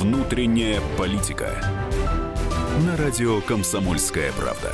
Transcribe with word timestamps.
Внутренняя 0.00 0.80
политика. 0.96 1.50
На 2.86 2.96
радио 2.96 3.40
Комсомольская 3.42 4.32
правда. 4.32 4.72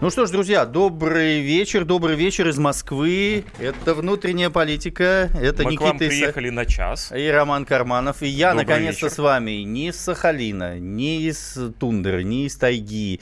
Ну 0.00 0.10
что 0.10 0.26
ж, 0.26 0.30
друзья, 0.30 0.64
добрый 0.64 1.40
вечер, 1.40 1.84
добрый 1.84 2.14
вечер 2.14 2.46
из 2.46 2.56
Москвы. 2.56 3.44
Это 3.58 3.94
внутренняя 3.94 4.48
политика. 4.48 5.28
Это 5.42 5.64
Мы 5.64 5.72
Никита 5.72 5.76
к 5.76 5.80
вам 5.88 5.96
Иса- 5.96 6.08
приехали 6.08 6.50
на 6.50 6.64
час. 6.66 7.10
и 7.10 7.26
Роман 7.26 7.64
Карманов. 7.64 8.22
И 8.22 8.28
я, 8.28 8.50
Добрый 8.52 8.66
наконец-то, 8.66 9.06
вечер. 9.06 9.14
с 9.16 9.18
вами 9.18 9.50
не 9.64 9.88
из 9.88 9.96
Сахалина, 9.98 10.78
не 10.78 11.22
из 11.22 11.58
Тундры, 11.80 12.22
не 12.22 12.46
из 12.46 12.56
Тайги, 12.56 13.18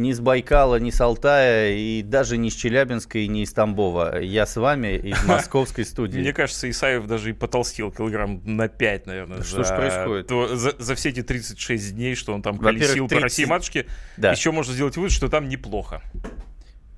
не 0.00 0.10
из 0.10 0.20
Байкала, 0.20 0.76
не 0.76 0.90
с 0.90 1.00
Алтая, 1.00 1.72
и 1.76 2.02
даже 2.02 2.36
не 2.36 2.48
из 2.48 2.54
Челябинска, 2.54 3.18
и 3.18 3.28
не 3.28 3.42
из 3.42 3.52
Тамбова. 3.52 4.20
Я 4.20 4.46
с 4.46 4.56
вами 4.56 4.96
из 4.96 5.22
московской 5.26 5.84
студии. 5.84 6.18
Мне 6.18 6.32
кажется, 6.32 6.68
Исаев 6.68 7.06
даже 7.06 7.30
и 7.30 7.32
потолстел 7.32 7.90
килограмм 7.92 8.40
на 8.44 8.68
5, 8.68 9.06
наверное. 9.06 9.42
Что 9.42 9.62
ж 9.62 9.66
за 9.68 9.76
происходит? 9.76 10.26
то- 10.26 10.56
за, 10.56 10.74
за 10.78 10.94
все 10.94 11.10
эти 11.10 11.22
36 11.22 11.94
дней, 11.94 12.14
что 12.14 12.32
он 12.34 12.42
там 12.42 12.58
колесил 12.58 13.04
по 13.04 13.10
30 13.10 13.22
России 13.22 13.44
матушке, 13.44 13.86
Да. 14.16 14.32
еще 14.32 14.50
можно 14.50 14.72
сделать 14.72 14.96
вывод, 14.96 15.12
что 15.12 15.28
там 15.28 15.48
неплохо. 15.48 16.02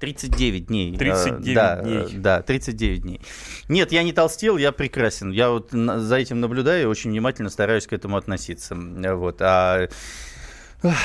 39 0.00 0.66
дней. 0.66 0.96
39 0.96 1.48
Э, 1.48 1.54
да, 1.54 1.76
дней. 1.82 1.96
э, 1.98 2.08
Да, 2.14 2.42
39 2.42 3.02
дней. 3.02 3.20
Нет, 3.68 3.92
я 3.92 4.02
не 4.02 4.12
толстел, 4.12 4.56
я 4.56 4.72
прекрасен. 4.72 5.30
Я 5.30 5.50
вот 5.50 5.70
за 5.70 6.16
этим 6.16 6.40
наблюдаю 6.40 6.82
и 6.82 6.86
очень 6.86 7.10
внимательно 7.10 7.50
стараюсь 7.50 7.86
к 7.86 7.92
этому 7.92 8.16
относиться. 8.16 8.74
Вот. 8.74 9.36
А 9.40 9.88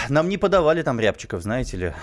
нам 0.10 0.30
не 0.30 0.38
подавали 0.38 0.82
там 0.82 1.00
рябчиков, 1.00 1.42
знаете 1.44 1.78
ли, 1.78 1.94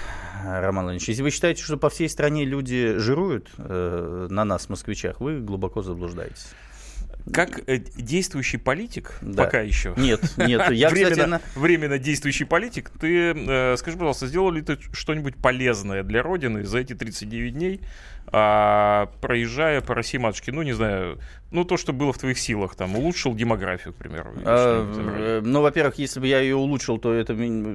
Роман 0.45 0.84
Владимирович. 0.84 1.09
Если 1.09 1.23
вы 1.23 1.30
считаете, 1.30 1.62
что 1.62 1.77
по 1.77 1.88
всей 1.91 2.09
стране 2.09 2.45
люди 2.45 2.95
жируют 2.98 3.51
э, 3.59 4.27
на 4.30 4.45
нас, 4.45 4.69
москвичах, 4.69 5.21
вы 5.21 5.40
глубоко 5.40 5.82
заблуждаетесь. 5.82 6.49
Как 7.32 7.60
э, 7.68 7.79
действующий 7.79 8.59
политик, 8.59 9.15
Да. 9.23 9.45
пока 9.45 9.60
еще. 9.62 9.95
Нет, 9.96 10.21
нет, 10.37 10.71
я, 10.73 10.88
кстати, 10.88 11.04
временно, 11.04 11.26
на- 11.26 11.40
временно 11.60 11.99
действующий 11.99 12.45
политик, 12.45 12.90
ты 13.01 13.32
э, 13.34 13.77
скажи, 13.79 13.96
пожалуйста, 13.96 14.27
сделал 14.27 14.51
ли 14.51 14.60
ты 14.60 14.79
что-нибудь 14.93 15.37
полезное 15.37 16.02
для 16.02 16.23
Родины 16.23 16.65
за 16.65 16.79
эти 16.79 16.95
39 16.95 17.54
дней, 17.54 17.80
а, 18.29 19.07
проезжая 19.21 19.80
по 19.80 19.95
России 19.95 20.19
матушке? 20.19 20.53
Ну, 20.53 20.63
не 20.63 20.73
знаю, 20.73 21.19
ну, 21.55 21.65
то, 21.65 21.77
что 21.77 21.93
было 21.93 22.13
в 22.13 22.19
твоих 22.19 22.37
силах, 22.37 22.75
там, 22.75 22.97
улучшил 22.97 23.33
демографию, 23.33 23.95
к 23.95 23.97
примеру. 23.97 24.33
А, 24.45 24.85
э, 24.93 25.41
Ну, 25.41 25.63
во-первых, 25.63 25.99
если 25.99 26.19
бы 26.19 26.27
я 26.27 26.41
ее 26.41 26.57
улучшил, 26.57 26.99
то 26.99 27.15
это 27.15 27.33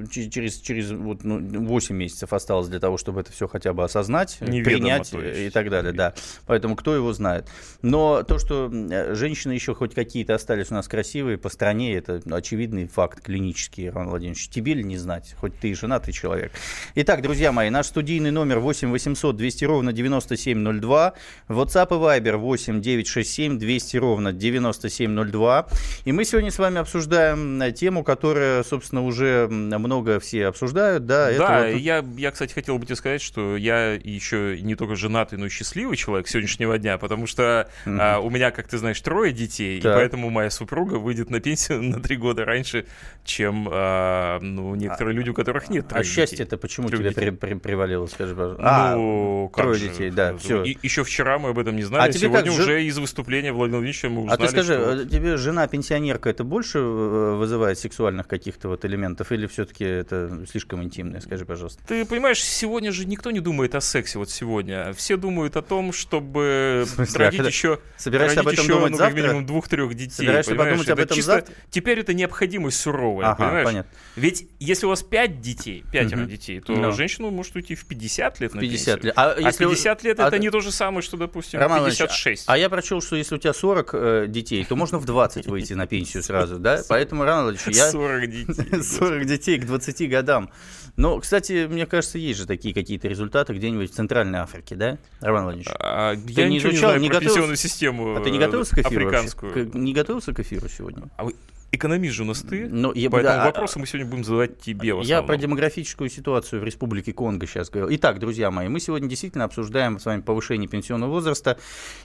через, 0.09 0.57
через 0.59 0.91
вот, 0.91 1.23
ну, 1.23 1.65
8 1.65 1.95
месяцев 1.95 2.33
осталось 2.33 2.67
для 2.67 2.81
того, 2.81 2.97
чтобы 2.97 3.21
это 3.21 3.31
все 3.31 3.47
хотя 3.47 3.71
бы 3.71 3.85
осознать, 3.85 4.37
Неведомо, 4.41 4.63
принять 4.63 5.13
и 5.13 5.49
так 5.49 5.69
далее, 5.69 5.93
да. 5.93 6.13
Поэтому 6.45 6.75
кто 6.75 6.93
его 6.93 7.13
знает. 7.13 7.47
Но 7.81 8.23
то, 8.23 8.37
что 8.37 8.69
э, 8.69 9.15
женщины 9.15 9.53
еще 9.53 9.73
хоть 9.73 9.95
какие-то 9.95 10.35
остались 10.35 10.71
у 10.71 10.73
нас 10.73 10.89
красивые 10.89 11.37
по 11.37 11.47
стране, 11.47 11.93
это 11.95 12.21
очевидный 12.29 12.85
факт 12.87 13.21
клинический, 13.21 13.89
Роман 13.89 14.09
Владимирович. 14.09 14.49
Тебе 14.49 14.73
ли 14.73 14.83
не 14.83 14.97
знать, 14.97 15.33
хоть 15.39 15.57
ты 15.57 15.69
и 15.69 15.73
женатый 15.73 16.13
человек. 16.13 16.51
Итак, 16.95 17.21
друзья 17.21 17.53
мои, 17.53 17.69
наш 17.69 17.85
студийный 17.85 18.31
номер 18.31 18.59
8 18.59 18.91
800 18.91 19.37
200 19.37 19.63
ровно 19.63 19.93
9702, 20.43 21.13
WhatsApp 21.49 21.87
и 21.89 22.19
Viber 22.21 22.37
8 22.37 22.81
967 22.81 23.57
200 23.59 23.97
ровно 23.97 24.33
9702. 24.33 25.67
И 26.05 26.11
мы 26.11 26.25
сегодня 26.25 26.51
с 26.51 26.59
вами 26.59 26.79
обсуждаем 26.79 27.61
э, 27.61 27.71
тему, 27.71 28.03
которая, 28.03 28.63
собственно, 28.63 29.03
уже 29.03 29.47
много 29.49 30.19
все 30.19 30.47
обсуждают. 30.47 31.05
Да, 31.05 31.25
Да, 31.25 31.31
это 31.31 31.73
вот- 31.73 31.81
я, 31.81 32.05
я, 32.17 32.31
кстати, 32.31 32.53
хотел 32.53 32.77
бы 32.77 32.85
тебе 32.85 32.95
сказать, 32.95 33.21
что 33.21 33.57
я 33.57 33.93
еще 33.93 34.59
не 34.61 34.75
только 34.75 34.95
женатый, 34.95 35.37
но 35.37 35.45
и 35.45 35.49
счастливый 35.49 35.97
человек 35.97 36.27
сегодняшнего 36.27 36.77
дня, 36.77 36.97
потому 36.97 37.27
что 37.27 37.69
Мгм. 37.85 37.99
а, 38.01 38.19
у 38.19 38.29
меня, 38.29 38.51
как 38.51 38.67
ты 38.67 38.77
знаешь, 38.77 38.99
трое 39.01 39.33
детей, 39.33 39.81
Так. 39.81 39.93
и 39.95 39.99
поэтому 39.99 40.29
моя 40.29 40.49
супруга 40.49 40.95
выйдет 40.95 41.29
на 41.29 41.39
пенсию 41.39 41.81
на 41.83 41.99
три 42.01 42.15
года 42.15 42.45
раньше, 42.45 42.85
чем 43.23 43.67
а, 43.71 44.39
ну, 44.41 44.75
некоторые 44.75 45.15
люди, 45.15 45.29
у 45.29 45.33
которых 45.33 45.69
нет 45.69 45.87
А 45.91 46.03
счастье 46.03 46.45
это 46.45 46.57
почему 46.57 46.89
тебе 46.89 47.11
при- 47.11 47.29
при- 47.31 47.53
привалило, 47.55 48.05
скажи, 48.07 48.35
пожалуйста? 48.35 48.63
А, 48.65 48.95
ну, 48.95 49.49
как 49.53 49.65
трое 49.65 49.77
же. 49.79 49.89
детей, 49.89 50.09
да, 50.11 50.28
всё. 50.37 50.63
И, 50.63 50.77
еще 50.83 51.03
вчера 51.03 51.39
мы 51.39 51.49
об 51.49 51.59
этом 51.59 51.75
не 51.75 51.83
знали, 51.83 52.01
А 52.01 52.05
а 52.05 52.09
тебе 52.09 52.21
сегодня 52.27 52.45
как, 52.45 52.53
жен- 52.53 52.61
уже 52.63 52.83
из 52.85 52.97
выступления 52.97 53.51
Владимира 53.51 53.79
Владимировича 53.79 54.09
мы 54.09 54.21
А 54.21 54.23
узнали, 54.25 54.39
ты 54.41 54.47
скажи, 54.49 54.73
что... 54.73 54.91
э, 55.01 55.05
тебе 55.05 55.37
жена-пенсионерка 55.37 56.29
это 56.29 56.43
больше 56.43 56.79
э, 56.79 57.35
вызывает 57.35 57.79
сексуальных 57.79 58.27
каких-то 58.27 58.69
вот 58.69 58.85
элементов 58.85 59.31
или 59.31 59.47
все-таки 59.47 59.83
это 59.85 60.45
слишком 60.49 60.83
интимное? 60.83 61.19
Скажи, 61.21 61.45
пожалуйста. 61.45 61.81
Ты 61.87 62.05
понимаешь, 62.05 62.43
сегодня 62.43 62.91
же 62.91 63.05
никто 63.05 63.31
не 63.31 63.39
думает 63.39 63.75
о 63.75 63.81
сексе 63.81 64.19
вот 64.19 64.29
сегодня. 64.29 64.93
Все 64.93 65.17
думают 65.17 65.55
о 65.57 65.61
том, 65.61 65.91
чтобы 65.93 66.85
смысле, 66.87 67.15
а 67.15 67.25
родить 67.25 67.37
когда- 67.37 67.49
еще, 67.49 67.79
Собираешься 67.97 68.39
об 68.41 68.45
родить 68.47 68.59
этом 68.59 68.69
еще, 68.71 68.79
думать 68.79 68.91
ну, 68.91 68.97
как 68.97 69.13
минимум 69.13 69.45
двух-трех 69.45 69.93
детей. 69.93 70.11
Собираешься 70.15 70.55
подумать 70.55 70.89
об 70.89 70.99
Это 70.99 71.01
этом 71.07 71.15
чисто- 71.15 71.31
завтра? 71.33 71.55
Теперь 71.69 71.99
это 71.99 72.13
необходимость 72.13 72.79
суровая, 72.79 73.27
Ага, 73.27 73.35
понимаешь? 73.45 73.65
понятно. 73.65 73.91
Ведь 74.15 74.47
если 74.59 74.85
у 74.85 74.89
вас 74.89 75.03
пять 75.03 75.41
детей, 75.41 75.83
пятеро 75.91 76.19
Мгм. 76.21 76.29
детей, 76.29 76.59
то 76.59 76.73
Ну. 76.73 76.91
женщина 76.91 77.29
может 77.29 77.55
уйти 77.55 77.75
в 77.75 77.85
50 77.85 78.39
лет 78.39 78.53
на 78.53 78.61
50 78.61 78.95
пенсию. 79.01 79.05
лет. 79.05 79.13
А, 79.17 79.31
А 79.33 79.39
если 79.41 79.65
у- 79.65 79.69
50 79.69 80.03
лет 80.03 80.18
а 80.23 80.27
это 80.27 80.39
не 80.39 80.49
то 80.49 80.61
же 80.61 80.71
самое, 80.71 81.01
что, 81.01 81.17
допустим, 81.17 81.59
Роман 81.59 81.79
Иванович, 81.79 81.97
56. 81.97 82.43
А 82.47 82.57
я 82.57 82.69
прочел, 82.69 83.01
что 83.01 83.15
если 83.15 83.35
у 83.35 83.37
тебя 83.37 83.53
40 83.53 83.89
э, 83.93 84.25
детей, 84.27 84.63
то 84.65 84.75
можно 84.75 84.99
в 84.99 85.05
20 85.05 85.47
выйти 85.47 85.73
на 85.73 85.87
пенсию 85.87 86.23
сразу, 86.23 86.57
да? 86.57 86.81
Поэтому, 86.87 87.23
Роман 87.23 87.45
Иванович, 87.45 87.61
я... 87.67 87.91
40 87.91 88.27
детей. 88.29 88.83
40 88.83 89.25
детей 89.25 89.59
к 89.59 89.65
20 89.65 90.09
годам. 90.09 90.49
Но, 90.95 91.19
кстати, 91.19 91.67
мне 91.69 91.85
кажется, 91.85 92.17
есть 92.17 92.39
же 92.39 92.45
такие 92.45 92.73
какие-то 92.73 93.07
результаты 93.07 93.53
где-нибудь 93.53 93.91
в 93.91 93.95
Центральной 93.95 94.39
Африке, 94.39 94.75
да, 94.75 94.97
Роман 95.21 95.43
Владимирович? 95.43 95.73
А, 95.79 96.15
Ты 96.15 96.21
я 96.27 96.49
не 96.49 96.57
изучал, 96.57 96.71
не 96.71 96.77
знаю 96.77 96.99
не 96.99 97.07
про 97.07 97.13
готовился? 97.15 97.35
пенсионную 97.35 97.57
систему 97.57 98.15
А 98.17 98.21
ты 98.21 98.29
не 98.31 98.39
готовился 98.39 98.75
к 98.75 98.79
эфиру 98.79 99.07
африканскую. 99.07 99.71
Не 99.75 99.93
готовился 99.93 100.33
к 100.33 100.39
эфиру 100.39 100.67
сегодня? 100.67 101.03
А 101.15 101.23
вы 101.23 101.35
экономист 101.71 102.15
же 102.15 102.23
у 102.23 102.25
нас 102.25 102.41
ты, 102.41 102.67
Ну, 102.69 102.91
я- 102.93 103.09
поэтому 103.09 103.35
да, 103.37 103.45
вопросы 103.45 103.79
мы 103.79 103.85
сегодня 103.85 104.07
будем 104.09 104.23
задавать 104.23 104.59
тебе 104.59 104.95
Я 105.03 105.21
про 105.21 105.37
демографическую 105.37 106.09
ситуацию 106.09 106.61
в 106.61 106.63
Республике 106.63 107.13
Конго 107.13 107.45
сейчас 107.47 107.69
говорил. 107.69 107.95
Итак, 107.95 108.19
друзья 108.19 108.49
мои, 108.51 108.67
мы 108.67 108.79
сегодня 108.79 109.07
действительно 109.07 109.43
обсуждаем 109.45 109.99
с 109.99 110.05
вами 110.05 110.21
повышение 110.21 110.67
пенсионного 110.67 111.11
возраста 111.11 111.59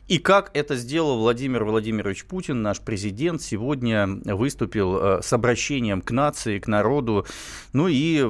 и 0.09 0.19
как 0.19 0.51
это 0.55 0.77
сделал 0.77 1.19
Владимир 1.19 1.65
Владимирович 1.65 2.25
Путин, 2.27 2.63
наш 2.63 2.81
президент, 2.81 3.41
сегодня 3.43 4.07
выступил 4.25 4.97
э, 4.99 5.23
с 5.23 5.33
обращением 5.33 6.03
к 6.03 6.11
нации, 6.11 6.59
к 6.59 6.67
народу, 6.67 7.27
ну 7.73 7.89
и, 7.89 8.21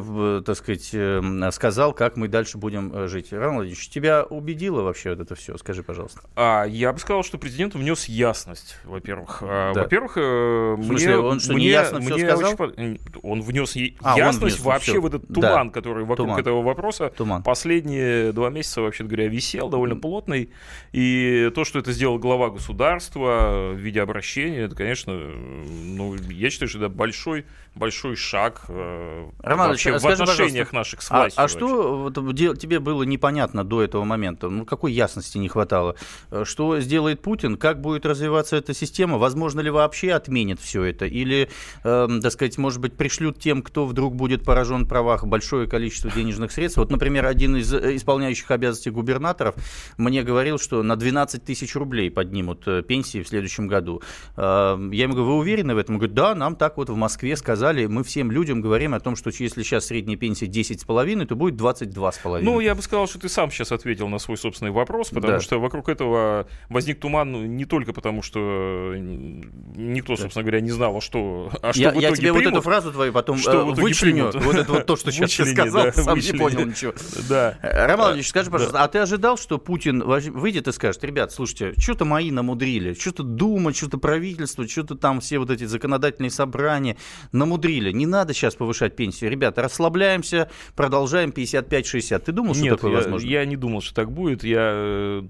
так 0.44 0.56
сказать, 0.56 0.91
э, 0.93 1.50
сказал, 1.53 1.93
как 1.93 2.17
мы 2.17 2.28
дальше 2.28 2.59
будем 2.59 2.93
э, 2.94 3.09
жить. 3.09 3.33
Роман 3.33 3.56
Владимирович, 3.56 3.89
тебя 3.89 4.23
убедило 4.25 4.83
вообще 4.83 5.11
вот 5.11 5.21
это 5.21 5.34
все? 5.34 5.56
Скажи, 5.59 5.83
пожалуйста. 5.83 6.21
А, 6.37 6.65
я 6.65 6.93
бы 6.93 6.99
сказал, 7.00 7.23
что 7.25 7.39
президент 7.39 7.75
внес 7.75 8.05
ясность, 8.06 8.77
во-первых. 8.84 9.39
А, 9.43 9.73
Да. 9.75 9.83
Во-первых, 9.83 10.17
мне, 10.17 11.24
он 11.29 11.41
что, 11.41 11.55
мне, 11.55 11.67
неясно 11.67 11.99
мне 12.01 12.09
сказал? 12.19 12.53
очень 12.55 12.99
Он 13.23 13.43
внес 13.43 13.77
е- 13.77 13.95
А, 14.03 14.12
он 14.12 14.19
ясность 14.19 14.57
внес, 14.57 14.65
вообще 14.67 14.93
всё. 14.93 15.01
в 15.01 15.07
этот 15.07 15.25
Да. 15.29 15.41
туман, 15.41 15.71
который 15.71 16.05
вокруг 16.05 16.27
Туман. 16.29 16.41
этого 16.41 16.62
вопроса 16.62 17.12
Туман. 17.17 17.43
последние 17.43 18.33
два 18.33 18.51
месяца, 18.51 18.81
вообще 18.83 19.05
говоря, 19.05 19.29
висел 19.29 19.69
довольно 19.69 19.97
плотный. 19.97 20.51
И 20.93 21.51
то, 21.55 21.65
что 21.65 21.79
это 21.79 21.93
сделал 21.93 22.19
глава 22.19 22.51
государства 22.51 23.71
в 23.73 23.77
виде 23.77 24.01
обращения, 24.01 24.61
это, 24.62 24.75
конечно, 24.77 25.12
ну, 25.15 26.15
я 26.31 26.51
считаю, 26.51 26.69
что 26.69 26.79
это 26.79 26.89
большой, 26.89 27.45
большой 27.75 28.15
шаг 28.17 28.62
э, 28.69 29.27
Роман 29.43 29.71
вообще 29.71 29.91
а 29.95 29.99
в 29.99 30.01
скажи, 30.01 30.23
отношениях 30.23 30.73
наших 30.73 31.03
с 31.03 31.11
А, 31.11 31.17
властью. 31.21 31.41
а 31.41 31.43
вообще. 31.43 31.56
что 31.59 31.97
вот, 31.99 32.15
тебе 32.59 32.79
было 32.79 33.03
непонятно 33.03 33.65
до 33.65 33.83
этого 33.83 34.05
момента? 34.05 34.49
Ну, 34.49 34.65
какой 34.65 34.93
ясности 34.93 35.39
не 35.39 35.49
хватало? 35.49 35.97
Э, 36.31 36.45
Что 36.45 36.79
сделает 36.81 37.21
Путин? 37.23 37.56
Как 37.56 37.81
будет 37.81 38.06
развиваться 38.06 38.56
эта 38.56 38.75
система? 38.75 39.19
Возможно 39.19 39.61
ли 39.61 39.71
вообще 39.71 40.12
отменит 40.12 40.61
все 40.61 40.85
это? 40.85 41.06
Или, 41.15 41.49
эм, 41.85 42.21
так 42.21 42.33
сказать, 42.33 42.59
может 42.59 42.81
быть, 42.81 42.95
пришлют 42.97 43.39
тем, 43.39 43.63
кто 43.63 43.87
вдруг 43.87 44.17
будет 44.17 44.43
поражен 44.45 44.85
в 44.85 44.89
правах, 44.89 45.25
большое 45.27 45.69
количество 45.69 46.11
денежных 46.11 46.51
средств? 46.51 46.79
Вот, 46.79 46.91
например, 46.91 47.25
один 47.27 47.57
из 47.57 47.73
э, 47.73 47.95
исполняющих 47.97 48.51
обязанности 48.51 48.88
губернаторов 48.88 49.55
мне 49.97 50.23
говорил, 50.25 50.59
что 50.59 50.83
на 50.83 50.97
12 50.97 51.44
тысяч 51.44 51.77
рублей 51.77 52.11
поднимут 52.11 52.67
э, 52.67 52.83
пенсии 52.83 53.23
в 53.23 53.29
следующем 53.29 53.69
году. 53.69 54.03
Эм, 54.37 54.91
Я 54.91 55.05
ему 55.05 55.15
говорю, 55.15 55.31
вы 55.31 55.38
уверены 55.38 55.75
в 55.75 55.79
этом? 55.79 55.94
Он 55.94 55.99
говорит, 56.00 56.15
да, 56.17 56.35
нам 56.35 56.56
так 56.56 56.77
вот 56.77 56.91
в 56.91 56.97
Москве 56.97 57.37
сказали, 57.37 57.87
мы 57.87 58.03
всем 58.03 58.33
людям 58.33 58.61
говорим 58.61 58.93
о 58.94 59.00
том, 59.00 59.15
что 59.15 59.31
если 59.31 59.62
сейчас 59.62 59.87
средняя 59.87 60.17
пенсия 60.19 60.47
10,5, 60.47 61.27
то 61.27 61.37
будет 61.37 61.55
22,5. 61.61 62.41
Ну, 62.43 62.59
я 62.59 62.75
бы 62.75 62.83
сказал, 62.83 63.06
что 63.06 63.21
ты 63.21 63.29
сам 63.29 63.50
сейчас 63.53 63.71
ответил 63.71 64.09
на 64.09 64.19
свой 64.19 64.37
собственный 64.37 64.73
вопрос, 64.73 65.11
потому 65.11 65.35
Да. 65.35 65.41
что 65.41 65.61
вокруг 65.61 65.88
этого 65.88 66.49
возник 66.69 66.99
туман 66.99 67.31
ну, 67.31 67.44
не 67.44 67.65
только 67.67 67.93
потому, 67.93 68.23
что 68.23 68.93
э, 68.94 68.99
никто, 69.77 70.17
собственно 70.17 70.43
говоря, 70.43 70.61
не 70.61 70.71
знал, 70.73 70.97
что, 71.05 71.51
а 71.62 71.73
что 71.73 71.81
я, 71.81 71.91
в 71.91 71.93
итоге 71.93 72.06
я 72.06 72.12
тебе 72.17 72.33
вот 72.33 72.39
примут. 72.39 72.55
эту 72.55 72.62
фразу 72.62 72.93
твою 72.93 73.12
потом 73.12 73.39
Что 73.39 73.71
э, 73.71 73.75
вычленю, 73.75 74.31
примут. 74.31 74.47
вот 74.47 74.56
это 74.56 74.73
вот 74.73 74.87
то, 74.87 74.97
что 74.97 75.12
сейчас 75.12 75.33
ты 75.33 75.47
сказал, 75.47 75.85
да, 75.85 75.93
сам 75.93 76.15
вычлени. 76.15 76.33
не 76.33 76.39
понял 76.39 76.67
ничего. 76.67 76.95
Да. 77.29 77.59
Роман 77.62 77.97
Владимирович, 77.97 78.29
скажи, 78.29 78.51
пожалуйста, 78.51 78.83
а 78.83 78.89
ты 78.89 78.99
ожидал, 78.99 79.37
что 79.37 79.59
Путин 79.59 80.03
выйдет 80.03 80.67
и 80.67 80.73
скажет, 80.73 81.05
ребят, 81.05 81.33
слушайте, 81.33 81.75
что-то 81.79 82.05
мои 82.05 82.31
намудрили, 82.31 82.95
что-то 82.95 83.23
Дума, 83.23 83.73
что-то 83.73 83.99
правительство, 83.99 84.67
что-то 84.67 84.97
там 84.97 85.21
все 85.21 85.39
вот 85.39 85.51
эти 85.51 85.65
законодательные 85.65 86.31
собрания 86.31 86.97
намудрили. 87.33 87.93
Не 87.93 88.07
надо 88.07 88.35
сейчас 88.35 88.55
повышать 88.55 88.97
пенсию. 88.97 89.31
Ребята, 89.31 89.62
расслабляемся, 89.62 90.50
продолжаем 90.75 91.31
55-60. 91.31 92.19
Ты 92.21 92.33
думал, 92.33 92.55
что 92.55 92.65
Нет, 92.65 92.77
такое 92.77 92.93
я, 92.93 92.97
возможно? 92.99 93.27
я 93.27 93.45
не 93.45 93.57
думал, 93.57 93.83
что 93.83 93.95
так 93.95 94.11
будет. 94.11 94.45
Я 94.45 94.73
э, 94.75 95.23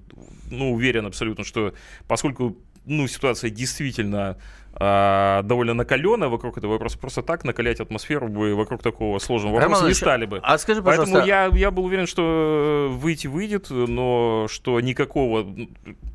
ну, 0.49 0.73
уверен 0.73 1.05
абсолютно, 1.05 1.43
что 1.43 1.73
поскольку 2.07 2.57
ну, 2.85 3.07
ситуация 3.07 3.49
действительно 3.49 4.37
а, 4.77 5.41
довольно 5.43 5.73
накаленная 5.73 6.27
вокруг 6.27 6.57
этого 6.57 6.73
вопроса. 6.73 6.97
Просто 6.97 7.21
так 7.21 7.43
накалять 7.43 7.79
атмосферу 7.79 8.27
бы 8.27 8.55
вокруг 8.55 8.81
такого 8.83 9.19
сложного 9.19 9.55
вопроса 9.55 9.75
Роман 9.75 9.87
не 9.89 9.93
стали 9.93 10.25
бы. 10.25 10.39
А 10.43 10.57
скажи, 10.57 10.81
пожалуйста... 10.81 11.13
Поэтому 11.13 11.27
я, 11.27 11.49
я 11.57 11.71
был 11.71 11.85
уверен, 11.85 12.07
что 12.07 12.89
выйти 12.91 13.27
выйдет, 13.27 13.69
но 13.69 14.47
что 14.49 14.79
никакого, 14.79 15.45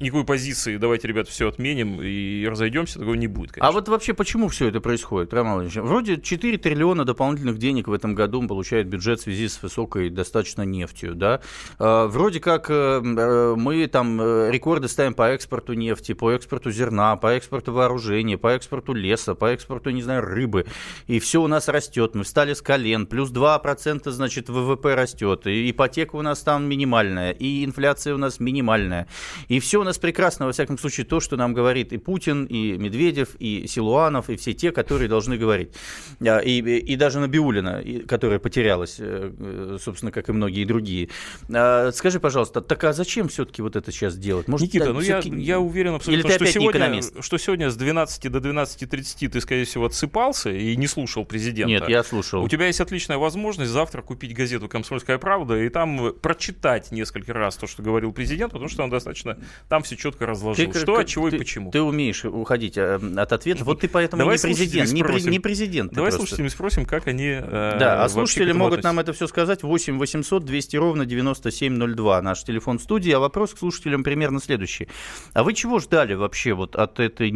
никакой 0.00 0.24
позиции 0.24 0.76
давайте, 0.76 1.08
ребят, 1.08 1.28
все 1.28 1.48
отменим 1.48 2.00
и 2.02 2.46
разойдемся, 2.48 2.98
такого 2.98 3.14
не 3.14 3.26
будет, 3.26 3.52
конечно. 3.52 3.68
А 3.68 3.72
вот 3.72 3.88
вообще 3.88 4.14
почему 4.14 4.48
все 4.48 4.68
это 4.68 4.80
происходит, 4.80 5.32
Роман 5.32 5.54
Владимирович? 5.54 5.88
Вроде 5.88 6.20
4 6.20 6.58
триллиона 6.58 7.04
дополнительных 7.04 7.58
денег 7.58 7.88
в 7.88 7.92
этом 7.92 8.14
году 8.14 8.46
получает 8.46 8.88
бюджет 8.88 9.20
в 9.20 9.22
связи 9.22 9.48
с 9.48 9.62
высокой 9.62 10.10
достаточно 10.10 10.62
нефтью, 10.62 11.14
да? 11.14 11.40
А, 11.78 12.06
вроде 12.08 12.40
как 12.40 12.70
э, 12.70 13.00
э, 13.02 13.54
мы 13.56 13.86
там 13.86 14.20
э, 14.20 14.50
рекорды 14.50 14.88
ставим 14.88 15.14
по 15.14 15.28
экспорту 15.28 15.74
нефти, 15.74 16.14
по 16.14 16.30
экспорту 16.30 16.70
зерна, 16.70 17.16
по 17.16 17.28
экспорту 17.28 17.72
вооружения, 17.72 18.38
по 18.38 18.48
экспорту 18.50 18.92
леса, 18.92 19.34
по 19.34 19.46
экспорту, 19.46 19.90
не 19.90 20.02
знаю, 20.02 20.22
рыбы. 20.22 20.66
И 21.06 21.18
все 21.20 21.42
у 21.42 21.46
нас 21.46 21.68
растет. 21.68 22.14
Мы 22.14 22.24
встали 22.24 22.54
с 22.54 22.62
колен. 22.62 23.06
Плюс 23.06 23.30
2%, 23.30 24.10
значит, 24.10 24.48
ВВП 24.48 24.94
растет. 24.94 25.46
И 25.46 25.70
ипотека 25.70 26.16
у 26.16 26.22
нас 26.22 26.40
там 26.40 26.68
минимальная. 26.68 27.32
И 27.32 27.64
инфляция 27.64 28.14
у 28.14 28.18
нас 28.18 28.40
минимальная. 28.40 29.06
И 29.48 29.60
все 29.60 29.80
у 29.80 29.84
нас 29.84 29.98
прекрасно, 29.98 30.46
во 30.46 30.52
всяком 30.52 30.78
случае, 30.78 31.06
то, 31.06 31.20
что 31.20 31.36
нам 31.36 31.54
говорит 31.54 31.92
и 31.92 31.98
Путин, 31.98 32.44
и 32.44 32.76
Медведев, 32.76 33.36
и 33.38 33.66
Силуанов, 33.66 34.30
и 34.30 34.36
все 34.36 34.52
те, 34.52 34.72
которые 34.72 35.08
должны 35.08 35.36
говорить. 35.36 35.70
А, 36.20 36.38
и, 36.38 36.60
и 36.60 36.96
даже 36.96 37.20
Набиулина, 37.20 37.82
которая 38.06 38.38
потерялась, 38.38 38.96
э, 38.98 39.32
э, 39.38 39.78
собственно, 39.80 40.12
как 40.12 40.28
и 40.28 40.32
многие 40.32 40.64
другие. 40.64 41.08
А, 41.52 41.90
скажи, 41.92 42.20
пожалуйста, 42.20 42.60
так 42.60 42.84
а 42.84 42.92
зачем 42.92 43.28
все-таки 43.28 43.62
вот 43.62 43.76
это 43.76 43.90
сейчас 43.92 44.16
делать? 44.16 44.48
Может, 44.48 44.68
Никита, 44.68 44.86
да, 44.86 44.92
ну 44.92 45.00
я, 45.00 45.20
я 45.24 45.60
уверен 45.60 45.94
абсолютно, 45.94 46.28
Или 46.28 46.38
ты 46.38 46.44
что, 46.44 46.60
сегодня, 46.60 47.02
что 47.20 47.38
сегодня 47.38 47.70
с 47.70 47.76
12 47.76 48.30
до 48.30 48.39
12.30 48.40 49.28
ты, 49.28 49.40
скорее 49.40 49.64
всего, 49.64 49.86
отсыпался 49.86 50.50
и 50.50 50.76
не 50.76 50.86
слушал 50.86 51.24
президента. 51.24 51.68
Нет, 51.68 51.88
я 51.88 52.02
слушал. 52.02 52.42
У 52.42 52.48
тебя 52.48 52.66
есть 52.66 52.80
отличная 52.80 53.18
возможность 53.18 53.70
завтра 53.70 54.02
купить 54.02 54.34
газету 54.34 54.68
«Комсомольская 54.68 55.18
правда» 55.18 55.56
и 55.56 55.68
там 55.68 56.12
прочитать 56.20 56.90
несколько 56.90 57.32
раз 57.32 57.56
то, 57.56 57.66
что 57.66 57.82
говорил 57.82 58.12
президент, 58.12 58.52
потому 58.52 58.68
что 58.68 58.82
он 58.82 58.90
достаточно 58.90 59.38
там 59.68 59.82
все 59.82 59.96
четко 59.96 60.26
разложил. 60.26 60.72
Ты, 60.72 60.78
что, 60.78 60.96
от 60.96 61.06
чего 61.06 61.30
ты, 61.30 61.36
и 61.36 61.38
почему. 61.38 61.70
Ты 61.70 61.80
умеешь 61.80 62.24
уходить 62.24 62.76
э, 62.76 62.98
от 63.16 63.32
ответа. 63.32 63.64
Вот 63.64 63.80
ты 63.80 63.88
поэтому 63.88 64.20
Давай 64.20 64.36
не 64.36 64.42
президент. 64.42 64.92
Не, 64.92 65.30
не 65.30 65.40
президент. 65.40 65.92
Давай 65.92 66.12
слушателям 66.12 66.48
спросим, 66.48 66.84
как 66.86 67.06
они 67.06 67.28
э, 67.28 67.76
Да, 67.78 68.04
а 68.04 68.08
слушатели 68.08 68.52
могут 68.52 68.82
нам 68.82 68.98
это 68.98 69.12
все 69.12 69.26
сказать. 69.26 69.62
8 69.62 69.98
800 69.98 70.44
200 70.44 70.76
ровно 70.76 71.06
9702. 71.06 72.22
Наш 72.22 72.42
телефон 72.44 72.78
в 72.78 72.82
студии. 72.82 73.12
А 73.12 73.20
вопрос 73.20 73.54
к 73.54 73.58
слушателям 73.58 74.04
примерно 74.04 74.40
следующий. 74.40 74.88
А 75.32 75.42
вы 75.42 75.54
чего 75.54 75.78
ждали 75.78 76.14
вообще 76.14 76.52
вот 76.54 76.76
от 76.76 77.00
этой 77.00 77.30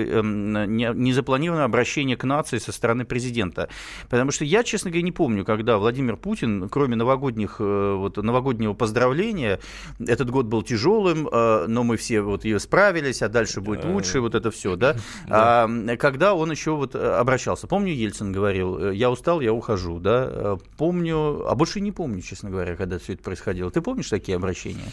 незапланированного 0.00 0.64
эм, 0.64 1.04
незапланированное 1.04 1.64
обращение 1.64 2.16
к 2.16 2.24
нации 2.24 2.58
со 2.58 2.72
стороны 2.72 3.04
президента. 3.04 3.68
Потому 4.08 4.30
что 4.30 4.44
я, 4.44 4.62
честно 4.62 4.90
говоря, 4.90 5.04
не 5.04 5.12
помню, 5.12 5.44
когда 5.44 5.78
Владимир 5.78 6.16
Путин, 6.16 6.68
кроме 6.68 6.96
новогодних, 6.96 7.56
э, 7.58 7.94
вот, 7.96 8.16
новогоднего 8.16 8.74
поздравления, 8.74 9.60
этот 9.98 10.30
год 10.30 10.46
был 10.46 10.62
тяжелым, 10.62 11.28
э, 11.30 11.66
но 11.68 11.84
мы 11.84 11.96
все 11.96 12.20
вот 12.20 12.44
ее 12.44 12.58
справились, 12.58 13.22
а 13.22 13.28
дальше 13.28 13.60
будет 13.60 13.84
лучше, 13.84 14.20
вот 14.20 14.34
это 14.34 14.50
все, 14.50 14.76
да? 14.76 14.96
А, 15.28 15.68
когда 15.96 16.34
он 16.34 16.50
еще 16.50 16.72
вот 16.72 16.94
обращался. 16.94 17.66
Помню, 17.66 17.92
Ельцин 17.92 18.32
говорил, 18.32 18.78
«Э, 18.78 18.94
я 18.94 19.10
устал, 19.10 19.40
я 19.40 19.52
ухожу, 19.52 19.98
да? 19.98 20.58
Помню, 20.76 21.48
а 21.48 21.54
больше 21.54 21.80
не 21.80 21.92
помню, 21.92 22.22
честно 22.22 22.50
говоря, 22.50 22.76
когда 22.76 22.98
все 22.98 23.14
это 23.14 23.22
происходило. 23.22 23.70
Ты 23.70 23.80
помнишь 23.80 24.08
такие 24.08 24.36
обращения? 24.36 24.84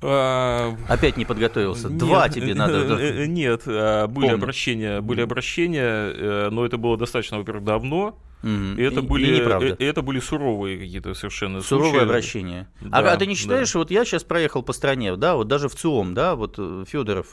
Опять 0.00 1.16
не 1.16 1.24
подготовился. 1.24 1.88
Нет, 1.88 1.98
Два 1.98 2.28
тебе 2.28 2.54
надо. 2.54 2.78
Э, 2.98 3.24
э, 3.24 3.26
нет, 3.26 3.62
а, 3.66 4.06
были 4.06 4.26
Помню. 4.26 4.42
обращения, 4.42 5.00
были 5.00 5.22
обращения, 5.22 6.12
э, 6.12 6.48
но 6.50 6.66
это 6.66 6.76
было 6.76 6.98
достаточно, 6.98 7.38
во-первых, 7.38 7.64
давно. 7.64 8.18
Mm-hmm. 8.42 8.76
И 8.80 8.82
это 8.82 9.00
и, 9.00 9.02
были, 9.02 9.26
и, 9.26 9.74
и 9.82 9.84
это 9.84 10.02
были 10.02 10.20
суровые 10.20 10.78
какие-то 10.78 11.14
совершенно 11.14 11.62
суровые 11.62 11.92
случаи. 11.92 12.04
обращения. 12.04 12.68
А, 12.90 13.02
да, 13.02 13.10
а, 13.10 13.14
а 13.14 13.16
ты 13.16 13.26
не 13.26 13.34
считаешь, 13.34 13.72
да. 13.72 13.78
вот 13.78 13.90
я 13.90 14.04
сейчас 14.04 14.24
проехал 14.24 14.62
по 14.62 14.72
стране, 14.72 15.16
да, 15.16 15.34
вот 15.34 15.48
даже 15.48 15.68
в 15.68 15.74
ЦИОМ, 15.74 16.14
да, 16.14 16.36
вот 16.36 16.56
Федоров, 16.86 17.28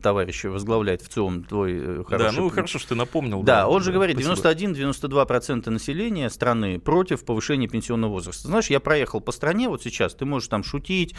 товарищ, 0.00 0.44
возглавляет 0.44 1.02
в 1.02 1.08
ЦИОМ 1.08 1.44
твой 1.44 2.04
хороший. 2.04 2.36
Да, 2.36 2.40
ну 2.40 2.48
хорошо, 2.50 2.78
что 2.78 2.90
ты 2.90 2.94
напомнил. 2.94 3.42
Да, 3.42 3.62
да 3.62 3.68
он 3.68 3.82
же 3.82 3.90
да, 3.90 3.94
говорит, 3.94 4.16
91-92% 4.18 5.68
населения 5.70 6.30
страны 6.30 6.78
против 6.78 7.24
повышения 7.24 7.68
пенсионного 7.68 8.12
возраста. 8.12 8.48
Знаешь, 8.48 8.68
я 8.70 8.80
проехал 8.80 9.20
по 9.20 9.32
стране 9.32 9.68
вот 9.68 9.82
сейчас, 9.82 10.14
ты 10.14 10.24
можешь 10.24 10.48
там 10.48 10.64
шутить, 10.64 11.14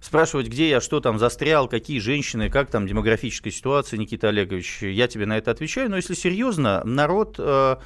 спрашивать, 0.00 0.48
где 0.48 0.68
я, 0.68 0.80
что 0.80 1.00
там 1.00 1.18
застрял, 1.18 1.68
какие 1.68 1.98
женщины, 1.98 2.50
как 2.50 2.70
там 2.70 2.86
демографическая 2.86 3.52
ситуация, 3.52 3.98
Никита 3.98 4.28
Олегович, 4.28 4.82
я 4.82 5.08
тебе 5.08 5.26
на 5.26 5.38
это 5.38 5.50
отвечаю. 5.50 5.90
Но 5.90 5.96
если 5.96 6.14
серьезно, 6.14 6.82
народ 6.84 7.36
э, 7.38 7.76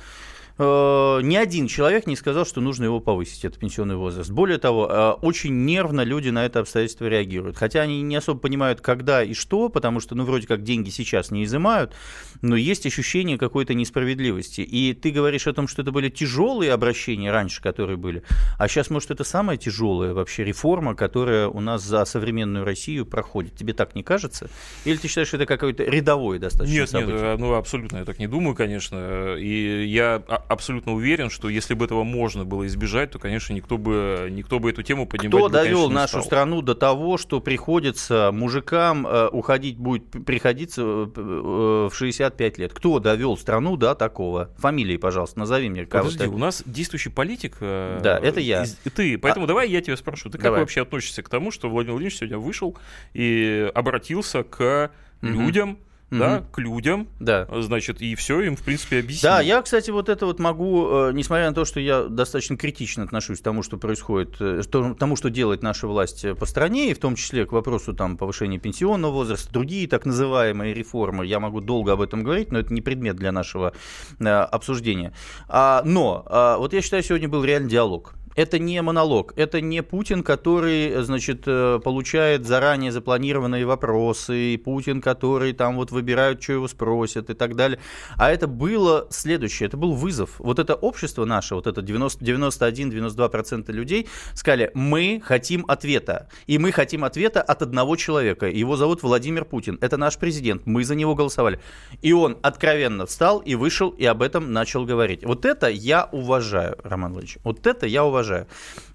Э, 0.58 1.20
ни 1.22 1.36
один 1.36 1.66
человек 1.66 2.06
не 2.06 2.16
сказал, 2.16 2.44
что 2.44 2.60
нужно 2.60 2.84
его 2.84 3.00
повысить, 3.00 3.44
этот 3.44 3.58
пенсионный 3.58 3.96
возраст. 3.96 4.30
Более 4.30 4.58
того, 4.58 4.88
э, 4.90 5.10
очень 5.22 5.64
нервно 5.64 6.02
люди 6.02 6.28
на 6.28 6.44
это 6.44 6.60
обстоятельство 6.60 7.06
реагируют. 7.06 7.56
Хотя 7.56 7.80
они 7.80 8.02
не 8.02 8.16
особо 8.16 8.40
понимают, 8.40 8.80
когда 8.80 9.22
и 9.22 9.34
что, 9.34 9.68
потому 9.68 10.00
что, 10.00 10.14
ну, 10.14 10.24
вроде 10.24 10.46
как 10.46 10.62
деньги 10.62 10.90
сейчас 10.90 11.30
не 11.30 11.44
изымают, 11.44 11.94
но 12.42 12.56
есть 12.56 12.86
ощущение 12.86 13.38
какой-то 13.38 13.74
несправедливости. 13.74 14.60
И 14.60 14.94
ты 14.94 15.10
говоришь 15.10 15.46
о 15.46 15.52
том, 15.52 15.68
что 15.68 15.82
это 15.82 15.92
были 15.92 16.08
тяжелые 16.08 16.72
обращения 16.72 17.30
раньше, 17.30 17.62
которые 17.62 17.96
были, 17.96 18.22
а 18.58 18.68
сейчас, 18.68 18.90
может, 18.90 19.10
это 19.10 19.24
самая 19.24 19.56
тяжелая 19.56 20.12
вообще 20.12 20.44
реформа, 20.44 20.94
которая 20.94 21.48
у 21.48 21.60
нас 21.60 21.82
за 21.82 22.04
современную 22.04 22.64
Россию 22.64 23.06
проходит. 23.06 23.56
Тебе 23.56 23.72
так 23.72 23.94
не 23.94 24.02
кажется? 24.02 24.50
Или 24.84 24.96
ты 24.96 25.08
считаешь, 25.08 25.28
что 25.28 25.36
это 25.36 25.46
какое-то 25.46 25.84
рядовое 25.84 26.38
достаточно 26.38 26.74
нет, 26.74 26.88
событие? 26.88 27.20
Нет, 27.20 27.38
ну, 27.38 27.54
абсолютно 27.54 27.98
я 27.98 28.04
так 28.04 28.18
не 28.18 28.26
думаю, 28.26 28.54
конечно. 28.54 29.36
И 29.36 29.86
я 29.86 30.22
абсолютно 30.48 30.92
уверен, 30.92 31.30
что 31.30 31.48
если 31.48 31.74
бы 31.74 31.84
этого 31.84 32.04
можно 32.04 32.44
было 32.44 32.66
избежать, 32.66 33.10
то, 33.10 33.18
конечно, 33.18 33.52
никто 33.52 33.78
бы, 33.78 34.28
никто 34.30 34.58
бы 34.58 34.70
эту 34.70 34.82
тему 34.82 35.06
поднимать 35.06 35.36
Кто 35.36 35.48
бы, 35.48 35.52
довел 35.52 35.82
конечно, 35.82 35.94
нашу 35.94 36.10
стал. 36.10 36.24
страну 36.24 36.62
до 36.62 36.74
того, 36.74 37.18
что 37.18 37.40
приходится 37.40 38.30
мужикам 38.32 39.06
э, 39.06 39.28
уходить 39.28 39.78
будет 39.78 40.10
приходиться 40.10 40.82
э, 40.82 41.08
э, 41.16 41.88
в 41.90 41.94
65 41.94 42.58
лет? 42.58 42.72
Кто 42.72 42.98
довел 42.98 43.36
страну 43.36 43.76
до 43.76 43.94
такого? 43.94 44.50
Фамилии, 44.58 44.96
пожалуйста, 44.96 45.38
назови 45.38 45.68
мне. 45.68 45.84
Подожди, 45.84 46.26
у 46.26 46.38
нас 46.38 46.62
действующий 46.66 47.10
политик. 47.10 47.56
Да, 47.60 48.18
это 48.22 48.40
я. 48.40 48.64
Ты, 48.94 49.18
поэтому 49.18 49.44
а... 49.44 49.48
давай 49.48 49.68
я 49.70 49.80
тебя 49.80 49.96
спрошу. 49.96 50.30
Ты 50.30 50.38
давай. 50.38 50.52
как 50.52 50.60
вообще 50.60 50.82
относишься 50.82 51.22
к 51.22 51.28
тому, 51.28 51.50
что 51.50 51.68
Владимир 51.68 51.92
Владимирович 51.92 52.18
сегодня 52.18 52.38
вышел 52.38 52.76
и 53.14 53.70
обратился 53.74 54.42
к 54.42 54.90
угу. 55.22 55.30
людям, 55.30 55.78
угу. 56.12 56.20
да, 56.20 56.44
к 56.52 56.58
людям, 56.58 57.08
да. 57.18 57.48
значит, 57.60 58.00
и 58.00 58.14
все 58.14 58.40
им, 58.42 58.56
в 58.56 58.62
принципе, 58.62 59.00
объяснил. 59.00 59.30
Да, 59.30 59.40
я, 59.40 59.60
кстати, 59.62 59.90
вот 59.90 60.08
это 60.08 60.26
вот 60.26 60.38
могу, 60.38 61.08
э, 61.08 61.12
несмотря 61.12 61.48
на 61.48 61.54
то, 61.54 61.64
что 61.64 61.80
я 61.80 62.04
достаточно 62.04 62.56
критично 62.56 63.02
отношусь 63.04 63.40
к 63.40 63.42
тому, 63.42 63.62
что 63.62 63.78
происходит, 63.78 64.36
э, 64.40 64.62
тому, 64.70 65.16
что 65.16 65.30
делает 65.30 65.62
наша 65.62 65.86
власть 65.86 66.24
по 66.38 66.46
стране, 66.46 66.90
и 66.90 66.94
в 66.94 66.98
том 66.98 67.16
числе 67.16 67.46
к 67.46 67.52
вопросу 67.52 67.94
там 67.94 68.16
повышения 68.16 68.58
пенсионного 68.58 69.12
возраста, 69.12 69.52
другие 69.52 69.88
так 69.88 70.06
называемые 70.06 70.74
реформы, 70.74 71.26
я 71.26 71.40
могу 71.40 71.60
долго 71.60 71.92
об 71.92 72.00
этом 72.00 72.22
говорить, 72.22 72.52
но 72.52 72.58
это 72.58 72.72
не 72.72 72.82
предмет 72.82 73.16
для 73.16 73.32
нашего 73.32 73.72
э, 74.20 74.28
обсуждения. 74.28 75.12
А, 75.48 75.82
но 75.84 76.24
а, 76.26 76.58
вот 76.58 76.72
я 76.72 76.82
считаю, 76.82 77.02
сегодня 77.02 77.28
был 77.28 77.44
реальный 77.44 77.70
диалог 77.70 78.14
это 78.34 78.58
не 78.58 78.80
монолог, 78.82 79.32
это 79.36 79.60
не 79.60 79.82
Путин, 79.82 80.22
который, 80.22 81.02
значит, 81.02 81.42
э, 81.46 81.80
получает 81.82 82.46
заранее 82.46 82.92
запланированные 82.92 83.66
вопросы, 83.66 84.54
и 84.54 84.56
Путин, 84.56 85.00
который 85.00 85.52
там 85.52 85.76
вот 85.76 85.90
выбирают, 85.90 86.42
что 86.42 86.54
его 86.54 86.68
спросят 86.68 87.30
и 87.30 87.34
так 87.34 87.56
далее. 87.56 87.78
А 88.16 88.30
это 88.30 88.46
было 88.46 89.06
следующее, 89.10 89.66
это 89.66 89.76
был 89.76 89.92
вызов. 89.92 90.36
Вот 90.38 90.58
это 90.58 90.74
общество 90.74 91.24
наше, 91.24 91.54
вот 91.54 91.66
это 91.66 91.80
91-92% 91.80 93.70
людей 93.72 94.08
сказали, 94.34 94.70
мы 94.74 95.20
хотим 95.24 95.64
ответа. 95.68 96.28
И 96.46 96.58
мы 96.58 96.72
хотим 96.72 97.04
ответа 97.04 97.42
от 97.42 97.62
одного 97.62 97.96
человека. 97.96 98.46
Его 98.46 98.76
зовут 98.76 99.02
Владимир 99.02 99.44
Путин. 99.44 99.78
Это 99.80 99.96
наш 99.96 100.16
президент. 100.16 100.66
Мы 100.66 100.84
за 100.84 100.94
него 100.94 101.14
голосовали. 101.14 101.60
И 102.00 102.12
он 102.12 102.38
откровенно 102.42 103.06
встал 103.06 103.40
и 103.40 103.54
вышел 103.54 103.90
и 103.90 104.04
об 104.04 104.22
этом 104.22 104.52
начал 104.52 104.84
говорить. 104.84 105.24
Вот 105.24 105.44
это 105.44 105.68
я 105.68 106.08
уважаю, 106.12 106.78
Роман 106.82 107.12
Владимирович. 107.12 107.38
Вот 107.44 107.66
это 107.66 107.86
я 107.86 108.04
уважаю 108.04 108.21
уважаю. 108.22 108.46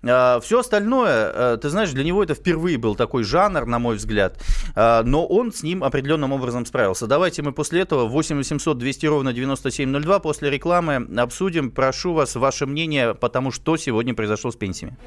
А, 0.04 0.40
Все 0.40 0.60
остальное, 0.60 1.32
э, 1.34 1.58
ты 1.62 1.70
знаешь, 1.70 1.92
для 1.92 2.04
него 2.04 2.24
это 2.24 2.34
впервые 2.34 2.78
был 2.78 2.96
такой 2.96 3.24
жанр, 3.24 3.66
на 3.66 3.80
мой 3.80 3.98
взгляд, 3.98 4.40
а, 4.76 5.04
но 5.04 5.26
он 5.26 5.52
с 5.52 5.64
ним 5.64 5.84
определенным 5.84 6.32
образом 6.32 6.66
справился. 6.66 7.08
Давайте 7.08 7.42
мы 7.42 7.52
после 7.52 7.82
этого 7.82 8.08
8 8.08 8.38
800 8.38 8.78
200 8.78 9.06
ровно 9.06 9.34
9702 9.34 10.20
после 10.20 10.50
рекламы 10.50 11.08
обсудим. 11.18 11.72
Прошу 11.72 12.14
вас, 12.14 12.36
ваше 12.36 12.66
мнение 12.66 13.14
по 13.14 13.30
тому, 13.30 13.52
что 13.52 13.78
сегодня 13.78 14.14
произошло 14.14 14.52
с 14.52 14.56
пенсиями. 14.56 14.98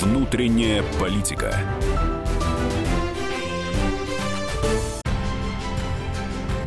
Внутренняя 0.00 0.82
политика. 0.98 1.54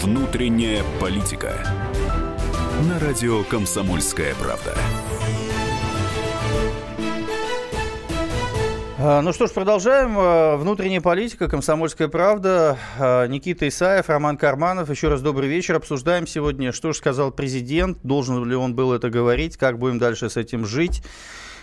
Внутренняя 0.00 0.84
политика. 1.00 1.58
На 2.88 3.00
радио 3.00 3.42
«Комсомольская 3.42 4.32
правда». 4.36 4.76
А, 9.00 9.22
ну 9.22 9.32
что 9.32 9.48
ж, 9.48 9.50
продолжаем. 9.50 10.14
А, 10.16 10.56
внутренняя 10.56 11.00
политика, 11.00 11.48
комсомольская 11.48 12.06
правда. 12.06 12.78
А, 12.98 13.26
Никита 13.26 13.66
Исаев, 13.66 14.08
Роман 14.08 14.36
Карманов. 14.36 14.88
Еще 14.88 15.08
раз 15.08 15.20
добрый 15.20 15.48
вечер. 15.48 15.74
Обсуждаем 15.74 16.28
сегодня, 16.28 16.70
что 16.72 16.92
же 16.92 16.98
сказал 16.98 17.32
президент, 17.32 17.98
должен 18.04 18.44
ли 18.44 18.54
он 18.54 18.76
был 18.76 18.92
это 18.92 19.10
говорить, 19.10 19.56
как 19.56 19.78
будем 19.78 19.98
дальше 19.98 20.30
с 20.30 20.36
этим 20.36 20.64
жить. 20.64 21.02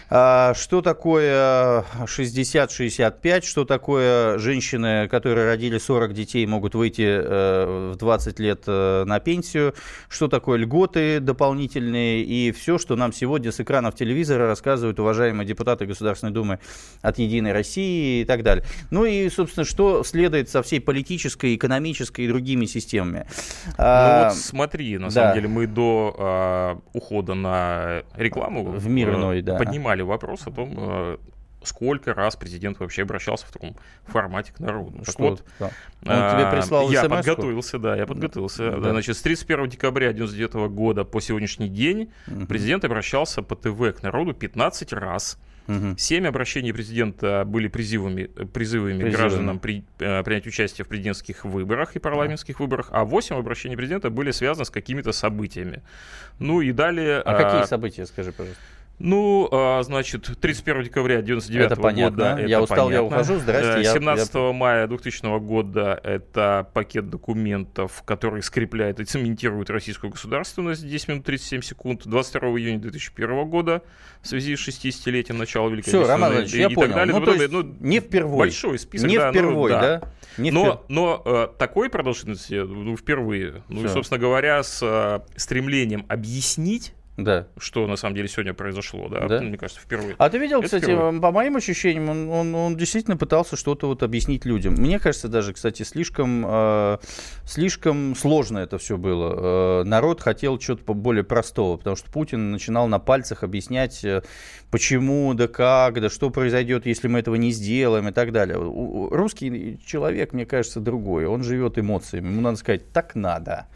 А, 0.09 0.53
что 0.53 0.81
такое 0.81 1.83
60-65? 2.03 3.45
Что 3.45 3.65
такое 3.65 4.38
женщины, 4.38 5.07
которые 5.07 5.47
родили 5.47 5.77
40 5.77 6.13
детей, 6.13 6.45
могут 6.45 6.75
выйти 6.75 7.05
э, 7.05 7.91
в 7.93 7.97
20 7.97 8.39
лет 8.39 8.63
э, 8.67 9.03
на 9.05 9.19
пенсию? 9.19 9.74
Что 10.07 10.27
такое 10.27 10.59
льготы 10.59 11.19
дополнительные? 11.19 12.24
И 12.24 12.51
все, 12.51 12.77
что 12.77 12.95
нам 12.95 13.13
сегодня 13.13 13.51
с 13.51 13.59
экранов 13.59 13.95
телевизора 13.95 14.47
рассказывают 14.47 15.00
уважаемые 15.00 15.47
депутаты 15.47 15.85
Государственной 15.85 16.33
Думы 16.33 16.59
от 17.01 17.17
«Единой 17.17 17.51
России» 17.51 18.21
и 18.21 18.25
так 18.25 18.43
далее. 18.43 18.63
Ну 18.91 19.05
и, 19.05 19.29
собственно, 19.29 19.65
что 19.65 20.03
следует 20.03 20.50
со 20.50 20.62
всей 20.62 20.79
политической, 20.79 21.55
экономической 21.55 22.25
и 22.25 22.27
другими 22.27 22.65
системами? 22.65 23.25
Ну 23.65 23.74
а, 23.79 24.29
вот 24.29 24.38
смотри, 24.38 24.97
на 24.97 25.07
да. 25.07 25.12
самом 25.12 25.35
деле 25.35 25.47
мы 25.47 25.67
до 25.67 26.15
а, 26.17 26.79
ухода 26.93 27.33
на 27.33 28.03
рекламу 28.15 28.63
в 28.63 28.88
мир 28.88 29.15
иной, 29.15 29.41
да. 29.41 29.55
поднимали 29.55 29.94
поднимали 29.95 30.01
вопрос 30.01 30.47
о 30.47 30.51
том, 30.51 30.73
э, 30.77 31.17
сколько 31.63 32.13
раз 32.13 32.35
президент 32.35 32.79
вообще 32.79 33.03
обращался 33.03 33.45
в 33.47 33.51
таком 33.51 33.75
формате 34.05 34.53
к 34.53 34.59
народу. 34.59 34.99
Так 34.99 35.09
Что? 35.09 35.23
вот, 35.23 35.43
да. 35.59 35.71
Он 36.05 36.37
тебе 36.37 36.51
прислал 36.51 36.91
Я 36.91 37.09
подготовился, 37.09 37.79
да, 37.79 37.95
я 37.95 38.05
подготовился. 38.05 38.71
Да. 38.71 38.91
Значит, 38.91 39.17
с 39.17 39.21
31 39.21 39.69
декабря 39.69 40.09
1999 40.09 40.71
года 40.71 41.03
по 41.03 41.21
сегодняшний 41.21 41.69
день 41.69 42.11
угу. 42.27 42.45
президент 42.45 42.85
обращался 42.85 43.41
по 43.41 43.55
ТВ 43.55 43.99
к 43.99 44.03
народу 44.03 44.33
15 44.33 44.93
раз. 44.93 45.39
Угу. 45.67 45.97
Семь 45.97 46.27
обращений 46.27 46.71
президента 46.71 47.43
были 47.43 47.67
призывами, 47.67 48.25
призывами, 48.25 49.01
призывами. 49.01 49.09
гражданам 49.09 49.59
при, 49.59 49.83
э, 49.97 50.21
принять 50.21 50.45
участие 50.45 50.85
в 50.85 50.87
президентских 50.87 51.43
выборах 51.43 51.95
и 51.95 51.99
парламентских 51.99 52.59
выборах, 52.59 52.89
а 52.91 53.03
восемь 53.03 53.35
обращений 53.35 53.75
президента 53.75 54.11
были 54.11 54.29
связаны 54.29 54.65
с 54.65 54.69
какими-то 54.69 55.11
событиями. 55.11 55.81
Ну 56.37 56.61
и 56.61 56.71
далее... 56.71 57.19
А, 57.21 57.31
а 57.31 57.43
какие 57.43 57.67
события, 57.67 58.05
скажи, 58.05 58.31
пожалуйста? 58.31 58.61
Ну, 58.97 59.49
а, 59.51 59.83
значит, 59.83 60.29
31 60.39 60.83
декабря 60.83 61.21
99 61.21 61.65
это 61.65 61.75
понятно. 61.75 62.17
года. 62.17 62.39
Это 62.39 62.49
я 62.49 62.61
устал, 62.61 62.87
понятно. 62.87 62.93
я 62.93 63.03
ухожу, 63.03 63.39
здрасте. 63.39 63.93
17 63.93 64.33
я, 64.33 64.53
мая 64.53 64.87
2000 64.87 65.39
года 65.39 65.99
это 66.01 66.69
пакет 66.73 67.09
документов, 67.09 68.03
который 68.05 68.41
скрепляет 68.41 69.01
и 69.01 69.05
цементирует 69.05 69.69
российскую 69.69 70.11
государственность 70.11 70.87
10 70.87 71.07
минут 71.09 71.25
37 71.25 71.61
секунд. 71.61 72.01
22 72.05 72.49
июня 72.51 72.79
2001 72.79 73.49
года 73.49 73.81
в 74.21 74.27
связи 74.27 74.55
с 74.55 74.67
60-летием 74.67 75.37
начала 75.37 75.69
Великой 75.69 75.89
Все, 75.89 76.07
Роман 76.07 76.37
Ильич, 76.37 76.53
я 76.53 76.69
понял. 76.69 76.87
Так 76.87 76.95
далее. 76.95 77.13
Ну, 77.13 77.19
ну, 77.19 77.25
то 77.25 77.33
есть 77.33 77.51
ну, 77.51 77.75
не 77.81 77.99
впервые. 77.99 78.37
Большой 78.37 78.79
список, 78.79 79.09
Не 79.09 79.17
да, 79.17 79.31
впервые, 79.31 79.55
ну, 79.55 79.67
да? 79.67 79.81
да? 79.81 80.11
Не 80.37 80.51
но, 80.51 80.63
впер... 80.63 80.79
но 80.87 81.21
э, 81.25 81.47
такой 81.57 81.89
продолжительности 81.89 82.55
ну, 82.55 82.95
впервые. 82.95 83.63
Ну 83.67 83.79
Все. 83.79 83.87
и, 83.87 83.89
собственно 83.89 84.19
говоря, 84.19 84.63
с 84.63 84.79
э, 84.81 85.19
стремлением 85.37 86.05
объяснить 86.07 86.93
да. 87.17 87.48
Что 87.57 87.88
на 87.88 87.95
самом 87.95 88.15
деле 88.15 88.27
сегодня 88.27 88.53
произошло, 88.53 89.07
да, 89.07 89.27
да? 89.27 89.41
мне 89.41 89.57
кажется, 89.57 89.81
впервые. 89.81 90.15
А 90.17 90.29
ты 90.29 90.38
видел, 90.38 90.57
Это 90.57 90.65
кстати, 90.65 90.84
впервые. 90.84 91.22
по 91.22 91.31
моим 91.31 91.55
ощущениям, 91.55 92.10
он, 92.10 92.29
он, 92.29 92.55
он 92.55 92.75
действительно 92.75 93.15
пытался 93.15 93.55
что-то 93.55 93.88
вот 93.88 94.03
объяснить 94.03 94.43
людям. 94.43 94.74
Мне 94.74 95.00
кажется, 95.00 95.29
даже, 95.29 95.53
кстати, 95.53 95.84
слишком, 95.84 96.45
э, 96.45 96.98
слишком 97.45 98.15
сложно 98.15 98.60
это 98.60 98.77
все 98.77 98.98
было. 98.98 99.81
Э, 99.81 99.84
народ 99.86 100.19
хотел 100.19 100.57
чего-то 100.57 100.93
более 100.93 101.24
простого, 101.24 101.77
потому 101.77 101.95
что 101.95 102.12
Путин 102.12 102.51
начинал 102.51 102.88
на 102.88 103.00
пальцах 103.00 103.43
объяснять, 103.43 104.03
э, 104.03 104.22
почему, 104.69 105.34
да 105.36 105.48
как, 105.48 106.01
да 106.01 106.10
что 106.10 106.29
произойдет, 106.31 106.86
если 106.86 107.07
мы 107.07 107.19
этого 107.19 107.36
не 107.36 107.51
сделаем 107.51 108.10
и 108.10 108.12
так 108.12 108.34
далее. 108.34 108.57
Русский 108.57 109.79
человек, 109.86 110.34
мне 110.34 110.45
кажется, 110.45 110.81
другой. 110.81 111.27
Он 111.27 111.43
живет 111.43 111.77
эмоциями. 111.77 112.27
Ему 112.27 112.41
надо 112.41 112.57
сказать, 112.57 112.91
так 112.91 113.15
надо. 113.15 113.67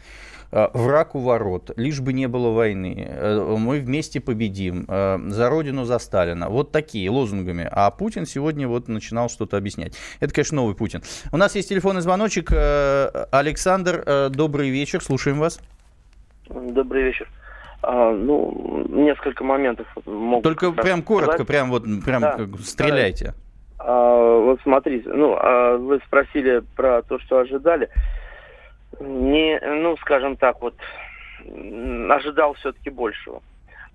Э, 0.52 0.68
враг 0.74 1.14
у 1.14 1.20
ворот, 1.20 1.70
лишь 1.76 2.00
бы 2.00 2.12
не 2.12 2.26
было 2.26 2.50
войны, 2.50 3.06
э, 3.08 3.56
мы 3.56 3.78
вместе 3.78 4.20
победим, 4.20 4.84
э, 4.88 5.18
за 5.28 5.48
родину, 5.48 5.84
за 5.84 5.98
Сталина. 5.98 6.48
Вот 6.48 6.72
такие 6.72 7.08
лозунгами. 7.08 7.68
А 7.70 7.90
Путин 7.90 8.26
сегодня 8.26 8.66
вот 8.66 8.88
начинал 8.88 9.28
что-то 9.28 9.56
объяснять. 9.56 9.96
Это, 10.18 10.34
конечно, 10.34 10.56
новый 10.56 10.74
Путин. 10.74 11.02
У 11.32 11.36
нас 11.36 11.54
есть 11.54 11.68
телефонный 11.68 12.00
звоночек. 12.00 12.50
Александр, 12.50 14.30
добрый 14.30 14.70
вечер, 14.70 15.02
слушаем 15.02 15.38
вас. 15.38 15.60
Добрый 16.48 17.04
вечер. 17.04 17.28
А, 17.82 18.12
ну, 18.12 18.84
несколько 18.88 19.44
моментов 19.44 19.86
могут... 20.04 20.42
Только 20.42 20.72
прям 20.72 21.02
коротко, 21.02 21.32
сказать. 21.34 21.46
прям 21.46 21.70
вот 21.70 21.84
прям 22.04 22.20
да, 22.20 22.38
стреляйте. 22.62 23.34
А, 23.78 24.38
вот 24.38 24.60
смотрите, 24.62 25.08
ну, 25.08 25.34
а 25.38 25.76
вы 25.78 26.00
спросили 26.06 26.62
про 26.76 27.02
то, 27.02 27.18
что 27.20 27.38
ожидали 27.38 27.88
не, 28.98 29.60
ну, 29.60 29.96
скажем 29.98 30.36
так, 30.36 30.60
вот, 30.60 30.74
ожидал 32.10 32.54
все-таки 32.54 32.90
большего. 32.90 33.42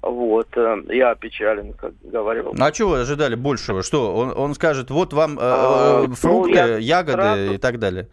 Вот, 0.02 0.50
э, 0.56 0.84
я 0.90 1.12
опечален, 1.12 1.74
как 1.74 1.94
говорил. 2.04 2.54
А 2.60 2.72
чего 2.72 2.92
вы 2.92 3.00
ожидали 3.00 3.34
большего? 3.34 3.82
Что, 3.82 4.16
он, 4.16 4.34
он 4.38 4.54
скажет, 4.54 4.92
вот 4.92 5.14
вам 5.14 5.34
э, 5.34 5.42
а, 5.42 6.06
э, 6.06 6.14
фрукты, 6.14 6.64
ну, 6.64 6.78
ягоды 6.78 7.14
сразу, 7.14 7.54
и 7.54 7.58
так 7.58 7.80
далее? 7.80 8.08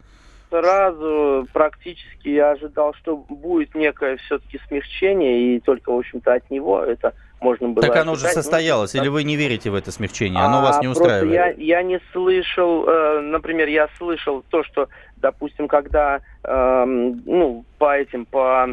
Сразу 0.49 1.47
практически 1.53 2.29
я 2.29 2.51
ожидал, 2.51 2.95
что 2.95 3.17
будет 3.17 3.75
некое 3.75 4.17
все-таки 4.17 4.59
смягчение, 4.67 5.55
и 5.55 5.59
только, 5.59 5.91
в 5.91 5.97
общем-то, 5.97 6.33
от 6.33 6.49
него 6.49 6.81
это 6.81 7.13
можно 7.43 7.69
было 7.69 7.81
Так 7.81 7.91
ожидать. 7.91 8.07
оно 8.07 8.15
же 8.15 8.27
состоялось, 8.27 8.93
ну, 8.93 9.01
или 9.01 9.09
вы 9.09 9.23
не 9.23 9.35
верите 9.35 9.69
в 9.69 9.75
это 9.75 9.91
смягчение? 9.91 10.41
Оно 10.41 10.59
а, 10.59 10.61
вас 10.61 10.81
не 10.81 10.87
устраивает? 10.87 11.31
Я, 11.31 11.77
я 11.77 11.83
не 11.83 11.99
слышал, 12.11 12.87
э, 12.87 13.19
например, 13.21 13.67
я 13.67 13.89
слышал 13.97 14.43
то, 14.49 14.63
что, 14.63 14.87
допустим, 15.17 15.67
когда, 15.67 16.21
э, 16.43 16.85
ну, 16.85 17.65
по 17.77 17.95
этим, 17.95 18.25
по 18.25 18.69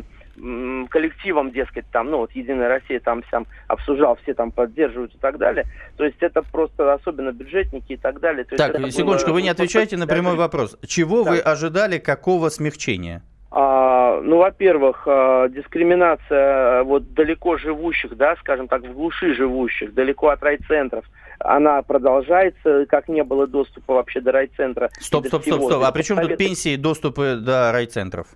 коллективам, 0.89 1.51
дескать, 1.51 1.85
там, 1.93 2.11
ну, 2.11 2.19
вот 2.19 2.33
Единая 2.33 2.69
Россия 2.69 2.99
там 3.01 3.23
сам 3.31 3.47
обсуждал, 3.69 4.19
все 4.23 4.33
там 4.33 4.51
поддерживают 4.51 5.15
и 5.15 5.19
так 5.19 5.37
далее. 5.37 5.67
То 5.97 6.05
есть 6.05 6.17
это 6.21 6.43
просто 6.43 6.95
особенно 6.95 7.33
бюджетники 7.33 7.93
и 7.93 7.97
так 7.97 8.21
далее. 8.21 8.45
То 8.45 8.57
так, 8.57 8.75
секундочку, 8.91 9.29
было, 9.29 9.35
вы 9.35 9.43
не 9.43 9.51
отвечаете 9.51 9.97
на 9.99 10.07
прямой 10.07 10.37
вопрос. 10.37 10.79
Чего 10.87 11.25
да. 11.25 11.33
вы 11.33 11.39
ожидали, 11.41 11.99
какого 11.99 12.49
смягчения? 12.49 13.23
А, 13.53 14.21
ну, 14.23 14.37
во-первых, 14.37 15.03
а, 15.07 15.49
дискриминация 15.49 16.85
вот 16.85 17.15
далеко 17.15 17.57
живущих, 17.57 18.17
да, 18.17 18.37
скажем 18.37 18.69
так, 18.69 18.83
в 18.83 18.93
глуши 18.93 19.35
живущих, 19.35 19.93
далеко 19.93 20.29
от 20.29 20.43
райцентров, 20.43 21.05
она 21.41 21.83
продолжается, 21.83 22.87
как 22.87 23.09
не 23.09 23.25
было 23.25 23.47
доступа 23.47 23.95
вообще 23.95 24.21
до 24.21 24.31
райцентра. 24.31 24.91
Стоп, 25.01 25.27
стоп, 25.27 25.43
стоп, 25.43 25.63
стоп. 25.63 25.83
А 25.85 25.91
при 25.91 26.03
чем 26.03 26.21
тут 26.21 26.37
пенсии 26.37 26.73
и 26.73 26.77
доступы 26.77 27.37
до 27.37 27.73
райцентров? 27.73 28.29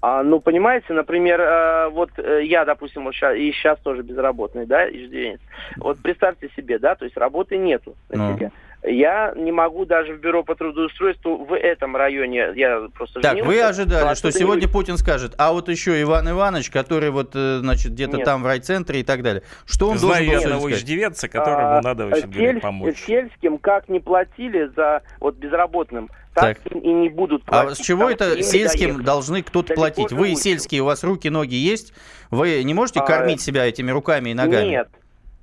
А, 0.00 0.22
ну, 0.22 0.40
понимаете, 0.40 0.92
например, 0.92 1.40
э, 1.40 1.88
вот 1.88 2.10
э, 2.18 2.44
я, 2.44 2.64
допустим, 2.64 3.04
вот 3.04 3.14
сейчас, 3.14 3.36
и 3.36 3.50
сейчас 3.50 3.80
тоже 3.80 4.02
безработный, 4.02 4.64
да, 4.64 4.88
иждивенец. 4.88 5.40
Вот 5.76 5.98
представьте 5.98 6.48
себе, 6.56 6.78
да, 6.78 6.94
то 6.94 7.04
есть 7.04 7.16
работы 7.16 7.56
нету 7.56 7.96
на 8.08 8.30
ну. 8.30 8.36
себе. 8.36 8.52
Я 8.84 9.32
не 9.34 9.50
могу 9.50 9.84
даже 9.84 10.14
в 10.14 10.20
бюро 10.20 10.44
по 10.44 10.54
трудоустройству 10.54 11.44
в 11.44 11.54
этом 11.54 11.96
районе, 11.96 12.52
я 12.54 12.88
просто 12.94 13.20
Так, 13.20 13.44
вы 13.44 13.60
ожидали, 13.60 14.14
что 14.14 14.30
сегодня 14.30 14.68
Путин 14.68 14.96
скажет, 14.98 15.34
а 15.36 15.52
вот 15.52 15.68
еще 15.68 16.00
Иван 16.00 16.30
Иванович, 16.30 16.70
который 16.70 17.10
вот, 17.10 17.32
э, 17.34 17.58
значит, 17.58 17.92
где-то 17.92 18.18
там 18.18 18.42
в 18.42 18.46
райцентре 18.46 19.00
и 19.00 19.02
так 19.02 19.22
далее. 19.22 19.42
Что 19.66 19.88
он 19.88 19.98
Знаю 19.98 20.26
должен 20.26 20.42
был 20.42 20.44
одного 20.44 20.70
иждивенца, 20.70 21.28
которому 21.28 21.78
а, 21.78 21.82
надо 21.82 22.06
очень 22.06 22.32
сель, 22.32 22.60
помочь. 22.60 22.98
Сельским 23.04 23.58
как 23.58 23.88
не 23.88 23.98
платили 23.98 24.70
за 24.76 25.02
вот 25.18 25.34
безработным, 25.34 26.08
так, 26.34 26.58
так. 26.60 26.72
и 26.72 26.92
не 26.92 27.08
будут 27.08 27.44
платить. 27.44 27.72
А 27.72 27.74
с 27.74 27.84
чего 27.84 28.08
это 28.08 28.42
сельским 28.44 29.02
должны 29.02 29.42
кто-то 29.42 29.74
платить? 29.74 30.12
Вы 30.12 30.36
сельские, 30.36 30.82
у 30.82 30.84
вас 30.84 31.02
руки, 31.02 31.28
ноги 31.28 31.56
есть? 31.56 31.92
Вы 32.30 32.62
не 32.62 32.74
можете 32.74 33.00
а, 33.00 33.04
кормить 33.04 33.40
себя 33.40 33.66
этими 33.66 33.90
руками 33.90 34.30
и 34.30 34.34
ногами? 34.34 34.68
Нет, 34.68 34.88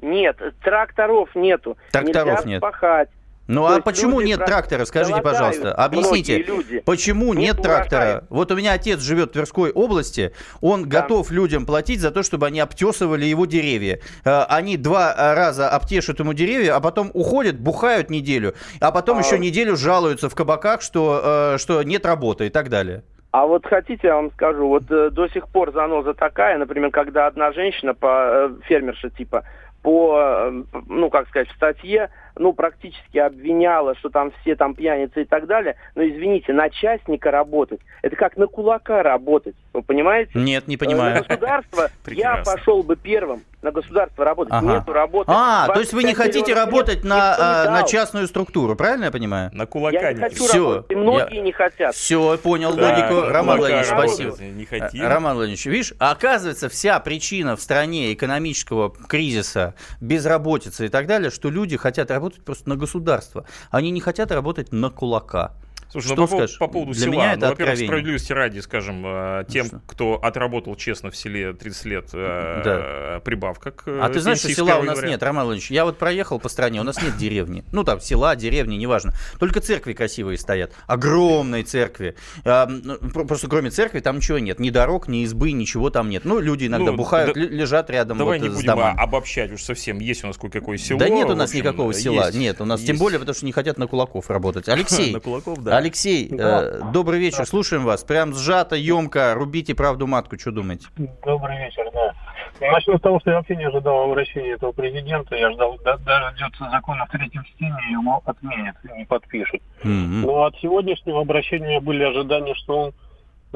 нет, 0.02 0.38
тракторов 0.64 1.36
нету. 1.36 1.78
Тракторов 1.92 2.46
Нельзя 2.46 2.50
нет. 2.50 2.60
спахать. 2.60 3.10
Ну 3.48 3.66
а 3.66 3.80
почему 3.80 4.22
нет 4.22 4.44
трактора, 4.44 4.86
скажите, 4.86 5.22
пожалуйста, 5.22 5.74
объясните, 5.74 6.44
люди. 6.44 6.80
почему 6.80 7.34
нет, 7.34 7.56
нет 7.56 7.62
трактора? 7.62 8.24
Вот 8.30 8.52
у 8.52 8.56
меня 8.56 8.74
отец 8.74 9.02
живет 9.02 9.30
в 9.30 9.34
Тверской 9.34 9.72
области, 9.72 10.34
он 10.62 10.90
да. 10.90 11.02
готов 11.02 11.30
людям 11.30 11.66
платить 11.66 12.00
за 12.00 12.12
то, 12.12 12.24
чтобы 12.24 12.48
они 12.48 12.60
обтесывали 12.60 13.26
его 13.26 13.46
деревья. 13.46 14.00
Э, 14.24 14.44
они 14.50 14.78
два 14.78 15.14
раза 15.36 15.70
обтешут 15.70 16.20
ему 16.20 16.34
деревья, 16.34 16.76
а 16.76 16.80
потом 16.80 17.12
уходят, 17.14 17.60
бухают 17.60 18.10
неделю, 18.10 18.56
а 18.82 18.92
потом 18.92 19.18
а... 19.18 19.22
еще 19.22 19.38
неделю 19.38 19.76
жалуются 19.76 20.28
в 20.30 20.36
кабаках, 20.36 20.82
что, 20.82 21.54
э, 21.54 21.58
что 21.60 21.84
нет 21.84 22.06
работы 22.06 22.48
и 22.48 22.50
так 22.50 22.70
далее. 22.70 23.04
А 23.32 23.46
вот 23.46 23.66
хотите, 23.66 24.08
я 24.08 24.16
вам 24.16 24.32
скажу, 24.32 24.68
вот 24.68 24.90
э, 24.90 25.10
до 25.12 25.28
сих 25.28 25.50
пор 25.50 25.72
заноза 25.72 26.14
такая, 26.14 26.58
например, 26.58 26.90
когда 26.90 27.28
одна 27.28 27.52
женщина, 27.52 27.94
по 27.94 28.50
фермерша 28.64 29.10
типа, 29.10 29.44
по, 29.84 30.52
ну, 30.88 31.10
как 31.10 31.28
сказать, 31.28 31.50
в 31.50 31.56
статье 31.56 32.10
ну, 32.38 32.54
практически 32.54 33.18
обвиняла, 33.18 33.96
что 33.96 34.10
там 34.10 34.32
все 34.42 34.56
там 34.56 34.76
пьяницы 34.76 35.22
и 35.22 35.26
так 35.26 35.48
далее. 35.48 35.76
Но, 35.96 36.04
извините, 36.04 36.54
на 36.54 36.70
частника 36.70 37.32
работать, 37.32 37.80
это 38.02 38.16
как 38.16 38.38
на 38.38 38.48
кулака 38.48 39.04
работать. 39.04 39.56
Вы 39.74 39.82
понимаете? 39.82 40.32
Нет, 40.36 40.68
не 40.68 40.78
понимаю. 40.78 41.16
На 41.16 41.22
государство 41.22 41.90
я 42.08 42.44
пошел 42.46 42.84
бы 42.84 42.96
первым 42.96 43.42
на 43.66 43.72
государство 43.72 44.24
работать. 44.24 44.54
Ага. 44.54 44.76
Нету 44.76 44.94
работы. 44.94 45.32
А, 45.34 45.68
то 45.68 45.80
есть 45.80 45.92
вы 45.92 46.04
не 46.04 46.14
хотите 46.14 46.54
работать 46.54 47.04
на, 47.04 47.36
а, 47.38 47.72
на 47.72 47.84
частную 47.84 48.28
структуру, 48.28 48.76
правильно 48.76 49.06
я 49.06 49.12
понимаю? 49.12 49.50
На 49.54 49.66
кулака 49.66 50.10
я 50.10 50.14
не 50.14 50.22
хочу 50.22 50.46
Все. 50.46 50.70
работать, 50.70 50.92
и 50.92 50.96
многие 50.96 51.36
я... 51.38 51.42
не 51.42 51.52
хотят. 51.52 51.96
Все, 51.96 52.38
понял 52.38 52.74
да, 52.76 52.90
логику. 52.90 53.28
Роман 53.28 53.58
Владимирович, 53.58 53.88
спасибо. 53.88 54.38
Не 54.40 54.66
хотим. 54.66 55.08
Роман 55.08 55.36
Владимирович, 55.36 55.66
видишь, 55.66 55.94
оказывается, 55.98 56.70
вся 56.70 57.00
причина 57.00 57.56
в 57.56 57.62
стране 57.62 58.14
экономического 58.14 58.94
кризиса, 59.08 59.74
безработицы 60.00 60.86
и 60.86 60.90
так 60.90 61.08
далее, 61.08 61.32
что 61.32 61.50
люди 61.50 61.76
хотят 61.76 62.12
работать 62.12 62.25
просто 62.34 62.70
на 62.70 62.76
государство. 62.76 63.46
Они 63.70 63.92
не 63.92 64.02
хотят 64.02 64.32
работать 64.32 64.72
на 64.72 64.90
кулака. 64.90 65.54
Слушай, 66.02 66.18
ну, 66.18 66.28
по, 66.28 66.48
по 66.60 66.68
поводу 66.68 66.92
Для 66.92 67.04
села, 67.04 67.12
меня 67.14 67.34
это 67.34 67.46
ну, 67.46 67.48
во-первых, 67.52 67.78
справедливости 67.78 68.34
ради, 68.34 68.60
скажем, 68.60 69.04
э, 69.06 69.46
тем, 69.48 69.68
ну, 69.72 69.80
кто 69.88 70.16
отработал 70.16 70.76
честно 70.76 71.10
в 71.10 71.16
селе 71.16 71.54
30 71.54 71.86
лет, 71.86 72.10
э, 72.14 72.62
да. 72.66 73.20
прибавка 73.22 73.72
к 73.72 73.84
А 73.88 74.10
ты 74.10 74.20
знаешь, 74.20 74.40
что 74.40 74.52
села 74.54 74.78
у 74.80 74.84
нас 74.84 75.02
нет, 75.02 75.24
Роман 75.24 75.46
Владимирович? 75.46 75.72
Я 75.72 75.86
вот 75.86 75.98
проехал 75.98 76.40
по 76.40 76.50
стране, 76.50 76.82
у 76.82 76.84
нас 76.84 77.02
нет 77.02 77.16
деревни. 77.16 77.64
Ну, 77.72 77.84
там, 77.86 78.02
села, 78.02 78.36
деревни, 78.36 78.76
неважно. 78.76 79.14
Только 79.40 79.62
церкви 79.62 79.94
красивые 79.94 80.38
стоят. 80.38 80.74
Огромные 80.88 81.64
церкви. 81.64 82.16
Ну, 82.44 82.98
просто 83.26 83.48
кроме 83.48 83.70
церкви 83.70 84.02
там 84.02 84.18
ничего 84.18 84.40
нет. 84.40 84.60
Ни 84.60 84.70
дорог, 84.70 85.08
ни 85.08 85.24
избы, 85.24 85.54
ничего 85.54 85.90
там 85.90 86.10
нет. 86.10 86.26
Ну, 86.26 86.40
люди 86.40 86.68
иногда 86.68 86.92
ну, 86.92 86.98
бухают, 86.98 87.36
да, 87.36 87.40
лежат 87.42 87.90
рядом 87.90 88.18
Давай 88.18 88.40
вот 88.40 88.48
не 88.48 88.54
будем 88.54 88.68
домами. 88.68 89.00
обобщать 89.00 89.52
уж 89.52 89.64
совсем. 89.64 90.00
Есть 90.00 90.24
у 90.24 90.28
нас 90.28 90.38
какое 90.38 90.78
село. 90.78 91.00
Да 91.00 91.10
нет 91.10 91.30
у 91.30 91.36
нас 91.36 91.50
общем, 91.50 91.60
никакого 91.60 91.94
села. 91.94 92.26
Есть, 92.26 92.38
нет, 92.38 92.62
у 92.62 92.66
нас 92.66 92.82
есть. 92.82 92.88
тем 92.88 92.98
более, 92.98 93.20
потому 93.20 93.36
что 93.36 93.46
не 93.46 93.52
хотят 93.52 93.78
на 93.78 93.88
кулаков 93.88 94.30
работать. 94.30 94.68
Алексей, 94.76 95.14
на 95.14 95.20
кулаков, 95.20 95.64
да. 95.64 95.78
Алексей, 95.86 96.28
э, 96.32 96.82
добрый 96.92 97.20
вечер, 97.20 97.40
да. 97.40 97.46
слушаем 97.46 97.84
вас. 97.86 98.04
Прям 98.04 98.34
сжато, 98.34 98.76
емко, 98.76 99.36
рубите 99.36 99.76
правду 99.76 100.08
матку, 100.08 100.36
что 100.40 100.52
думаете? 100.52 100.88
Добрый 101.24 101.60
вечер, 101.60 101.92
да. 101.94 102.12
Начну 102.60 102.98
с 102.98 103.02
того, 103.02 103.20
что 103.20 103.30
я 103.30 103.38
вообще 103.38 103.56
не 103.56 103.66
ожидал 103.66 104.10
обращения 104.10 104.54
этого 104.54 104.72
президента. 104.72 105.36
Я 105.36 105.52
ждал, 105.52 105.78
да, 105.86 105.98
даже 105.98 106.36
ждется 106.38 106.68
закон 106.72 106.98
в 107.08 107.12
третьем 107.12 107.44
чтении, 107.44 107.92
его 107.92 108.20
отменят, 108.26 108.76
не 108.98 109.06
подпишут. 109.06 109.62
Mm-hmm. 109.84 110.26
Но 110.26 110.46
от 110.46 110.56
сегодняшнего 110.58 111.22
обращения 111.22 111.80
были 111.80 112.04
ожидания, 112.04 112.56
что 112.56 112.78
он 112.86 112.94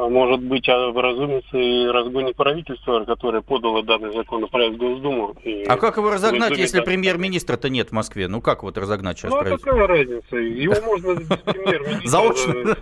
может 0.08 0.42
быть, 0.42 0.68
образумится 0.70 1.58
и 1.58 1.88
разгонит 1.88 2.36
правительство, 2.36 3.04
которое 3.06 3.42
подало 3.42 3.84
данный 3.84 4.14
законопроект 4.14 4.76
в 4.76 4.78
Госдуму. 4.78 5.36
а 5.68 5.78
как 5.78 5.98
его 5.98 6.12
разогнать, 6.12 6.58
если 6.58 6.82
премьер-министра-то 6.82 7.70
нет 7.70 7.90
в 7.90 7.92
Москве? 7.92 8.28
Ну 8.28 8.42
как 8.42 8.64
вот 8.64 8.78
разогнать 8.78 9.18
сейчас 9.18 9.32
Ну 9.32 9.38
а 9.40 9.44
какая 9.44 9.88
разница? 9.88 10.36
Его 10.38 10.76
можно 10.86 11.16
без 11.16 11.28
премьер-министра 11.28 12.08
Заочно? 12.08 12.78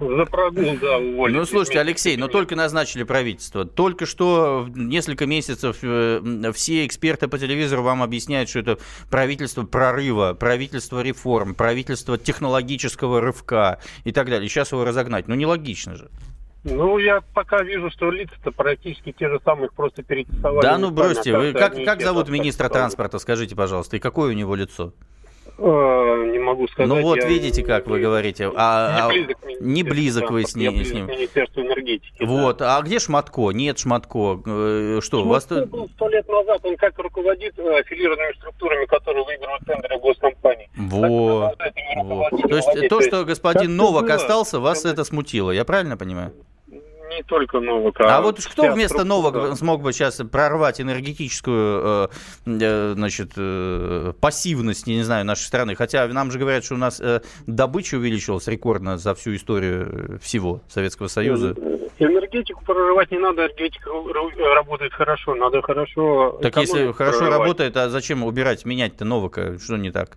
За 0.00 0.24
прогул, 0.26 0.76
да, 0.80 0.98
уволить. 0.98 1.36
Ну 1.36 1.44
слушайте, 1.44 1.80
Алексей, 1.80 2.16
но 2.16 2.28
только 2.28 2.56
назначили 2.56 3.02
правительство. 3.02 3.64
Только 3.64 4.06
что 4.06 4.66
несколько 4.74 5.26
месяцев 5.26 5.78
э, 5.82 6.52
все 6.54 6.86
эксперты 6.86 7.28
по 7.28 7.38
телевизору 7.38 7.82
вам 7.82 8.02
объясняют, 8.02 8.48
что 8.48 8.60
это 8.60 8.78
правительство 9.10 9.64
прорыва, 9.64 10.34
правительство 10.34 11.02
реформ, 11.02 11.54
правительство 11.54 12.16
технологического 12.16 13.20
рывка 13.20 13.80
и 14.04 14.12
так 14.12 14.28
далее. 14.28 14.48
Сейчас 14.48 14.72
его 14.72 14.84
разогнать. 14.84 15.28
Ну 15.28 15.34
нелогично 15.34 15.96
же. 15.96 16.08
Ну, 16.64 16.98
я 16.98 17.20
пока 17.34 17.62
вижу, 17.62 17.90
что 17.90 18.10
лица-то 18.10 18.50
практически 18.50 19.12
те 19.12 19.28
же 19.28 19.40
самые, 19.44 19.66
их 19.66 19.74
просто 19.74 20.02
перетасовали. 20.02 20.62
Да, 20.62 20.78
ну 20.78 20.90
бросьте, 20.90 21.36
вы 21.36 21.52
как, 21.52 21.74
как 21.84 22.00
зовут 22.02 22.28
министра 22.28 22.68
транспорта, 22.68 23.18
скажите, 23.18 23.54
пожалуйста, 23.54 23.96
и 23.96 24.00
какое 24.00 24.30
у 24.30 24.34
него 24.34 24.54
лицо? 24.54 24.92
Э, 25.60 26.30
не 26.30 26.38
могу 26.38 26.68
сказать. 26.68 26.88
Ну 26.88 27.02
вот 27.02 27.24
видите, 27.24 27.64
как 27.64 27.88
вы 27.88 28.00
говорите. 28.00 28.50
А, 28.54 28.94
не, 28.94 29.00
а, 29.00 29.08
близок 29.08 29.38
не 29.60 29.82
близок 29.82 30.30
вы 30.30 30.44
с, 30.44 30.54
ним. 30.54 30.84
с 30.84 30.92
ним. 30.92 31.06
Министерство 31.06 31.60
энергетики. 31.60 32.22
Вот. 32.24 32.58
Да. 32.58 32.78
А 32.78 32.82
где 32.82 33.00
Шматко? 33.00 33.50
Нет 33.50 33.78
Шматко. 33.78 34.40
Э, 34.46 35.00
что, 35.02 35.22
Шматко 35.22 35.26
у 35.26 35.28
вас... 35.28 35.68
был 35.68 35.88
сто 35.88 36.08
лет 36.10 36.28
назад. 36.28 36.60
Он 36.62 36.76
как 36.76 36.96
руководит 36.98 37.58
э, 37.58 37.78
аффилированными 37.80 38.36
структурами, 38.36 38.86
которые 38.86 39.24
выигрывают 39.24 39.64
тендеры 39.64 39.98
госкомпаний. 39.98 40.68
Вот. 40.76 41.56
вот. 42.04 42.30
То 42.30 42.56
есть 42.56 42.88
то, 42.88 43.00
что 43.00 43.24
господин 43.24 43.74
Новак 43.76 44.08
остался, 44.10 44.60
вас 44.60 44.84
это 44.84 45.02
смутило, 45.02 45.50
я 45.50 45.64
правильно 45.64 45.96
понимаю? 45.96 46.32
Не 47.08 47.22
только 47.22 47.60
Новак. 47.60 48.00
А, 48.00 48.18
а 48.18 48.22
вот 48.22 48.40
кто 48.44 48.72
вместо 48.72 49.04
Новака 49.04 49.54
смог 49.54 49.82
бы 49.82 49.92
сейчас 49.92 50.16
прорвать 50.30 50.80
энергетическую 50.80 51.82
э, 51.84 52.08
э, 52.46 52.92
значит, 52.94 53.32
э, 53.36 54.12
пассивность, 54.20 54.86
не 54.86 55.02
знаю, 55.02 55.24
нашей 55.24 55.42
страны? 55.42 55.74
Хотя 55.74 56.06
нам 56.08 56.30
же 56.30 56.38
говорят, 56.38 56.64
что 56.64 56.74
у 56.74 56.78
нас 56.78 57.02
добыча 57.46 57.96
увеличилась 57.96 58.46
рекордно 58.48 58.98
за 58.98 59.14
всю 59.14 59.34
историю 59.34 60.18
всего 60.22 60.60
Советского 60.68 61.08
Союза. 61.08 61.54
Энергетику 61.98 62.64
прорывать 62.64 63.10
не 63.10 63.18
надо, 63.18 63.42
энергетика 63.42 63.90
работает 64.54 64.92
хорошо, 64.92 65.34
надо 65.34 65.62
хорошо... 65.62 66.38
Так 66.42 66.56
если 66.56 66.92
хорошо 66.92 67.18
прорывать. 67.18 67.40
работает, 67.40 67.76
а 67.76 67.88
зачем 67.88 68.22
убирать, 68.22 68.64
менять-то 68.64 69.04
Новака? 69.04 69.58
Что 69.58 69.76
не 69.76 69.90
так? 69.90 70.16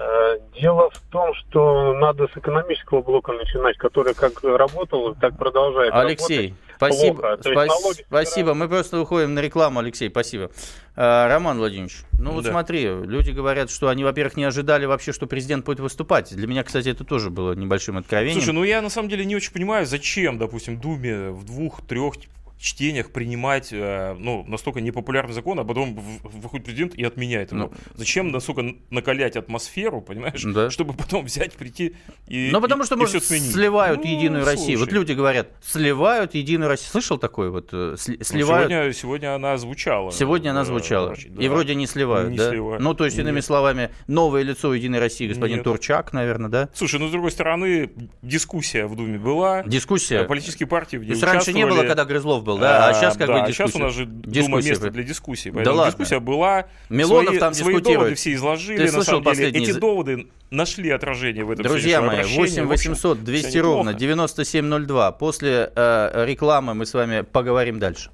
Э, 0.00 0.38
дело 0.58 0.88
в 0.90 0.98
том, 1.10 1.34
что 1.34 1.92
надо 1.92 2.26
с 2.28 2.36
экономического 2.36 3.02
блока 3.02 3.32
начинать, 3.32 3.76
который 3.76 4.14
как 4.14 4.42
работал, 4.42 5.14
так 5.14 5.36
продолжает 5.36 5.92
Алексей, 5.92 6.54
работать. 6.80 7.36
спасибо. 7.36 7.36
Спа- 7.36 8.04
спасибо. 8.06 8.54
Мы 8.54 8.66
просто 8.70 8.98
уходим 8.98 9.34
на 9.34 9.40
рекламу, 9.40 9.80
Алексей, 9.80 10.08
спасибо. 10.08 10.50
А, 10.96 11.28
Роман 11.28 11.58
Владимирович, 11.58 11.98
ну 12.18 12.32
вот 12.32 12.44
да. 12.44 12.50
смотри, 12.50 12.84
люди 12.84 13.30
говорят, 13.30 13.70
что 13.70 13.88
они, 13.88 14.02
во-первых, 14.02 14.38
не 14.38 14.44
ожидали 14.44 14.86
вообще, 14.86 15.12
что 15.12 15.26
президент 15.26 15.66
будет 15.66 15.80
выступать. 15.80 16.34
Для 16.34 16.46
меня, 16.46 16.64
кстати, 16.64 16.88
это 16.88 17.04
тоже 17.04 17.28
было 17.28 17.52
небольшим 17.52 17.98
откровением. 17.98 18.40
Слушай, 18.40 18.54
ну 18.54 18.64
я 18.64 18.80
на 18.80 18.88
самом 18.88 19.10
деле 19.10 19.26
не 19.26 19.36
очень 19.36 19.52
понимаю, 19.52 19.84
зачем, 19.84 20.38
допустим, 20.38 20.80
Думе 20.80 21.28
в 21.28 21.44
двух-трех 21.44 22.14
чтениях 22.60 23.10
принимать 23.10 23.72
э, 23.72 24.14
ну, 24.18 24.44
настолько 24.46 24.80
непопулярный 24.80 25.32
закон, 25.32 25.58
а 25.58 25.64
потом 25.64 25.98
выходит 26.22 26.66
президент 26.66 26.94
и 26.94 27.02
отменяет 27.02 27.52
его. 27.52 27.62
Ну, 27.62 27.72
Зачем 27.94 28.30
настолько 28.30 28.74
накалять 28.90 29.36
атмосферу, 29.36 30.02
понимаешь, 30.02 30.42
да. 30.44 30.70
чтобы 30.70 30.92
потом 30.94 31.24
взять, 31.24 31.54
прийти 31.54 31.96
и 32.26 32.50
Ну, 32.52 32.60
потому 32.60 32.82
и, 32.82 32.86
что, 32.86 32.96
и 32.96 32.98
может, 32.98 33.24
сливают 33.24 34.04
ну, 34.04 34.10
Единую 34.10 34.44
слушай. 34.44 34.56
Россию. 34.56 34.78
Вот 34.78 34.92
люди 34.92 35.12
говорят, 35.12 35.48
сливают 35.62 36.34
Единую 36.34 36.68
Россию. 36.68 36.90
Слышал 36.90 37.18
такой 37.18 37.50
вот? 37.50 37.70
Э, 37.72 37.96
ну, 38.06 38.24
сливают... 38.24 38.68
сегодня, 38.70 38.92
сегодня 38.92 39.34
она 39.34 39.56
звучала. 39.56 40.12
Сегодня 40.12 40.50
она 40.50 40.62
э, 40.62 40.64
звучала. 40.64 41.16
Да. 41.28 41.42
И 41.42 41.48
вроде 41.48 41.74
не 41.74 41.86
сливают, 41.86 42.30
не 42.30 42.36
да? 42.36 42.50
Сливают. 42.50 42.82
Ну, 42.82 42.94
то 42.94 43.06
есть, 43.06 43.18
иными 43.18 43.36
Нет. 43.36 43.44
словами, 43.44 43.90
новое 44.06 44.42
лицо 44.42 44.74
Единой 44.74 44.98
России, 44.98 45.26
господин 45.26 45.56
Нет. 45.56 45.64
Турчак, 45.64 46.12
наверное, 46.12 46.50
да? 46.50 46.68
Слушай, 46.74 47.00
ну, 47.00 47.08
с 47.08 47.10
другой 47.10 47.30
стороны, 47.30 47.90
дискуссия 48.22 48.86
в 48.86 48.96
Думе 48.96 49.18
была. 49.18 49.62
Дискуссия. 49.62 50.24
Политические 50.24 50.66
партии 50.66 50.98
в 50.98 51.00
ней 51.00 51.08
То 51.08 51.12
есть, 51.12 51.22
раньше 51.22 51.52
не 51.52 51.66
было, 51.66 51.84
когда 51.84 52.04
Грызлов 52.04 52.44
был, 52.44 52.49
да? 52.58 52.88
А, 52.88 52.94
сейчас 52.94 53.16
как 53.16 53.28
да, 53.28 53.40
бы 53.40 53.48
дискуссия. 53.48 53.72
сейчас 53.72 53.76
у 53.76 53.78
нас 53.84 53.94
же 53.94 54.06
дискуссия. 54.06 54.40
Дума 54.42 54.62
место 54.62 54.90
для 54.90 55.02
дискуссии. 55.02 55.50
Поэтому 55.50 55.76
да 55.76 55.86
дискуссия 55.86 56.14
ладно. 56.16 56.26
была. 56.26 56.66
Милонов 56.88 57.28
свои, 57.28 57.38
там 57.38 57.54
свои 57.54 57.80
доводы 57.80 58.14
все 58.14 58.34
изложили. 58.34 58.86
Ты 58.86 58.92
на 58.92 59.02
самом 59.02 59.34
деле, 59.34 59.48
эти 59.48 59.72
доводы 59.72 60.26
нашли 60.50 60.90
отражение 60.90 61.44
в 61.44 61.50
этом 61.50 61.64
Друзья 61.64 62.00
мои, 62.00 62.24
8 62.24 62.64
800 62.64 63.24
200 63.24 63.58
ровно 63.58 63.94
9702. 63.94 65.12
После 65.12 65.72
э, 65.74 66.24
рекламы 66.26 66.74
мы 66.74 66.86
с 66.86 66.94
вами 66.94 67.22
поговорим 67.22 67.78
дальше. 67.78 68.10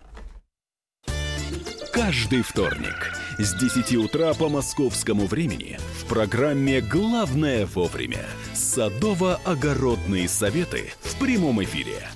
Каждый 1.93 2.43
вторник 2.43 3.13
с 3.39 3.55
10 3.55 3.97
утра 3.97 4.35
по 4.35 4.49
московскому 4.49 5.27
времени 5.27 5.79
в 6.01 6.07
программе 6.07 6.81
«Главное 6.83 7.67
вовремя» 7.67 8.25
садово-огородные 8.55 10.29
советы 10.29 10.93
в 11.01 11.19
прямом 11.19 11.63
эфире– 11.63 12.03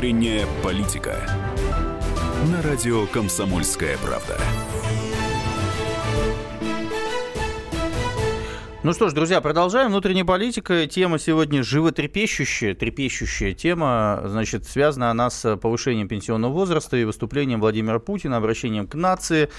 Внутренняя 0.00 0.46
политика. 0.64 1.14
На 2.50 2.62
радио 2.62 3.06
«Комсомольская 3.08 3.98
правда». 3.98 4.40
Ну 8.82 8.94
что 8.94 9.10
ж, 9.10 9.12
друзья, 9.12 9.42
продолжаем. 9.42 9.90
Внутренняя 9.90 10.24
политика. 10.24 10.86
Тема 10.86 11.18
сегодня 11.18 11.62
животрепещущая, 11.62 12.74
трепещущая 12.74 13.52
тема. 13.52 14.22
Значит, 14.24 14.66
связана 14.66 15.10
она 15.10 15.28
с 15.28 15.58
повышением 15.58 16.08
пенсионного 16.08 16.50
возраста 16.50 16.96
и 16.96 17.04
выступлением 17.04 17.60
Владимира 17.60 17.98
Путина, 17.98 18.38
обращением 18.38 18.86
к 18.86 18.94
нации. 18.94 19.50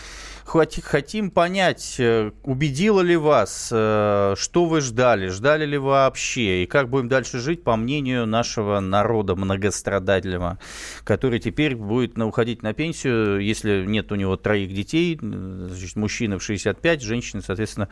Хотим 0.46 1.32
понять, 1.32 1.96
э, 2.00 2.32
убедило 2.44 3.02
ли 3.02 3.16
вас, 3.16 3.70
э, 3.72 4.36
что 4.38 4.66
вы 4.66 4.82
ждали, 4.82 5.28
ждали 5.28 5.66
ли 5.66 5.78
вообще, 5.78 6.64
и 6.64 6.66
как 6.66 6.90
будем 6.90 7.08
дальше 7.08 7.40
жить, 7.40 7.64
по 7.64 7.76
мнению 7.76 8.26
нашего 8.26 8.80
народа 8.80 9.36
многострадательного, 9.36 10.60
который 11.04 11.40
теперь 11.40 11.76
будет 11.76 12.18
уходить 12.18 12.64
на 12.64 12.74
пенсию, 12.74 13.40
если 13.40 13.86
нет 13.86 14.12
у 14.12 14.16
него 14.16 14.36
троих 14.38 14.74
детей, 14.74 15.18
значит, 15.22 15.96
мужчина 15.96 16.40
в 16.40 16.44
65, 16.44 17.02
женщина, 17.02 17.42
соответственно, 17.42 17.90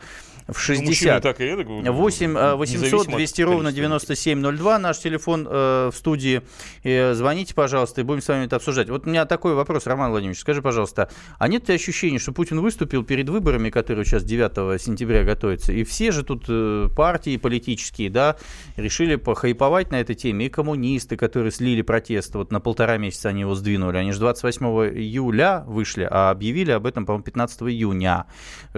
в 0.48 0.58
60. 0.58 1.14
Ну, 1.14 1.20
так 1.20 1.40
и 1.40 1.44
это, 1.44 1.92
8 1.92 2.56
800 2.56 3.08
200 3.08 3.42
ровно 3.42 3.72
9702, 3.72 4.78
наш 4.78 4.98
телефон 4.98 5.46
э, 5.48 5.90
в 5.92 5.96
студии. 5.96 6.42
Э, 6.82 7.14
звоните, 7.14 7.54
пожалуйста, 7.54 8.00
и 8.00 8.04
будем 8.04 8.22
с 8.22 8.28
вами 8.28 8.46
это 8.46 8.56
обсуждать. 8.56 8.88
Вот 8.88 9.06
у 9.06 9.10
меня 9.10 9.24
такой 9.26 9.54
вопрос, 9.54 9.86
Роман 9.86 10.10
Владимирович, 10.10 10.40
скажи, 10.40 10.62
пожалуйста, 10.62 11.10
а 11.38 11.48
нет 11.48 11.68
ли 11.68 11.74
ощущения, 11.74 12.18
что 12.18 12.32
Путин 12.40 12.60
выступил 12.62 13.04
перед 13.04 13.28
выборами, 13.28 13.68
которые 13.68 14.06
сейчас 14.06 14.24
9 14.24 14.80
сентября 14.80 15.24
готовятся, 15.24 15.74
и 15.74 15.84
все 15.84 16.10
же 16.10 16.24
тут 16.24 16.46
э, 16.48 16.88
партии 16.96 17.36
политические, 17.36 18.08
да, 18.08 18.36
решили 18.78 19.16
похайповать 19.16 19.90
на 19.90 20.00
этой 20.00 20.14
теме, 20.14 20.46
и 20.46 20.48
коммунисты, 20.48 21.18
которые 21.18 21.52
слили 21.52 21.82
протест, 21.82 22.34
вот 22.34 22.50
на 22.50 22.58
полтора 22.58 22.96
месяца 22.96 23.28
они 23.28 23.42
его 23.42 23.54
сдвинули, 23.54 23.98
они 23.98 24.12
же 24.12 24.20
28 24.20 24.64
июля 24.98 25.64
вышли, 25.66 26.08
а 26.10 26.30
объявили 26.30 26.70
об 26.70 26.86
этом, 26.86 27.04
по-моему, 27.04 27.24
15 27.24 27.60
июня, 27.64 28.24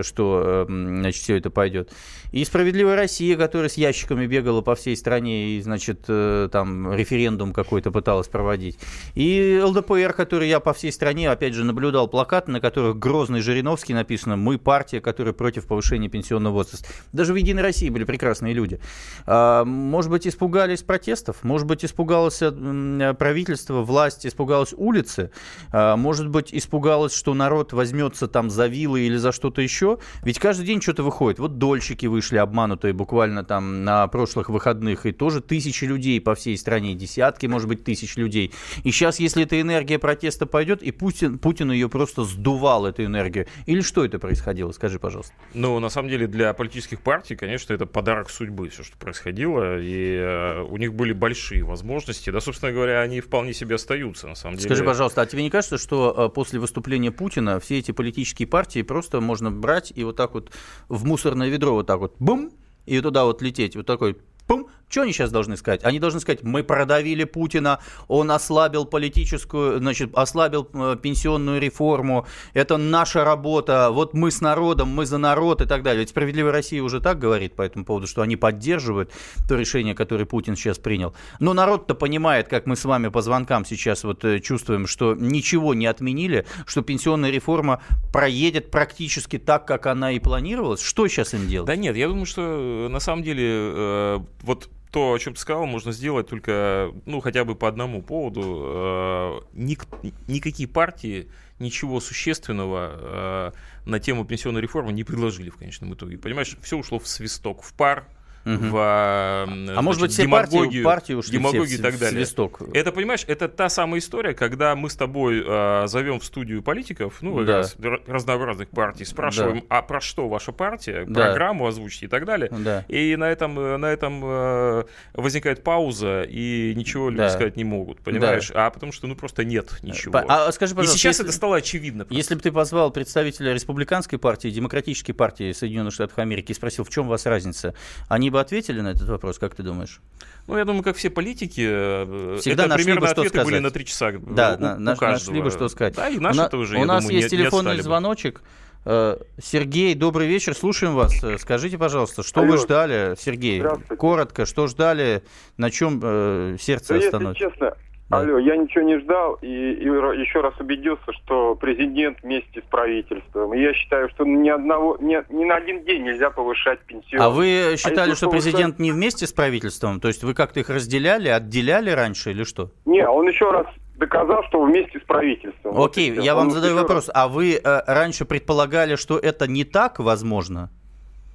что, 0.01 0.67
э, 0.69 0.73
значит, 0.73 1.23
все 1.23 1.37
это 1.37 1.51
пойдет. 1.51 1.93
И 2.33 2.45
«Справедливая 2.45 2.97
Россия», 2.97 3.37
которая 3.37 3.69
с 3.69 3.77
ящиками 3.77 4.27
бегала 4.27 4.63
по 4.63 4.75
всей 4.75 4.97
стране 4.97 5.51
и, 5.51 5.61
значит, 5.61 6.07
э, 6.09 6.49
там 6.51 6.93
референдум 6.93 7.53
какой-то 7.53 7.93
пыталась 7.93 8.27
проводить. 8.27 8.77
И 9.15 9.61
ЛДПР, 9.63 10.15
который 10.15 10.49
я 10.49 10.59
по 10.59 10.73
всей 10.73 10.91
стране, 10.91 11.31
опять 11.31 11.55
же, 11.55 11.63
наблюдал 11.63 12.09
плакаты, 12.09 12.51
на 12.51 12.61
которых 12.61 12.99
грозный 12.99 13.41
же 13.41 13.52
Жириновский 13.53 13.93
написано 13.93 14.37
«Мы 14.37 14.59
партия, 14.59 15.01
которая 15.01 15.35
против 15.35 15.67
повышения 15.67 16.09
пенсионного 16.09 16.55
возраста». 16.55 16.89
Даже 17.13 17.33
в 17.33 17.37
«Единой 17.37 17.63
России» 17.63 17.91
были 17.91 18.05
прекрасные 18.05 18.55
люди. 18.55 18.81
А, 19.27 19.65
может 19.65 20.11
быть, 20.11 20.27
испугались 20.27 20.83
протестов? 20.83 21.45
Может 21.45 21.67
быть, 21.67 21.85
испугалось 21.85 22.39
правительство, 22.39 23.83
власть, 23.83 24.27
испугалась 24.27 24.73
улицы? 24.77 25.31
А, 25.71 25.97
может 25.97 26.29
быть, 26.29 26.49
испугалось, 26.53 27.15
что 27.15 27.35
народ 27.35 27.73
возьмется 27.73 28.27
там 28.27 28.49
за 28.49 28.67
вилы 28.69 29.03
или 29.03 29.17
за 29.17 29.33
что-то 29.33 29.61
еще? 29.61 29.99
Ведь 30.23 30.39
каждый 30.39 30.67
день 30.67 30.81
что-то 30.81 31.03
выходит. 31.03 31.39
Вот 31.39 31.59
дольщики 31.59 32.07
вышли 32.07 32.39
обманутые 32.39 32.95
буквально 32.95 33.45
там 33.45 33.85
на 33.85 34.07
прошлых 34.09 34.49
выходных, 34.49 35.07
и 35.07 35.13
тоже 35.13 35.41
тысячи 35.41 35.85
людей 35.85 36.21
по 36.21 36.35
всей 36.35 36.57
стране, 36.57 36.95
десятки, 36.95 37.47
может 37.47 37.69
быть, 37.69 37.85
тысяч 37.85 38.17
людей. 38.17 38.53
И 38.83 38.91
сейчас, 38.91 39.21
если 39.21 39.43
эта 39.43 39.61
энергия 39.61 39.99
протеста 39.99 40.47
пойдет, 40.47 40.83
и 40.83 40.91
Путин, 40.91 41.39
Путин 41.39 41.71
ее 41.71 41.89
просто 41.89 42.25
сдувал, 42.25 42.87
эту 42.87 43.05
энергию, 43.05 43.42
историю? 43.43 43.67
Или 43.67 43.81
что 43.81 44.05
это 44.05 44.19
происходило? 44.19 44.73
Скажи, 44.73 44.99
пожалуйста. 44.99 45.35
Ну, 45.55 45.79
на 45.79 45.89
самом 45.89 46.09
деле, 46.09 46.27
для 46.27 46.53
политических 46.53 47.01
партий, 47.01 47.37
конечно, 47.37 47.73
это 47.73 47.87
подарок 47.87 48.31
судьбы, 48.31 48.69
все, 48.69 48.83
что 48.83 48.97
происходило. 48.97 49.79
И 49.81 50.17
э, 50.17 50.63
у 50.63 50.77
них 50.77 50.95
были 50.95 51.13
большие 51.13 51.65
возможности. 51.65 52.31
Да, 52.31 52.41
собственно 52.41 52.73
говоря, 52.73 53.01
они 53.01 53.21
вполне 53.21 53.53
себе 53.53 53.77
остаются, 53.77 54.29
на 54.29 54.35
самом 54.35 54.57
деле. 54.57 54.69
Скажи, 54.69 54.85
пожалуйста, 54.85 55.23
а 55.23 55.27
тебе 55.27 55.43
не 55.43 55.51
кажется, 55.51 55.79
что 55.79 56.15
э, 56.17 56.35
после 56.35 56.59
выступления 56.59 57.11
Путина 57.11 57.61
все 57.61 57.79
эти 57.79 57.93
политические 57.93 58.49
партии 58.49 58.83
просто 58.83 59.21
можно 59.21 59.51
брать 59.51 59.93
и 59.95 60.05
вот 60.05 60.17
так 60.17 60.35
вот 60.35 60.53
в 60.89 61.05
мусорное 61.05 61.49
ведро 61.49 61.75
вот 61.75 61.87
так 61.87 61.99
вот 61.99 62.17
бум, 62.19 62.53
и 62.87 63.01
туда 63.01 63.25
вот 63.25 63.43
лететь, 63.43 63.77
вот 63.77 63.87
такой 63.87 64.17
пум, 64.47 64.69
что 64.93 65.03
они 65.03 65.13
сейчас 65.13 65.31
должны 65.31 65.57
сказать? 65.57 65.83
Они 65.85 65.99
должны 65.99 66.21
сказать, 66.21 66.43
мы 66.43 66.63
продавили 66.63 67.25
Путина, 67.25 67.81
он 68.09 68.31
ослабил 68.31 68.85
политическую, 68.85 69.79
значит, 69.79 70.11
ослабил 70.15 70.69
э, 70.75 70.97
пенсионную 71.01 71.61
реформу, 71.61 72.27
это 72.53 72.77
наша 72.77 73.25
работа, 73.25 73.89
вот 73.91 74.13
мы 74.13 74.31
с 74.31 74.43
народом, 74.43 74.89
мы 74.89 75.07
за 75.07 75.17
народ 75.17 75.63
и 75.63 75.65
так 75.65 75.83
далее. 75.83 76.01
Ведь 76.01 76.11
«Справедливая 76.11 76.53
Россия» 76.53 76.83
уже 76.83 77.01
так 77.01 77.19
говорит 77.19 77.55
по 77.55 77.63
этому 77.63 77.87
поводу, 77.87 78.07
что 78.07 78.21
они 78.21 78.37
поддерживают 78.37 79.11
то 79.49 79.55
решение, 79.55 79.95
которое 79.95 80.27
Путин 80.27 80.57
сейчас 80.57 80.79
принял. 80.79 81.15
Но 81.41 81.55
народ-то 81.55 81.95
понимает, 81.95 82.49
как 82.49 82.67
мы 82.67 82.77
с 82.77 82.85
вами 82.85 83.09
по 83.09 83.23
звонкам 83.23 83.65
сейчас 83.65 84.05
вот 84.05 84.23
э, 84.27 84.41
чувствуем, 84.41 84.87
что 84.87 85.15
ничего 85.15 85.73
не 85.73 85.87
отменили, 85.87 86.45
что 86.67 86.83
пенсионная 86.83 87.31
реформа 87.31 87.83
проедет 88.13 88.71
практически 88.71 89.39
так, 89.39 89.67
как 89.67 89.87
она 89.87 90.13
и 90.13 90.19
планировалась. 90.19 90.83
Что 90.83 91.09
сейчас 91.09 91.33
им 91.33 91.49
делать? 91.49 91.67
Да 91.67 91.77
нет, 91.77 91.97
я 91.97 92.09
думаю, 92.09 92.27
что 92.27 92.43
э, 92.43 92.89
на 92.89 93.01
самом 93.01 93.23
деле 93.23 94.21
вот 94.43 94.69
то, 94.93 95.15
о 95.15 95.19
чем 95.19 95.33
ты 95.33 95.41
сказал, 95.41 95.65
можно 95.65 95.91
сделать 95.91 96.29
только, 96.29 96.93
ну, 97.07 97.21
хотя 97.21 97.45
бы 97.45 97.55
по 97.55 97.67
одному 97.67 98.03
поводу. 98.03 98.63
Э, 98.63 99.41
ник, 99.55 99.87
никакие 100.29 100.69
партии 100.69 101.31
ничего 101.59 101.99
существенного 101.99 102.91
э, 102.93 103.53
на 103.87 104.01
тему 104.01 104.27
пенсионной 104.27 104.61
реформы 104.61 104.93
не 104.93 105.03
предложили 105.03 105.49
в 105.49 105.57
конечном 105.57 105.95
итоге. 105.95 106.19
Понимаешь, 106.19 106.59
все 106.61 106.77
ушло 106.77 106.99
в 106.99 107.09
свисток, 107.09 107.63
в 107.63 107.73
пар 107.73 108.07
угу. 108.45 108.57
в 108.57 108.77
а 108.77 109.45
значит, 109.47 109.83
может 109.83 110.01
быть, 110.01 110.13
все 110.13 110.23
демагогию, 110.23 110.63
партии, 110.63 110.83
партии 110.83 111.13
ушли 111.15 111.33
демагогию 111.33 111.67
все, 111.67 111.77
и 111.77 111.79
так 111.79 111.99
далее. 111.99 112.25
Свисток. 112.25 112.63
Это, 112.75 112.93
понимаешь, 112.93 113.25
это 113.27 113.49
та 113.49 113.69
самая 113.69 114.01
история, 114.01 114.35
когда 114.35 114.75
мы 114.75 114.91
с 114.91 114.97
тобой 114.97 115.43
э, 115.47 115.87
зовем 115.87 116.21
в 116.21 116.25
студию 116.25 116.63
политиков, 116.63 117.19
ну, 117.21 117.43
да. 117.45 117.59
раз, 117.59 117.77
разнообразных 118.07 118.69
партий, 118.69 119.05
спрашиваем, 119.05 119.61
да. 119.61 119.79
а 119.79 119.83
про 119.83 120.01
что 120.01 120.29
ваша 120.29 120.53
партия, 120.53 121.05
да. 121.07 121.27
программу 121.27 121.67
озвучите 121.67 122.07
и 122.07 122.09
так 122.09 122.25
далее. 122.25 122.51
Да. 122.51 122.85
И 122.89 123.17
на 123.17 123.31
этом, 123.31 123.55
на 123.55 123.87
этом 123.87 124.21
э, 124.25 124.85
возникает 125.15 125.63
пауза, 125.63 126.23
и 126.23 126.73
ничего 126.77 127.11
люди 127.11 127.23
да. 127.23 127.31
сказать 127.31 127.57
не 127.57 127.65
могут, 127.65 128.01
понимаешь? 128.01 128.49
Да. 128.49 128.67
А 128.67 128.71
потому 128.71 128.93
что, 128.93 129.07
ну, 129.07 129.15
просто 129.15 129.45
нет 129.45 129.79
ничего. 129.83 130.19
А, 130.19 130.49
а 130.49 130.53
скажи, 130.53 130.75
пожалуйста, 130.75 130.97
и 130.97 130.99
сейчас 130.99 131.19
если, 131.19 131.25
это 131.27 131.33
стало 131.33 131.57
очевидно. 131.57 132.05
Просто. 132.05 132.15
Если 132.15 132.35
бы 132.35 132.41
ты 132.41 132.53
позвал 132.53 132.91
представителя 132.91 133.53
республиканской 133.53 134.19
партии, 134.19 134.49
демократической 134.49 135.13
партии 135.13 135.53
Соединенных 135.53 135.95
Штатов 135.95 136.19
Америки 136.19 136.53
и 136.53 136.55
спросил, 136.55 136.85
в 136.85 136.91
чем 136.91 137.07
у 137.07 137.11
вас 137.11 137.27
разница, 137.27 137.75
они 138.09 138.31
бы 138.33 138.41
ответили 138.41 138.81
на 138.81 138.89
этот 138.89 139.09
вопрос, 139.09 139.39
как 139.39 139.55
ты 139.55 139.63
думаешь? 139.63 140.01
Ну, 140.49 140.59
я 140.59 140.65
думаю, 140.65 140.83
как 140.83 140.97
все 140.97 141.09
политики, 141.09 141.65
э, 141.65 142.39
Всегда 142.41 142.65
это 142.65 142.75
примерно 142.75 143.03
бы, 143.03 143.07
что 143.07 143.21
ответы 143.21 143.29
сказать. 143.29 143.47
были 143.47 143.59
на 143.61 143.71
три 143.71 143.87
часа 143.87 144.13
Да, 144.13 144.57
у, 144.59 144.63
на, 144.63 144.93
у 144.93 145.01
нашли 145.01 145.41
бы 145.41 145.51
что 145.51 145.69
сказать. 145.69 145.95
Да, 145.95 146.09
и 146.09 146.19
наши 146.19 146.41
у 146.41 146.49
тоже, 146.49 146.79
У 146.79 146.85
нас 146.85 147.05
думаю, 147.05 147.21
есть 147.21 147.31
не, 147.33 147.39
телефонный 147.39 147.77
не 147.77 147.83
звоночек. 147.83 148.43
Э, 148.85 149.19
Сергей, 149.41 149.95
добрый 149.95 150.27
вечер, 150.27 150.57
слушаем 150.57 150.95
вас. 150.95 151.23
Э, 151.23 151.39
скажите, 151.39 151.79
пожалуйста, 151.79 152.25
что 152.25 152.41
Алло. 152.41 152.53
вы 152.53 152.59
ждали, 152.59 153.15
Сергей? 153.19 153.63
Коротко, 153.97 154.45
что 154.45 154.67
ждали, 154.67 155.23
на 155.57 155.71
чем 155.71 156.01
э, 156.03 156.57
сердце 156.61 156.95
да, 156.99 157.05
остановится? 157.05 157.45
Если 157.45 157.51
честно, 157.51 157.77
да. 158.13 158.19
Алло, 158.19 158.39
я 158.39 158.57
ничего 158.57 158.85
не 158.85 158.99
ждал 158.99 159.39
и, 159.41 159.47
и 159.47 159.85
еще 159.85 160.41
раз 160.41 160.55
убедился, 160.61 161.13
что 161.13 161.55
президент 161.55 162.23
вместе 162.23 162.61
с 162.61 162.65
правительством. 162.71 163.55
И 163.55 163.61
я 163.61 163.73
считаю, 163.75 164.09
что 164.11 164.25
ни 164.25 164.49
одного, 164.49 164.97
ни, 165.01 165.17
ни 165.33 165.45
на 165.45 165.57
один 165.57 165.83
день 165.85 166.05
нельзя 166.05 166.31
повышать 166.31 166.81
пенсию. 166.81 167.23
А 167.23 167.31
вы 167.31 167.77
считали, 167.79 168.13
а 168.13 168.15
что 168.15 168.27
повышать... 168.27 168.53
президент 168.53 168.79
не 168.79 168.93
вместе 168.93 169.27
с 169.27 169.33
правительством? 169.33 170.01
То 170.01 170.09
есть 170.09 170.23
вы 170.23 170.35
как-то 170.35 170.61
их 170.61 170.69
разделяли, 170.69 171.29
отделяли 171.29 171.91
раньше 171.91 172.31
или 172.31 172.45
что? 172.45 172.71
Не, 172.85 173.07
он 173.09 173.29
еще 173.29 173.51
раз 173.51 173.67
доказал, 173.97 174.43
что 174.49 174.63
вместе 174.63 174.99
с 174.99 175.03
правительством. 175.03 175.81
Окей, 175.81 176.13
вот 176.13 176.25
я 176.25 176.35
вам 176.35 176.51
задаю 176.51 176.75
вопрос. 176.75 177.09
Раз... 177.09 177.11
А 177.15 177.29
вы 177.29 177.55
э, 177.55 177.81
раньше 177.87 178.25
предполагали, 178.25 178.97
что 178.97 179.19
это 179.19 179.47
не 179.47 179.65
так 179.65 179.99
возможно? 179.99 180.71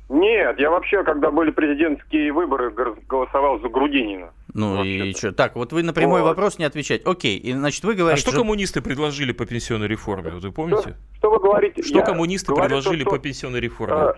Нет, 0.09 0.57
я 0.57 0.69
вообще, 0.69 1.03
когда 1.03 1.31
были 1.31 1.51
президентские 1.51 2.31
выборы, 2.31 2.71
голосовал 3.07 3.59
за 3.59 3.67
Грудинина. 3.67 4.31
Ну 4.53 4.83
и 4.83 5.13
что? 5.13 5.33
Так, 5.33 5.55
вот 5.55 5.73
вы 5.73 5.83
на 5.83 5.93
прямой 5.93 6.21
вот. 6.21 6.29
вопрос 6.29 6.57
не 6.57 6.65
отвечать. 6.65 7.05
Окей, 7.05 7.37
и 7.37 7.51
значит 7.51 7.83
вы 7.83 7.93
говорите... 7.93 8.19
А 8.19 8.21
что, 8.21 8.31
что 8.31 8.39
коммунисты 8.39 8.81
предложили 8.81 9.33
по 9.33 9.45
пенсионной 9.45 9.87
реформе, 9.87 10.31
вы 10.31 10.51
помните? 10.51 10.81
Что, 10.81 11.17
что 11.17 11.31
вы 11.31 11.39
говорите? 11.39 11.83
Что 11.83 11.99
я 11.99 12.05
коммунисты 12.05 12.47
говорю, 12.47 12.63
предложили 12.63 13.01
что, 13.01 13.09
по 13.09 13.19
пенсионной 13.19 13.59
реформе? 13.59 13.95
А, 13.95 14.15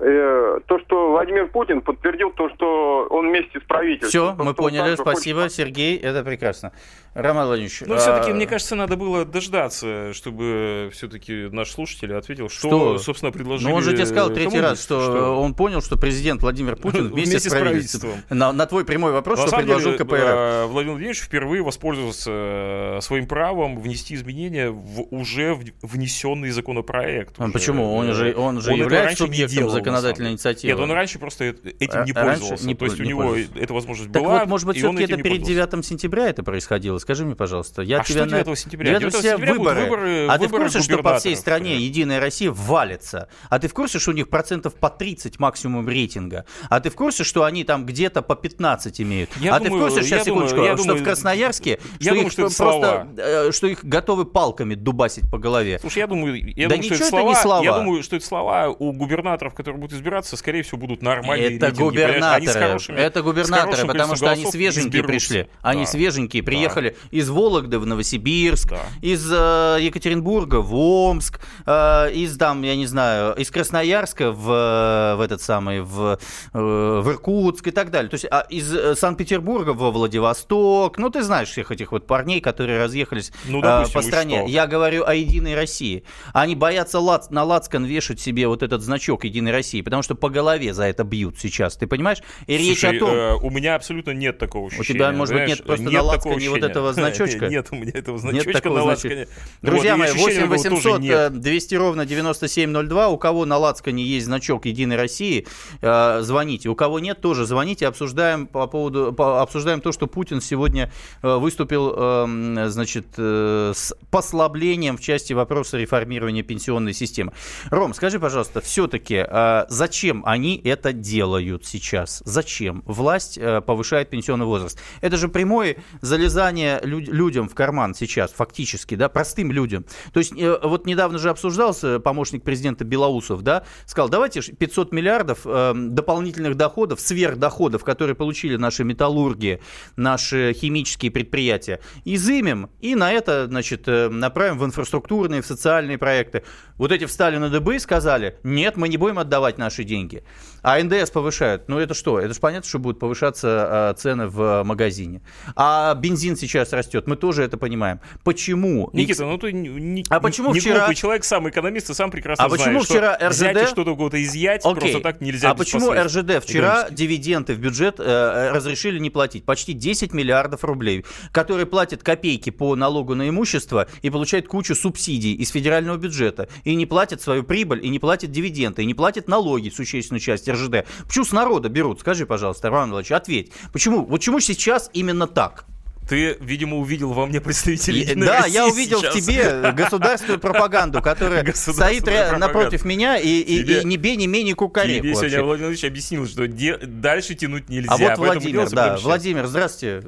э, 0.00 0.60
то, 0.66 0.78
что 0.80 1.12
Владимир 1.12 1.46
Путин 1.48 1.82
подтвердил 1.82 2.30
то, 2.32 2.50
что 2.50 3.06
он 3.08 3.28
вместе 3.28 3.60
с 3.60 3.62
правительством. 3.62 4.08
Все, 4.08 4.34
то, 4.36 4.42
мы 4.44 4.54
поняли, 4.54 4.96
спасибо, 4.96 5.42
хочет... 5.42 5.56
Сергей, 5.56 5.96
это 5.98 6.24
прекрасно. 6.24 6.72
Роман 7.16 7.46
Владимирович. 7.46 7.82
Ну, 7.86 7.94
а... 7.94 7.98
все-таки, 7.98 8.32
мне 8.32 8.46
кажется, 8.46 8.74
надо 8.74 8.96
было 8.96 9.24
дождаться, 9.24 10.12
чтобы 10.12 10.90
все-таки 10.92 11.48
наш 11.50 11.70
слушатель 11.70 12.12
ответил, 12.14 12.50
что, 12.50 12.68
что? 12.68 12.98
собственно, 12.98 13.32
предложили. 13.32 13.68
Ну, 13.68 13.74
он 13.74 13.82
же 13.82 13.94
тебе 13.94 14.04
сказал 14.04 14.30
третий 14.30 14.60
раз, 14.60 14.82
что, 14.82 15.00
что 15.00 15.40
он 15.40 15.54
понял, 15.54 15.80
что 15.80 15.96
президент 15.96 16.42
Владимир 16.42 16.76
Путин 16.76 17.08
вместе, 17.08 17.30
вместе 17.30 17.48
с 17.48 17.52
правительством. 17.52 18.10
На, 18.28 18.52
на 18.52 18.66
твой 18.66 18.84
прямой 18.84 19.12
вопрос, 19.12 19.38
на 19.38 19.46
что 19.46 19.56
предложил 19.56 19.92
деле, 19.92 20.04
КПРФ. 20.04 20.20
Э, 20.20 20.66
Владимир 20.66 20.92
Владимирович 20.92 21.22
впервые 21.22 21.62
воспользовался 21.62 22.30
э, 22.30 22.98
своим 23.00 23.26
правом 23.26 23.80
внести 23.80 24.14
изменения 24.14 24.68
в 24.68 25.06
уже 25.10 25.58
внесенный 25.80 26.50
законопроект. 26.50 27.36
А 27.38 27.48
почему? 27.48 27.94
Он 27.94 28.12
же, 28.12 28.34
он 28.36 28.60
же 28.60 28.72
он 28.72 28.78
является 28.78 29.24
субъектом 29.24 29.56
делал, 29.56 29.70
законодательной 29.70 30.32
инициативы. 30.32 30.74
Нет, 30.74 30.82
он 30.82 30.90
раньше 30.90 31.18
просто 31.18 31.44
этим 31.44 32.04
не 32.04 32.12
пользовался. 32.12 32.66
Не, 32.66 32.74
То 32.74 32.84
есть 32.84 32.98
не 32.98 33.04
у 33.04 33.08
него 33.08 33.36
эта 33.36 33.72
возможность 33.72 34.12
так 34.12 34.22
была. 34.22 34.40
Вот, 34.40 34.48
может 34.48 34.66
быть, 34.66 34.76
все-таки 34.76 35.04
это 35.04 35.16
перед 35.16 35.42
9 35.42 35.84
сентября 35.86 36.28
это 36.28 36.42
происходило? 36.42 36.98
Скажи 37.06 37.24
мне, 37.24 37.36
пожалуйста. 37.36 37.82
Я 37.82 38.00
а 38.00 38.04
тебя 38.04 38.26
что 38.26 38.42
9 38.44 38.58
сентября? 38.58 38.98
9 38.98 39.14
сентября 39.14 39.52
выборы. 39.54 39.80
выборы. 39.82 40.26
А 40.26 40.38
ты 40.40 40.48
в 40.48 40.50
курсе, 40.50 40.82
что 40.82 40.98
по 41.04 41.20
всей 41.20 41.36
стране 41.36 41.76
Единая 41.76 42.18
Россия 42.18 42.50
валится? 42.50 43.28
А 43.48 43.60
ты 43.60 43.68
в 43.68 43.74
курсе, 43.74 44.00
что 44.00 44.10
у 44.10 44.14
них 44.14 44.28
процентов 44.28 44.74
по 44.74 44.90
30 44.90 45.38
максимум 45.38 45.88
рейтинга? 45.88 46.46
А 46.68 46.80
ты 46.80 46.90
в 46.90 46.96
курсе, 46.96 47.22
что 47.22 47.44
они 47.44 47.62
там 47.62 47.86
где-то 47.86 48.22
по 48.22 48.34
15 48.34 49.00
имеют? 49.02 49.30
Я 49.36 49.54
а 49.54 49.60
думаю, 49.60 49.70
ты 49.70 49.76
в 49.76 49.94
курсе, 49.94 50.08
сейчас, 50.08 50.24
секундочку, 50.24 50.56
думаю, 50.56 50.76
что 50.76 50.86
думаю, 50.88 51.00
в 51.00 51.04
Красноярске, 51.04 51.70
я 51.70 51.76
что 52.00 52.08
думаю, 52.08 52.26
их 52.26 52.32
что 52.32 52.42
просто, 52.42 52.58
слова. 52.58 53.08
Э, 53.18 53.52
что 53.52 53.66
их 53.68 53.84
готовы 53.84 54.24
палками 54.24 54.74
дубасить 54.74 55.30
по 55.30 55.38
голове? 55.38 55.78
Слушай, 55.78 55.98
я 56.00 56.06
думаю, 56.08 56.34
я 56.56 56.68
да 56.68 56.74
думаю, 56.74 56.92
что 56.92 56.94
это 56.96 57.06
слова, 57.08 57.28
не 57.28 57.34
слова. 57.36 57.64
Я 57.64 57.72
думаю, 57.74 58.02
что 58.02 58.16
это 58.16 58.26
слова 58.26 58.68
у 58.70 58.92
губернаторов, 58.92 59.54
которые 59.54 59.80
будут 59.80 59.96
избираться, 59.96 60.36
скорее 60.36 60.64
всего, 60.64 60.78
будут 60.78 61.02
нормальные 61.02 61.54
Это 61.54 61.70
губернаторы. 61.70 62.52
Хорошими, 62.52 62.98
это 62.98 63.22
губернаторы, 63.22 63.86
потому 63.86 64.16
что 64.16 64.28
они 64.28 64.44
свеженькие 64.44 65.04
пришли. 65.04 65.48
Они 65.62 65.86
свеженькие, 65.86 66.42
приехали. 66.42 66.95
Из 67.10 67.28
Вологды 67.30 67.78
в 67.78 67.86
Новосибирск, 67.86 68.70
да. 68.70 68.82
из 69.02 69.26
э, 69.30 69.78
Екатеринбурга 69.80 70.56
в 70.56 70.74
Омск, 70.74 71.40
э, 71.66 72.12
из 72.12 72.36
там, 72.36 72.62
я 72.62 72.76
не 72.76 72.86
знаю, 72.86 73.34
из 73.34 73.50
Красноярска 73.50 74.32
в, 74.32 75.16
в 75.16 75.20
этот 75.20 75.40
самый, 75.42 75.80
в, 75.80 76.18
э, 76.52 76.58
в 76.58 77.08
Иркутск 77.08 77.68
и 77.68 77.70
так 77.70 77.90
далее. 77.90 78.10
То 78.10 78.14
есть 78.14 78.26
а 78.30 78.40
из 78.48 78.74
э, 78.74 78.94
Санкт-Петербурга 78.94 79.70
во 79.70 79.90
Владивосток. 79.90 80.98
Ну, 80.98 81.10
ты 81.10 81.22
знаешь 81.22 81.48
всех 81.48 81.70
этих 81.70 81.92
вот 81.92 82.06
парней, 82.06 82.40
которые 82.40 82.78
разъехались 82.78 83.32
ну, 83.46 83.60
допустим, 83.60 83.98
э, 83.98 84.02
по 84.02 84.06
стране. 84.06 84.44
Я 84.48 84.66
говорю 84.66 85.04
о 85.04 85.14
Единой 85.14 85.54
России. 85.54 86.04
Они 86.32 86.54
боятся 86.54 87.00
лац, 87.00 87.30
на 87.30 87.44
лацкан 87.44 87.84
вешать 87.84 88.20
себе 88.20 88.48
вот 88.48 88.62
этот 88.62 88.82
значок 88.82 89.24
Единой 89.24 89.52
России, 89.52 89.80
потому 89.80 90.02
что 90.02 90.14
по 90.14 90.28
голове 90.28 90.74
за 90.74 90.84
это 90.84 91.04
бьют 91.04 91.38
сейчас. 91.38 91.76
Ты 91.76 91.86
понимаешь? 91.86 92.18
И 92.46 92.56
Слушай, 92.56 92.68
речь 92.68 92.84
о 92.84 92.98
том... 92.98 93.10
Э, 93.10 93.34
у 93.34 93.50
меня 93.50 93.74
абсолютно 93.74 94.10
нет 94.10 94.38
такого 94.38 94.68
ощущения. 94.68 94.90
У 94.90 94.94
тебя, 94.94 95.12
может 95.12 95.34
быть, 95.34 95.48
нет 95.48 95.64
просто 95.64 95.84
нет 95.84 95.94
на 95.94 96.02
лацкане 96.02 96.50
вот 96.50 96.62
этого 96.76 96.92
значочка? 96.92 97.48
Нет, 97.48 97.68
у 97.70 97.76
меня 97.76 97.92
этого 97.94 98.18
значочка 98.18 98.52
нет 98.52 98.64
на 98.64 98.84
лацкане. 98.84 99.28
Друзья 99.62 99.96
мои, 99.96 100.12
8 100.12 100.46
800 100.46 101.40
200 101.40 101.74
ровно 101.74 102.06
9702. 102.06 103.08
У 103.08 103.18
кого 103.18 103.44
на 103.44 103.56
лацкане 103.58 104.04
есть 104.04 104.26
значок 104.26 104.66
Единой 104.66 104.96
России, 104.96 105.46
э, 105.80 106.20
звоните. 106.22 106.68
У 106.68 106.74
кого 106.74 106.98
нет, 107.00 107.20
тоже 107.20 107.46
звоните. 107.46 107.86
Обсуждаем 107.86 108.46
по 108.46 108.66
поводу, 108.66 109.12
по, 109.12 109.42
обсуждаем 109.42 109.80
то, 109.80 109.92
что 109.92 110.06
Путин 110.06 110.40
сегодня 110.40 110.90
э, 111.22 111.36
выступил, 111.36 111.94
э, 111.96 112.66
значит, 112.68 113.06
э, 113.16 113.72
с 113.74 113.94
послаблением 114.10 114.96
в 114.96 115.00
части 115.00 115.32
вопроса 115.32 115.78
реформирования 115.78 116.42
пенсионной 116.42 116.92
системы. 116.92 117.32
Ром, 117.70 117.94
скажи, 117.94 118.20
пожалуйста, 118.20 118.60
все-таки 118.60 119.24
зачем 119.68 120.22
они 120.26 120.60
это 120.64 120.92
делают 120.92 121.64
сейчас? 121.64 122.22
Зачем 122.24 122.82
власть 122.86 123.38
повышает 123.66 124.10
пенсионный 124.10 124.46
возраст? 124.46 124.78
Это 125.00 125.16
же 125.16 125.28
прямое 125.28 125.76
залезание 126.00 126.65
люд, 126.82 127.08
людям 127.08 127.48
в 127.48 127.54
карман 127.54 127.94
сейчас, 127.94 128.32
фактически, 128.32 128.94
да, 128.94 129.08
простым 129.08 129.52
людям. 129.52 129.84
То 130.12 130.20
есть 130.20 130.32
э, 130.36 130.58
вот 130.62 130.86
недавно 130.86 131.18
же 131.18 131.30
обсуждался 131.30 132.00
помощник 132.00 132.42
президента 132.42 132.84
Белоусов, 132.84 133.42
да, 133.42 133.64
сказал, 133.86 134.08
давайте 134.08 134.40
500 134.40 134.92
миллиардов 134.92 135.40
э, 135.44 135.72
дополнительных 135.74 136.56
доходов, 136.56 137.00
сверхдоходов, 137.00 137.84
которые 137.84 138.14
получили 138.14 138.56
наши 138.56 138.84
металлурги, 138.84 139.60
наши 139.96 140.52
химические 140.54 141.10
предприятия, 141.10 141.80
изымем 142.04 142.70
и 142.80 142.94
на 142.94 143.12
это, 143.12 143.46
значит, 143.46 143.88
э, 143.88 144.08
направим 144.08 144.58
в 144.58 144.64
инфраструктурные, 144.64 145.42
в 145.42 145.46
социальные 145.46 145.98
проекты. 145.98 146.44
Вот 146.76 146.92
эти 146.92 147.06
встали 147.06 147.36
на 147.38 147.48
дыбы 147.48 147.76
и 147.76 147.78
сказали, 147.78 148.38
нет, 148.42 148.76
мы 148.76 148.88
не 148.88 148.96
будем 148.96 149.18
отдавать 149.18 149.58
наши 149.58 149.84
деньги. 149.84 150.24
А 150.66 150.82
НДС 150.82 151.12
повышают. 151.12 151.68
Ну 151.68 151.78
это 151.78 151.94
что? 151.94 152.18
Это 152.18 152.34
же 152.34 152.40
понятно, 152.40 152.68
что 152.68 152.80
будут 152.80 152.98
повышаться 152.98 153.92
э, 153.92 154.00
цены 154.00 154.26
в 154.26 154.64
магазине. 154.64 155.22
А 155.54 155.94
бензин 155.94 156.34
сейчас 156.34 156.72
растет. 156.72 157.06
Мы 157.06 157.14
тоже 157.14 157.44
это 157.44 157.56
понимаем. 157.56 158.00
Почему? 158.24 158.90
Никита, 158.92 159.26
ну 159.26 159.38
ты 159.38 159.52
не, 159.52 160.04
а 160.08 160.18
почему 160.18 160.52
не 160.52 160.58
вчера... 160.58 160.92
человек, 160.92 161.22
сам 161.22 161.48
экономист, 161.48 161.90
и 161.90 161.94
сам 161.94 162.10
прекрасно 162.10 162.44
а 162.44 162.48
почему 162.48 162.82
знаешь, 162.82 162.86
вчера 162.86 163.16
РЖД... 163.16 163.38
взять 163.38 163.68
что-то 163.68 163.92
у 163.92 163.96
кого-то 163.96 164.20
изъять 164.20 164.64
Окей. 164.64 164.80
просто 164.80 165.00
так 165.02 165.20
нельзя 165.20 165.52
А 165.52 165.54
почему 165.54 165.92
РЖД 165.92 166.42
вчера 166.42 166.90
дивиденды 166.90 167.54
в 167.54 167.60
бюджет 167.60 168.00
э, 168.00 168.50
разрешили 168.50 168.98
не 168.98 169.10
платить? 169.10 169.44
Почти 169.44 169.72
10 169.72 170.12
миллиардов 170.14 170.64
рублей, 170.64 171.04
которые 171.30 171.66
платят 171.66 172.02
копейки 172.02 172.50
по 172.50 172.74
налогу 172.74 173.14
на 173.14 173.28
имущество 173.28 173.86
и 174.02 174.10
получают 174.10 174.48
кучу 174.48 174.74
субсидий 174.74 175.34
из 175.34 175.50
федерального 175.50 175.96
бюджета. 175.96 176.48
И 176.64 176.74
не 176.74 176.86
платят 176.86 177.22
свою 177.22 177.44
прибыль, 177.44 177.86
и 177.86 177.88
не 177.88 178.00
платят 178.00 178.32
дивиденды, 178.32 178.82
и 178.82 178.84
не 178.84 178.94
платят 178.94 179.28
налоги, 179.28 179.68
существенную 179.68 180.18
часть 180.18 180.48
РЖД. 180.56 180.86
Почему 181.06 181.24
с 181.24 181.32
народа 181.32 181.68
берут? 181.68 182.00
Скажи, 182.00 182.26
пожалуйста, 182.26 182.68
Роман 182.68 182.90
Владимирович, 182.90 183.12
ответь. 183.12 183.52
Почему? 183.72 184.04
Вот 184.04 184.20
почему 184.26 184.40
сейчас 184.40 184.90
именно 184.92 185.28
так? 185.28 185.64
Ты, 186.08 186.36
видимо, 186.40 186.76
увидел 186.78 187.12
во 187.12 187.26
мне 187.26 187.40
представителей 187.40 188.14
Да, 188.14 188.42
России 188.42 188.52
я 188.54 188.66
увидел 188.66 189.00
сейчас. 189.00 189.14
в 189.14 189.18
тебе 189.18 189.72
государственную 189.72 190.38
пропаганду, 190.38 191.02
которая 191.02 191.44
стоит 191.54 192.06
напротив 192.38 192.84
меня 192.84 193.18
и, 193.18 193.28
и, 193.40 193.58
тебе, 193.62 193.80
и 193.82 193.84
не 193.84 193.96
бей, 193.96 194.16
не 194.16 194.26
менее 194.28 194.54
кукареку. 194.54 195.02
Тебе 195.02 195.14
вообще. 195.14 195.30
сегодня 195.30 195.44
Владимир 195.46 195.70
Ильич 195.70 195.84
объяснил, 195.84 196.26
что 196.28 196.46
де- 196.46 196.78
дальше 196.78 197.34
тянуть 197.34 197.68
нельзя. 197.68 197.92
А 197.92 197.96
вот 197.96 198.18
Владимир, 198.18 198.70
да, 198.70 198.96
Владимир, 198.98 199.46
здравствуйте. 199.46 200.02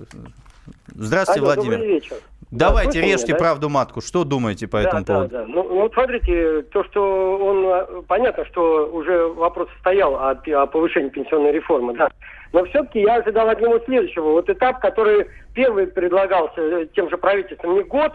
Здравствуйте, 0.95 1.41
Алло, 1.41 1.55
Владимир. 1.55 1.79
Добрый 1.79 1.95
вечер. 1.95 2.17
Давайте, 2.51 3.01
да, 3.01 3.07
режьте 3.07 3.33
меня, 3.33 3.39
правду 3.39 3.69
матку. 3.69 4.01
Что 4.01 4.25
думаете 4.25 4.67
по 4.69 4.81
да, 4.81 4.89
этому 4.89 5.05
да, 5.05 5.15
поводу? 5.15 5.31
Да. 5.31 5.45
Ну, 5.47 5.63
ну, 5.63 5.81
вот 5.81 5.93
смотрите, 5.93 6.63
то, 6.63 6.83
что 6.85 7.39
он... 7.39 7.67
Э, 7.67 8.03
понятно, 8.07 8.45
что 8.47 8.87
уже 8.87 9.29
вопрос 9.29 9.69
стоял 9.81 10.15
о, 10.15 10.31
о 10.31 10.67
повышении 10.67 11.11
пенсионной 11.11 11.53
реформы, 11.53 11.95
да. 11.95 12.11
Но 12.53 12.65
все-таки 12.65 13.01
я 13.01 13.17
ожидал 13.17 13.49
от 13.49 13.61
него 13.61 13.79
следующего. 13.81 14.31
Вот 14.31 14.49
этап, 14.49 14.81
который 14.81 15.29
первый 15.55 15.87
предлагался 15.87 16.61
э, 16.61 16.87
тем 16.95 17.11
же 17.11 17.19
правительством, 17.19 17.75
не 17.75 17.83
год 17.83 18.13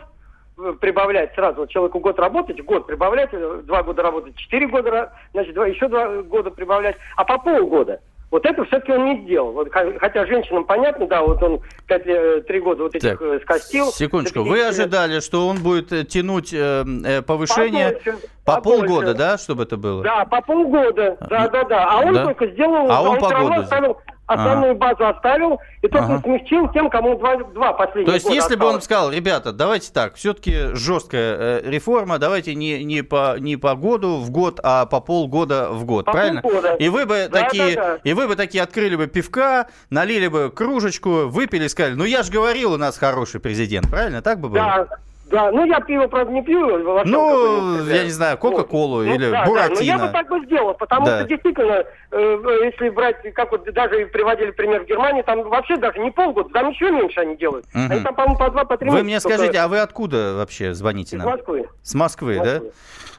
э, 0.57 0.73
прибавлять 0.81 1.33
сразу, 1.35 1.61
вот 1.61 1.69
человеку 1.69 1.99
год 1.99 2.17
работать, 2.17 2.63
год 2.63 2.87
прибавлять, 2.87 3.29
два 3.65 3.83
года 3.83 4.01
работать, 4.01 4.35
четыре 4.35 4.67
года, 4.67 5.13
значит, 5.33 5.53
два, 5.53 5.67
еще 5.67 5.87
два 5.87 6.23
года 6.23 6.49
прибавлять, 6.49 6.95
а 7.15 7.23
по 7.23 7.37
полгода. 7.37 7.99
Вот 8.33 8.47
это 8.47 8.65
все-таки 8.65 8.91
он 8.91 9.05
не 9.05 9.21
сделал. 9.21 9.51
Вот, 9.51 9.67
хотя 9.71 10.25
женщинам 10.25 10.63
понятно, 10.63 11.05
да, 11.05 11.21
вот 11.21 11.43
он 11.43 11.61
три 11.85 12.59
года 12.61 12.81
вот 12.81 12.95
этих 12.95 13.11
так, 13.11 13.21
э, 13.21 13.39
скостил. 13.43 13.91
Секундочку, 13.91 14.41
вы 14.41 14.65
ожидали, 14.65 15.19
что 15.19 15.47
он 15.47 15.61
будет 15.61 15.93
э, 15.93 16.03
тянуть 16.03 16.51
э, 16.51 16.83
э, 17.05 17.21
повышение 17.21 17.91
побольше, 17.91 18.27
по 18.43 18.55
побольше. 18.55 18.87
полгода, 18.87 19.13
да, 19.13 19.37
чтобы 19.37 19.61
это 19.61 19.77
было? 19.77 20.01
Да, 20.01 20.25
по 20.25 20.41
полгода, 20.41 21.15
да, 21.29 21.47
да, 21.47 21.63
да. 21.63 21.87
А 21.87 21.99
он 21.99 22.15
да? 22.15 22.23
только 22.23 22.47
сделал, 22.47 22.89
а 22.89 23.03
он, 23.03 23.09
он 23.09 23.19
по 23.19 23.29
году. 23.29 23.53
Основную 23.61 23.97
ага. 24.33 24.73
базу 24.73 25.07
оставил 25.07 25.59
и 25.81 25.87
только 25.87 26.19
смягчил 26.23 26.71
тем, 26.71 26.89
кому 26.89 27.17
два, 27.17 27.37
два 27.37 27.73
последних 27.73 28.07
То 28.07 28.13
есть, 28.13 28.29
если 28.29 28.55
бы 28.55 28.65
он 28.65 28.81
сказал, 28.81 29.11
ребята, 29.11 29.51
давайте 29.51 29.91
так, 29.91 30.15
все-таки 30.15 30.73
жесткая 30.73 31.35
э, 31.37 31.61
реформа, 31.69 32.19
давайте 32.19 32.55
не, 32.55 32.83
не, 32.83 33.01
по, 33.01 33.37
не 33.39 33.57
по 33.57 33.75
году 33.75 34.17
в 34.17 34.29
год, 34.29 34.59
а 34.63 34.85
по 34.85 34.99
полгода 34.99 35.69
в 35.71 35.85
год, 35.85 36.05
по 36.05 36.11
правильно? 36.13 36.41
Полгода. 36.41 36.75
И 36.75 36.89
вы 36.89 37.05
бы 37.05 37.27
да, 37.31 37.43
такие, 37.43 37.75
да, 37.75 37.81
да. 37.81 37.99
и 38.03 38.13
вы 38.13 38.27
бы 38.27 38.35
такие 38.35 38.63
открыли 38.63 38.95
бы 38.95 39.07
пивка, 39.07 39.67
налили 39.89 40.27
бы 40.27 40.51
кружечку, 40.53 41.27
выпили, 41.27 41.67
сказали, 41.67 41.93
ну 41.95 42.05
я 42.05 42.23
же 42.23 42.31
говорил, 42.31 42.73
у 42.73 42.77
нас 42.77 42.97
хороший 42.97 43.39
президент, 43.39 43.89
правильно? 43.89 44.21
Так 44.21 44.39
бы 44.39 44.49
было? 44.49 44.87
Да. 44.89 44.97
Да, 45.25 45.51
ну 45.51 45.65
я 45.65 45.79
пиво, 45.79 46.07
правда, 46.07 46.31
не 46.31 46.43
пью. 46.43 46.77
Ну, 47.05 47.85
я 47.85 48.03
не 48.03 48.11
знаю, 48.11 48.37
Кока-Колу 48.37 48.97
вот. 48.97 49.05
Ну 49.05 49.15
или 49.15 49.25
ну, 49.27 49.45
Буратино. 49.45 49.75
Да, 49.75 49.75
но 49.75 49.81
я 49.81 49.97
бы 49.97 50.07
так 50.09 50.29
бы 50.29 50.45
сделал, 50.45 50.73
потому 50.73 51.05
да. 51.05 51.19
что 51.19 51.29
действительно, 51.29 51.83
э, 52.11 52.37
если 52.65 52.89
брать, 52.89 53.17
как 53.33 53.51
вот 53.51 53.63
даже 53.73 54.05
приводили 54.07 54.51
пример 54.51 54.83
в 54.83 54.87
Германии, 54.87 55.21
там 55.21 55.41
вообще 55.43 55.77
даже 55.77 55.99
не 55.99 56.11
полгода, 56.11 56.49
там 56.49 56.69
еще 56.69 56.91
меньше 56.91 57.21
они 57.21 57.35
делают. 57.37 57.65
Угу. 57.73 57.83
Они 57.89 58.01
там, 58.01 58.15
по-моему, 58.15 58.37
по 58.37 58.49
два, 58.51 58.65
по 58.65 58.77
три 58.77 58.89
Вы 58.89 59.03
мне 59.03 59.19
только... 59.19 59.37
скажите, 59.37 59.59
а 59.59 59.67
вы 59.67 59.79
откуда 59.79 60.35
вообще 60.35 60.73
звоните 60.73 61.17
нам? 61.17 61.27
С 61.27 61.31
Москвы. 61.31 61.69
С 61.81 61.93
Москвы, 61.95 62.37
Москвы. 62.37 62.59
да? 62.59 62.65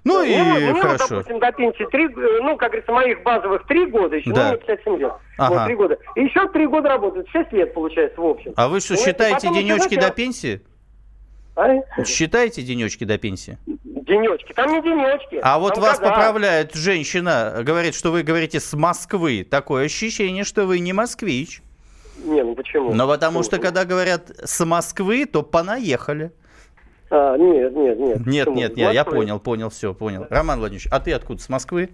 Ну 0.04 0.22
и 0.22 0.36
ну, 0.36 0.80
хорошо. 0.80 1.06
Ну, 1.08 1.16
допустим, 1.16 1.40
до 1.40 1.52
пенсии 1.52 1.86
три, 1.90 2.04
э, 2.04 2.38
ну, 2.42 2.56
как 2.58 2.70
говорится, 2.70 2.92
моих 2.92 3.22
базовых 3.22 3.66
три 3.66 3.86
года, 3.86 4.16
еще 4.16 4.32
да. 4.32 4.50
мне 4.50 4.58
57 4.58 4.98
лет. 4.98 5.12
Ага. 5.38 5.54
Вот, 5.54 5.64
три 5.64 5.74
года. 5.74 5.98
И 6.14 6.24
еще 6.24 6.46
три 6.48 6.66
года 6.66 6.90
работают, 6.90 7.28
шесть 7.30 7.52
лет 7.52 7.72
получается 7.72 8.20
в 8.20 8.26
общем. 8.26 8.52
А 8.56 8.68
вы 8.68 8.80
что, 8.80 8.94
ну, 8.94 9.00
считаете 9.00 9.48
денечки 9.48 9.98
до 9.98 10.10
пенсии? 10.10 10.60
А? 11.56 12.04
Считаете 12.04 12.62
денечки 12.62 13.04
до 13.04 13.16
пенсии? 13.18 13.58
Денечки. 13.66 14.52
Там 14.52 14.72
не 14.72 14.82
денечки. 14.82 15.38
А 15.42 15.58
вот 15.58 15.78
вас 15.78 15.98
года. 15.98 16.10
поправляет 16.10 16.74
женщина, 16.74 17.60
говорит, 17.62 17.94
что 17.94 18.10
вы 18.10 18.22
говорите 18.22 18.60
с 18.60 18.72
Москвы. 18.74 19.46
Такое 19.48 19.86
ощущение, 19.86 20.44
что 20.44 20.66
вы 20.66 20.80
не 20.80 20.92
москвич. 20.92 21.62
Не, 22.24 22.42
ну 22.42 22.54
почему? 22.54 22.92
Но 22.94 23.06
потому 23.06 23.42
что, 23.42 23.56
Ну, 23.56 23.62
когда 23.62 23.84
говорят 23.84 24.30
с 24.42 24.64
Москвы, 24.64 25.26
то 25.26 25.42
понаехали. 25.42 26.32
А, 27.10 27.36
нет, 27.36 27.74
нет, 27.76 27.98
нет. 27.98 28.26
Нет, 28.26 28.44
Почему? 28.46 28.56
нет, 28.56 28.76
нет, 28.76 28.92
я 28.92 29.04
понял, 29.04 29.38
понял, 29.38 29.70
все, 29.70 29.94
понял. 29.94 30.26
Роман 30.30 30.58
Владимирович, 30.58 30.88
а 30.90 31.00
ты 31.00 31.12
откуда? 31.12 31.40
С 31.40 31.48
Москвы? 31.48 31.90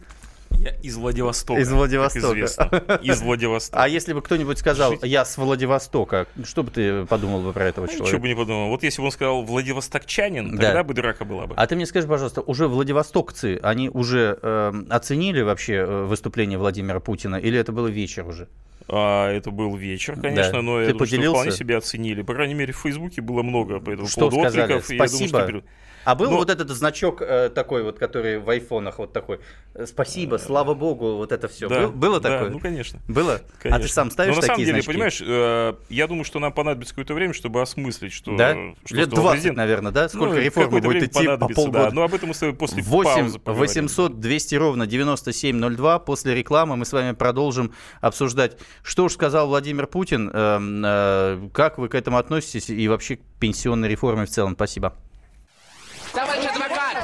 Я 0.59 0.71
из 0.83 0.97
Владивостока. 0.97 1.61
Из 1.61 1.71
Владивостока. 1.73 2.95
Из 3.03 3.21
Владивостока. 3.23 3.83
А 3.83 3.89
если 3.89 4.13
бы 4.13 4.21
кто-нибудь 4.21 4.59
сказал, 4.59 4.93
Жить. 4.93 5.01
я 5.05 5.25
с 5.25 5.37
Владивостока, 5.39 6.27
что 6.45 6.63
бы 6.63 6.71
ты 6.71 7.07
подумал 7.07 7.41
бы 7.41 7.53
про 7.53 7.67
этого 7.67 7.87
Ничего 7.87 7.99
человека? 8.01 8.21
бы 8.23 8.29
не 8.29 8.35
подумал. 8.35 8.69
Вот 8.69 8.83
если 8.83 9.01
бы 9.01 9.07
он 9.07 9.13
сказал 9.13 9.43
Владивостокчанин, 9.43 10.57
Да. 10.57 10.63
тогда 10.67 10.85
бы 10.85 10.93
драка 10.95 11.25
была 11.25 11.47
бы. 11.47 11.55
А 11.57 11.67
ты 11.67 11.77
мне 11.77 11.87
скажи, 11.87 12.07
пожалуйста, 12.07 12.43
уже 12.43 12.69
владивостокцы, 12.69 13.59
они 13.63 13.89
уже 13.89 14.39
э, 14.43 14.73
оценили 14.91 15.41
вообще 15.43 15.75
э, 15.77 16.05
выступление 16.05 16.59
Владимира 16.59 17.01
Путина, 17.01 17.37
или 17.37 17.59
это 17.59 17.73
был 17.73 17.87
вечер 17.87 18.27
уже? 18.27 18.49
А, 18.89 19.31
это 19.31 19.51
был 19.51 19.77
вечер, 19.77 20.19
конечно, 20.21 20.55
Да. 20.55 20.63
но 20.63 20.81
я 20.81 20.87
Ты 20.89 20.93
думаю, 20.93 21.07
что 21.07 21.17
поделился? 21.17 21.31
вполне 21.41 21.53
себе 21.53 21.77
оценили. 21.77 22.23
По 22.23 22.35
крайней 22.35 22.55
мере, 22.55 22.73
в 22.73 22.79
Фейсбуке 22.79 23.21
было 23.23 23.43
много 23.43 23.79
по 23.81 23.91
этому 23.91 24.09
Что 24.09 24.29
поводу 24.29 24.51
сказали? 24.51 24.73
откликов. 24.75 24.91
и 24.91 24.95
я 24.97 24.99
думаю, 25.07 25.09
Спасибо. 25.29 25.49
что 25.61 25.63
А 26.11 26.15
был 26.17 26.29
Ну- 26.33 26.39
вот 26.39 26.51
этот 26.51 26.69
значок 26.71 27.23
э, 27.23 27.51
такой 27.51 27.85
вот, 27.85 27.99
который 28.01 28.39
в 28.39 28.51
айфонах 28.51 28.99
вот 28.99 29.13
такой. 29.13 29.39
э, 29.75 29.87
Спасибо, 29.87 30.39
слава 30.39 30.75
богу, 30.75 31.15
вот 31.17 31.31
это 31.31 31.47
все. 31.47 31.69
Да, 31.69 31.87
было 31.87 32.19
да, 32.19 32.31
такое? 32.31 32.51
ну, 32.51 32.59
конечно. 32.59 32.99
Было? 33.07 33.35
А 33.35 33.63
Конечно. 33.63 33.83
ты 33.87 33.89
сам 33.93 34.11
ставишь 34.11 34.35
Но 34.35 34.41
на 34.41 34.43
самом 34.43 34.55
такие 34.57 34.67
деле, 34.67 34.79
значки? 34.83 34.93
понимаешь, 34.93 35.23
э, 35.25 35.75
я 35.89 36.09
думаю, 36.09 36.25
что 36.25 36.41
нам 36.41 36.53
понадобится 36.53 36.95
какое-то 36.95 37.15
время, 37.15 37.33
чтобы 37.33 37.63
осмыслить, 37.63 38.13
что, 38.13 38.37
Да? 38.37 38.57
что 38.85 38.97
Лет 38.97 39.07
сказал 39.07 39.23
20, 39.25 39.33
президент. 39.37 39.57
наверное, 39.57 39.93
да? 39.93 40.09
Сколько 40.09 40.35
Ну, 40.35 40.41
реформ 40.41 40.67
какое-то 40.67 40.89
будет 40.89 41.03
идти 41.05 41.27
по 41.27 41.49
полгода? 41.49 41.85
Да, 41.85 41.91
но 41.93 42.03
об 42.03 42.13
этом 42.13 42.31
мы 42.31 42.35
с 42.35 42.39
тобой 42.39 42.57
после 42.57 42.83
8 42.83 43.15
паузы 43.21 43.39
поговорим. 43.39 43.61
800 43.69 44.19
200 44.21 44.55
ровно 44.57 44.87
9702. 44.89 45.99
После 46.01 46.35
рекламы 46.35 46.77
мы 46.77 46.85
с 46.85 46.93
вами 46.93 47.13
продолжим 47.13 47.73
обсуждать, 48.01 48.57
что 48.83 49.05
уж 49.05 49.13
сказал 49.13 49.47
Владимир 49.47 49.87
Путин, 49.87 50.29
эм, 50.33 50.83
э, 50.85 51.49
как 51.53 51.79
вы 51.79 51.89
к 51.89 51.95
этому 51.95 52.19
относитесь 52.19 52.69
и 52.69 52.89
вообще 52.89 53.17
к 53.17 53.21
пенсионной 53.39 53.89
реформе 53.89 54.27
в 54.27 54.31
целом. 54.31 54.55
Спасибо. 54.55 54.95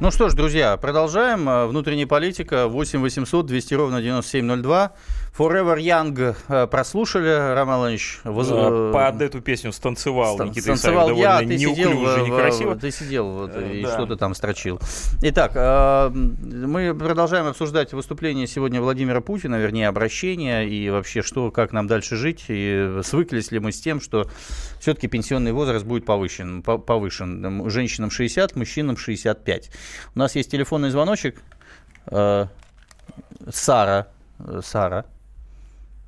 Ну 0.00 0.10
что 0.10 0.30
ж, 0.30 0.34
друзья, 0.34 0.78
продолжаем. 0.78 1.46
Э, 1.46 1.66
Внутренняя 1.66 2.06
политика 2.06 2.68
8 2.68 3.02
800 3.02 3.44
200 3.44 3.74
ровно 3.74 4.00
9702. 4.00 4.92
Forever 5.36 5.78
Young 5.78 6.34
э, 6.48 6.66
прослушали, 6.66 7.54
Роман 7.54 7.78
Владимирович. 7.78 8.20
воз- 8.24 8.50
Э, 8.50 8.90
э, 8.90 8.92
Под 8.92 9.22
эту 9.22 9.40
песню 9.40 9.72
станцевал 9.72 10.34
Стан- 10.34 10.48
Никита 10.48 10.76
станцевал 10.76 11.06
Исаев 11.08 11.18
я, 11.18 11.30
довольно 11.32 11.48
ты 11.52 11.58
сидел, 11.58 11.90
неуклюже, 11.92 12.20
в- 12.22 12.26
некрасиво. 12.28 12.76
ты 12.76 12.90
сидел 12.90 13.30
вот, 13.30 13.56
и 13.56 13.82
да. 13.82 13.92
что-то 13.94 14.16
там 14.16 14.34
строчил. 14.34 14.80
Итак, 15.22 15.54
мы 16.12 16.94
продолжаем 16.98 17.46
обсуждать 17.46 17.92
выступление 17.92 18.46
сегодня 18.48 18.80
Владимира 18.82 19.20
Путина, 19.20 19.54
вернее, 19.56 19.88
обращение 19.88 20.68
и 20.68 20.90
вообще, 20.90 21.22
что, 21.22 21.50
как 21.50 21.72
нам 21.72 21.86
дальше 21.86 22.16
жить, 22.16 22.44
и 22.48 22.98
свыклись 23.02 23.50
ли 23.52 23.60
мы 23.60 23.70
с 23.72 23.80
тем, 23.80 24.00
что 24.00 24.28
все-таки 24.80 25.06
пенсионный 25.08 25.52
возраст 25.52 25.86
будет 25.86 26.04
повышен, 26.04 26.62
по- 26.62 26.78
повышен. 26.78 27.70
Женщинам 27.70 28.10
60, 28.10 28.56
мужчинам 28.56 28.96
65. 28.96 29.70
У 30.14 30.18
нас 30.18 30.34
есть 30.34 30.50
телефонный 30.50 30.90
звоночек. 30.90 31.40
Сара. 33.50 34.08
Сара. 34.62 35.04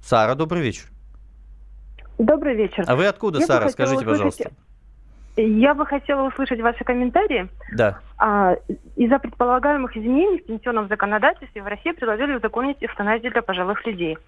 Сара, 0.02 0.34
добрый 0.34 0.62
вечер. 0.62 0.84
Добрый 2.18 2.54
вечер. 2.54 2.84
А 2.86 2.96
вы 2.96 3.06
откуда, 3.06 3.38
Я 3.38 3.46
Сара? 3.46 3.68
Скажите, 3.68 3.98
услышать- 4.04 4.08
пожалуйста. 4.08 4.50
Я 5.36 5.74
бы 5.74 5.86
хотела 5.86 6.28
услышать 6.28 6.60
ваши 6.60 6.84
комментарии. 6.84 7.48
Да. 7.72 8.00
А, 8.18 8.54
из-за 8.96 9.18
предполагаемых 9.18 9.96
изменений 9.96 10.40
в 10.40 10.44
пенсионном 10.46 10.88
законодательстве 10.88 11.62
в 11.62 11.66
России 11.66 11.92
предложили 11.92 12.34
узаконить 12.34 12.76
эвтаназию 12.80 13.32
для 13.32 13.40
пожилых 13.40 13.86
людей. 13.86 14.18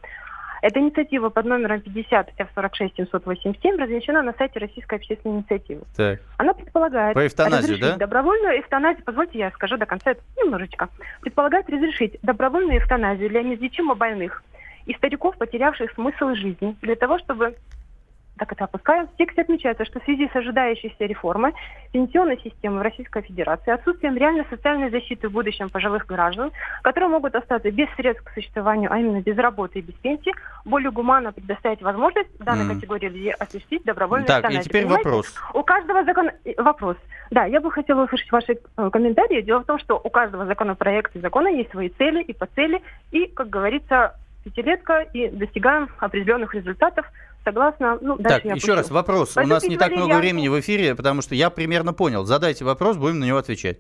Эта 0.63 0.81
инициатива 0.81 1.29
под 1.29 1.45
номером 1.45 1.83
50 1.83 2.31
F46 2.39 2.93
787 2.97 3.77
размещена 3.79 4.23
на 4.23 4.33
сайте 4.33 4.61
Российской 4.61 4.95
общественной 4.95 5.37
инициативы. 5.37 5.83
Так. 5.95 6.21
Она 6.39 6.55
предполагает 6.55 7.13
Про 7.13 7.27
эвтаназию, 7.27 7.79
да? 7.79 7.97
добровольную 7.97 8.61
эвтаназию, 8.61 9.05
позвольте 9.05 9.39
я 9.41 9.51
скажу 9.51 9.77
до 9.77 9.85
конца 9.85 10.13
это 10.13 10.23
немножечко, 10.39 10.89
предполагает 11.21 11.69
разрешить 11.69 12.19
добровольную 12.23 12.79
эвтаназию 12.79 13.29
для 13.29 13.43
неизлечимо 13.43 13.95
больных 13.95 14.43
и 14.87 14.95
стариков, 14.95 15.37
потерявших 15.37 15.93
смысл 15.93 16.35
жизни, 16.35 16.77
для 16.83 16.97
того, 16.97 17.19
чтобы 17.19 17.55
так 18.37 18.51
это 18.51 18.65
опускаем. 18.65 19.07
В 19.07 19.17
тексте 19.17 19.43
отмечается, 19.43 19.85
что 19.85 20.01
в 20.01 20.05
связи 20.05 20.29
с 20.29 20.35
ожидающейся 20.35 21.05
реформой 21.05 21.53
пенсионной 21.93 22.37
системы 22.41 22.81
в 22.81 22.83
Российской 22.83 23.23
Федерации, 23.23 23.73
отсутствием 23.73 24.17
реальной 24.17 24.45
социальной 24.51 24.91
защиты 24.91 25.29
в 25.29 25.33
будущем 25.33 25.71
пожилых 25.71 26.07
граждан, 26.07 26.51
которые 26.83 27.11
могут 27.11 27.37
остаться 27.37 27.71
без 27.71 27.89
средств 27.95 28.25
к 28.25 28.35
существованию, 28.35 28.93
а 28.93 28.99
именно 28.99 29.21
без 29.21 29.37
работы 29.39 29.79
и 29.79 29.83
без 29.83 29.95
пенсии, 29.95 30.33
более 30.65 30.91
гуманно 30.91 31.33
предоставить 31.33 31.81
возможность 31.83 32.29
данной 32.39 32.65
Мгм. 32.65 32.75
категории 32.75 33.09
людей 33.09 33.33
осуществить 33.33 33.85
добровольную 33.85 34.27
Так, 34.27 34.51
и 34.51 34.61
теперь 34.61 34.83
Понимаете? 34.83 35.09
вопрос. 35.09 35.35
У 35.55 35.63
каждого 35.63 36.05
закона... 36.05 36.33
э, 36.45 36.61
Вопрос. 36.61 36.97
Да, 37.31 37.45
я 37.45 37.61
бы 37.61 37.71
хотела 37.71 38.03
услышать 38.05 38.33
ваши 38.33 38.59
э, 38.77 38.91
комментарии. 38.91 39.43
Дело 39.43 39.61
в 39.61 39.67
том, 39.67 39.79
что 39.79 40.01
у 40.03 40.11
каждого 40.11 40.45
законопроекта 40.47 41.19
и 41.19 41.23
закона 41.23 41.49
есть 41.49 41.71
свои 41.71 41.89
цели 41.91 42.23
и 42.23 42.33
по 42.33 42.47
цели. 42.47 42.83
И, 43.13 43.27
как 43.27 43.49
говорится, 43.49 44.15
пятилетка 44.45 45.01
и 45.13 45.29
достигаем 45.29 45.89
определенных 45.99 46.55
результатов 46.55 47.07
согласно... 47.45 47.99
Ну, 48.01 48.17
Так, 48.19 48.45
еще 48.45 48.75
раз 48.75 48.85
пущу. 48.85 48.95
вопрос. 48.95 49.33
У 49.33 49.35
Поэтому 49.35 49.55
нас 49.55 49.65
не 49.65 49.77
так 49.77 49.93
много 49.93 50.13
я- 50.15 50.19
времени 50.19 50.49
в 50.49 50.59
эфире, 50.61 50.95
потому 50.95 51.21
что 51.23 51.35
я 51.35 51.51
примерно 51.51 51.93
понял. 51.93 52.25
Задайте 52.25 52.65
вопрос, 52.65 52.97
будем 52.97 53.19
на 53.21 53.25
него 53.25 53.39
отвечать. 53.39 53.79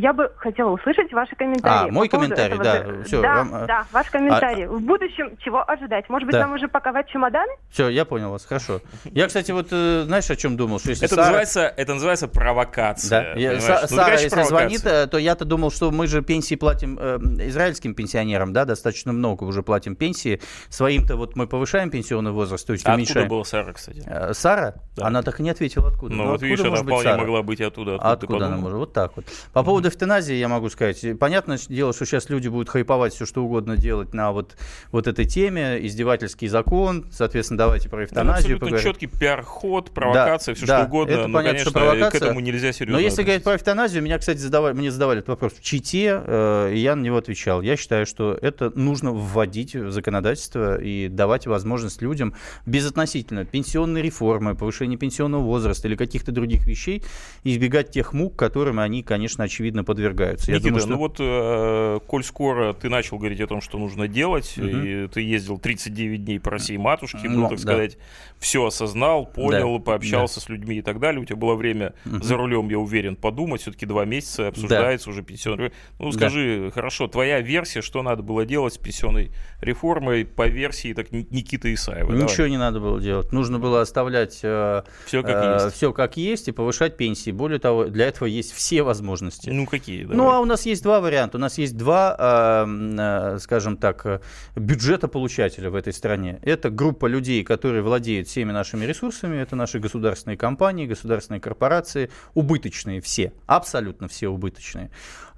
Я 0.00 0.12
бы 0.14 0.32
хотела 0.38 0.70
услышать 0.70 1.12
ваши 1.12 1.36
комментарии. 1.36 1.88
А, 1.90 1.92
мой 1.92 2.08
по 2.08 2.16
поводу 2.16 2.34
комментарий, 2.34 2.58
этого 2.60 2.96
да, 2.98 3.04
всё, 3.04 3.20
да, 3.22 3.34
Ром- 3.42 3.50
а- 3.54 3.66
да, 3.66 3.86
ваш 3.92 4.08
комментарий. 4.10 4.66
В 4.66 4.80
будущем 4.80 5.36
чего 5.44 5.62
ожидать? 5.68 6.08
Может 6.08 6.26
быть, 6.26 6.32
Да. 6.34 6.40
нам 6.40 6.52
уже 6.54 6.68
паковать 6.68 7.08
чемоданы? 7.10 7.52
Все, 7.70 7.88
я 7.90 8.04
понял 8.04 8.30
вас, 8.30 8.46
хорошо. 8.46 8.80
Я, 9.04 9.26
кстати, 9.26 9.50
вот 9.52 9.68
э, 9.72 10.04
знаешь, 10.06 10.30
о 10.30 10.36
чем 10.36 10.56
думал? 10.56 10.78
Что 10.78 10.90
если 10.90 11.04
Это, 11.06 11.14
Сара- 11.16 11.26
называется, 11.26 11.74
это 11.76 11.94
называется 11.94 12.28
провокация. 12.28 13.34
Да. 13.34 13.40
Я- 13.40 13.50
понимаешь? 13.50 13.62
Са- 13.64 13.80
Ну, 13.82 13.96
Сара, 13.96 14.04
конечно, 14.06 14.24
если 14.24 14.28
провокация. 14.36 14.58
звонит, 14.78 14.86
э, 14.86 15.06
то 15.06 15.18
я-то 15.18 15.44
думал, 15.44 15.70
что 15.70 15.90
мы 15.90 16.06
же 16.06 16.22
пенсии 16.22 16.54
платим 16.54 16.98
э, 17.00 17.18
израильским 17.48 17.94
пенсионерам, 17.94 18.52
да, 18.52 18.64
достаточно 18.64 19.12
много 19.12 19.44
уже 19.44 19.62
платим 19.62 19.96
пенсии. 19.96 20.40
Своим-то 20.70 21.16
вот 21.16 21.36
мы 21.36 21.46
повышаем 21.46 21.90
пенсионный 21.90 22.32
возраст, 22.32 22.66
то 22.66 22.72
есть 22.72 22.86
А 22.86 22.90
откуда 22.92 22.96
уменьшаем. 23.02 23.28
была 23.28 23.44
Сара, 23.44 23.72
кстати? 23.72 24.02
Э, 24.06 24.32
Сара? 24.32 24.74
Да. 24.96 25.06
Она 25.06 25.22
так 25.22 25.40
и 25.40 25.42
не 25.42 25.50
ответила, 25.50 25.88
откуда. 25.88 26.14
Ну, 26.14 26.22
Ну, 26.22 26.28
вот 26.28 26.34
откуда 26.36 26.46
видишь, 26.46 26.60
она 26.60 26.70
может 26.70 26.84
быть 26.86 26.94
вполне 26.94 27.10
Сара? 27.10 27.20
могла 27.22 27.42
быть 27.42 27.60
и 27.60 27.64
оттуда. 27.64 27.94
Откуда, 27.96 28.12
Откуда 28.12 28.46
она 28.46 28.56
может? 28.56 28.78
Вот 28.78 28.92
так 28.92 29.12
вот. 29.16 29.24
По 29.52 29.62
поводу 29.62 29.89
эвтаназии 29.90 30.34
я 30.34 30.48
могу 30.48 30.70
сказать. 30.70 31.04
Понятное 31.18 31.58
дело, 31.68 31.92
что 31.92 32.06
сейчас 32.06 32.30
люди 32.30 32.48
будут 32.48 32.70
хайповать 32.70 33.12
все, 33.12 33.26
что 33.26 33.44
угодно 33.44 33.76
делать 33.76 34.14
на 34.14 34.32
вот, 34.32 34.56
вот 34.90 35.06
этой 35.06 35.26
теме. 35.26 35.78
Издевательский 35.86 36.48
закон. 36.48 37.06
Соответственно, 37.12 37.58
давайте 37.58 37.90
про 37.90 38.04
эвтаназию 38.04 38.56
абсолютно 38.56 38.66
поговорим. 38.66 38.92
четкий 38.92 39.06
пиар-ход, 39.06 39.90
провокация, 39.90 40.54
все 40.54 40.66
да, 40.66 40.78
что 40.78 40.86
угодно. 40.86 41.12
это 41.12 41.26
но, 41.28 41.38
понятно, 41.38 41.50
конечно, 41.50 41.70
что 41.70 41.78
провокация. 41.78 42.10
к 42.10 42.22
этому 42.22 42.40
нельзя 42.40 42.72
серьезно 42.72 42.98
Но 42.98 43.00
если 43.00 43.22
говорить 43.22 43.44
про 43.44 43.56
эвтаназию, 43.56 44.02
меня, 44.02 44.18
кстати, 44.18 44.38
задавали, 44.38 44.74
мне 44.74 44.90
задавали 44.90 45.18
этот 45.18 45.28
вопрос 45.28 45.52
в 45.52 45.62
Чите, 45.62 46.22
э, 46.26 46.72
и 46.72 46.78
я 46.78 46.96
на 46.96 47.02
него 47.02 47.18
отвечал. 47.18 47.62
Я 47.62 47.76
считаю, 47.76 48.06
что 48.06 48.36
это 48.40 48.70
нужно 48.74 49.12
вводить 49.12 49.76
в 49.76 49.90
законодательство 49.90 50.80
и 50.80 51.08
давать 51.08 51.46
возможность 51.46 52.02
людям 52.02 52.34
безотносительно 52.66 53.44
пенсионной 53.44 54.02
реформы, 54.02 54.54
повышения 54.54 54.96
пенсионного 54.96 55.42
возраста 55.42 55.88
или 55.88 55.96
каких-то 55.96 56.32
других 56.32 56.66
вещей 56.66 57.04
избегать 57.44 57.90
тех 57.90 58.12
мук, 58.12 58.36
которым 58.36 58.80
они, 58.80 59.02
конечно, 59.02 59.44
очевидно, 59.44 59.69
очевидно, 59.70 59.84
подвергаются. 59.84 60.50
Никита, 60.50 60.68
думаю, 60.68 60.80
что... 60.80 60.90
ну 60.90 60.96
вот, 60.96 61.16
э, 61.18 62.00
коль 62.06 62.24
скоро 62.24 62.72
ты 62.72 62.88
начал 62.88 63.18
говорить 63.18 63.40
о 63.40 63.46
том, 63.46 63.60
что 63.60 63.78
нужно 63.78 64.08
делать, 64.08 64.54
угу. 64.56 64.66
и 64.66 65.08
ты 65.08 65.20
ездил 65.22 65.58
39 65.58 66.24
дней 66.24 66.40
по 66.40 66.50
России 66.50 66.76
матушке, 66.76 67.28
ну, 67.28 67.48
так 67.48 67.58
да. 67.58 67.62
сказать, 67.62 67.98
все 68.38 68.66
осознал, 68.66 69.26
понял, 69.26 69.78
да. 69.78 69.84
пообщался 69.84 70.36
да. 70.36 70.40
с 70.40 70.48
людьми 70.48 70.78
и 70.78 70.82
так 70.82 70.98
далее, 70.98 71.20
у 71.20 71.24
тебя 71.24 71.36
было 71.36 71.54
время 71.54 71.94
угу. 72.04 72.22
за 72.22 72.36
рулем, 72.36 72.68
я 72.68 72.78
уверен, 72.78 73.16
подумать, 73.16 73.62
все-таки 73.62 73.86
два 73.86 74.04
месяца 74.04 74.48
обсуждается 74.48 75.06
да. 75.06 75.12
уже 75.12 75.22
пенсионный... 75.22 75.72
Ну, 75.98 76.12
скажи, 76.12 76.64
да. 76.66 76.70
хорошо, 76.70 77.06
твоя 77.08 77.40
версия, 77.40 77.82
что 77.82 78.02
надо 78.02 78.22
было 78.22 78.44
делать 78.44 78.74
с 78.74 78.78
пенсионной 78.78 79.30
реформой 79.60 80.24
по 80.24 80.48
версии 80.48 80.92
так, 80.92 81.12
Никиты 81.12 81.72
Исаева? 81.74 82.12
Ничего 82.12 82.36
давай. 82.36 82.50
не 82.50 82.58
надо 82.58 82.80
было 82.80 83.00
делать. 83.00 83.32
Нужно 83.32 83.58
было 83.58 83.80
оставлять 83.80 84.40
э, 84.42 84.82
все, 85.06 85.22
как 85.22 85.44
э, 85.44 85.64
есть. 85.64 85.76
все 85.76 85.92
как 85.92 86.16
есть 86.16 86.48
и 86.48 86.52
повышать 86.52 86.96
пенсии. 86.96 87.30
Более 87.30 87.58
того, 87.58 87.84
для 87.84 88.06
этого 88.06 88.26
есть 88.26 88.52
все 88.52 88.82
возможности. 88.82 89.50
Ну, 89.60 89.66
какие? 89.66 90.02
Давай. 90.02 90.16
Ну, 90.16 90.30
а 90.30 90.40
у 90.40 90.44
нас 90.44 90.66
есть 90.66 90.82
два 90.82 91.00
варианта. 91.00 91.36
У 91.36 91.40
нас 91.40 91.58
есть 91.58 91.76
два, 91.76 92.16
э, 92.18 93.34
э, 93.34 93.38
скажем 93.38 93.76
так, 93.76 94.22
бюджета 94.56 95.08
получателя 95.08 95.70
в 95.70 95.74
этой 95.74 95.92
стране. 95.92 96.38
Это 96.42 96.70
группа 96.70 97.06
людей, 97.06 97.44
которые 97.44 97.82
владеют 97.82 98.28
всеми 98.28 98.52
нашими 98.52 98.84
ресурсами. 98.84 99.36
Это 99.36 99.56
наши 99.56 99.78
государственные 99.78 100.36
компании, 100.36 100.86
государственные 100.86 101.40
корпорации. 101.40 102.10
Убыточные 102.34 103.00
все. 103.00 103.32
Абсолютно 103.46 104.08
все 104.08 104.28
убыточные. 104.28 104.90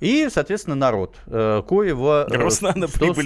И, 0.02 0.28
соответственно, 0.30 0.74
народ, 0.74 1.16
э, 1.26 1.62
коего 1.64 2.26
145 2.50 3.18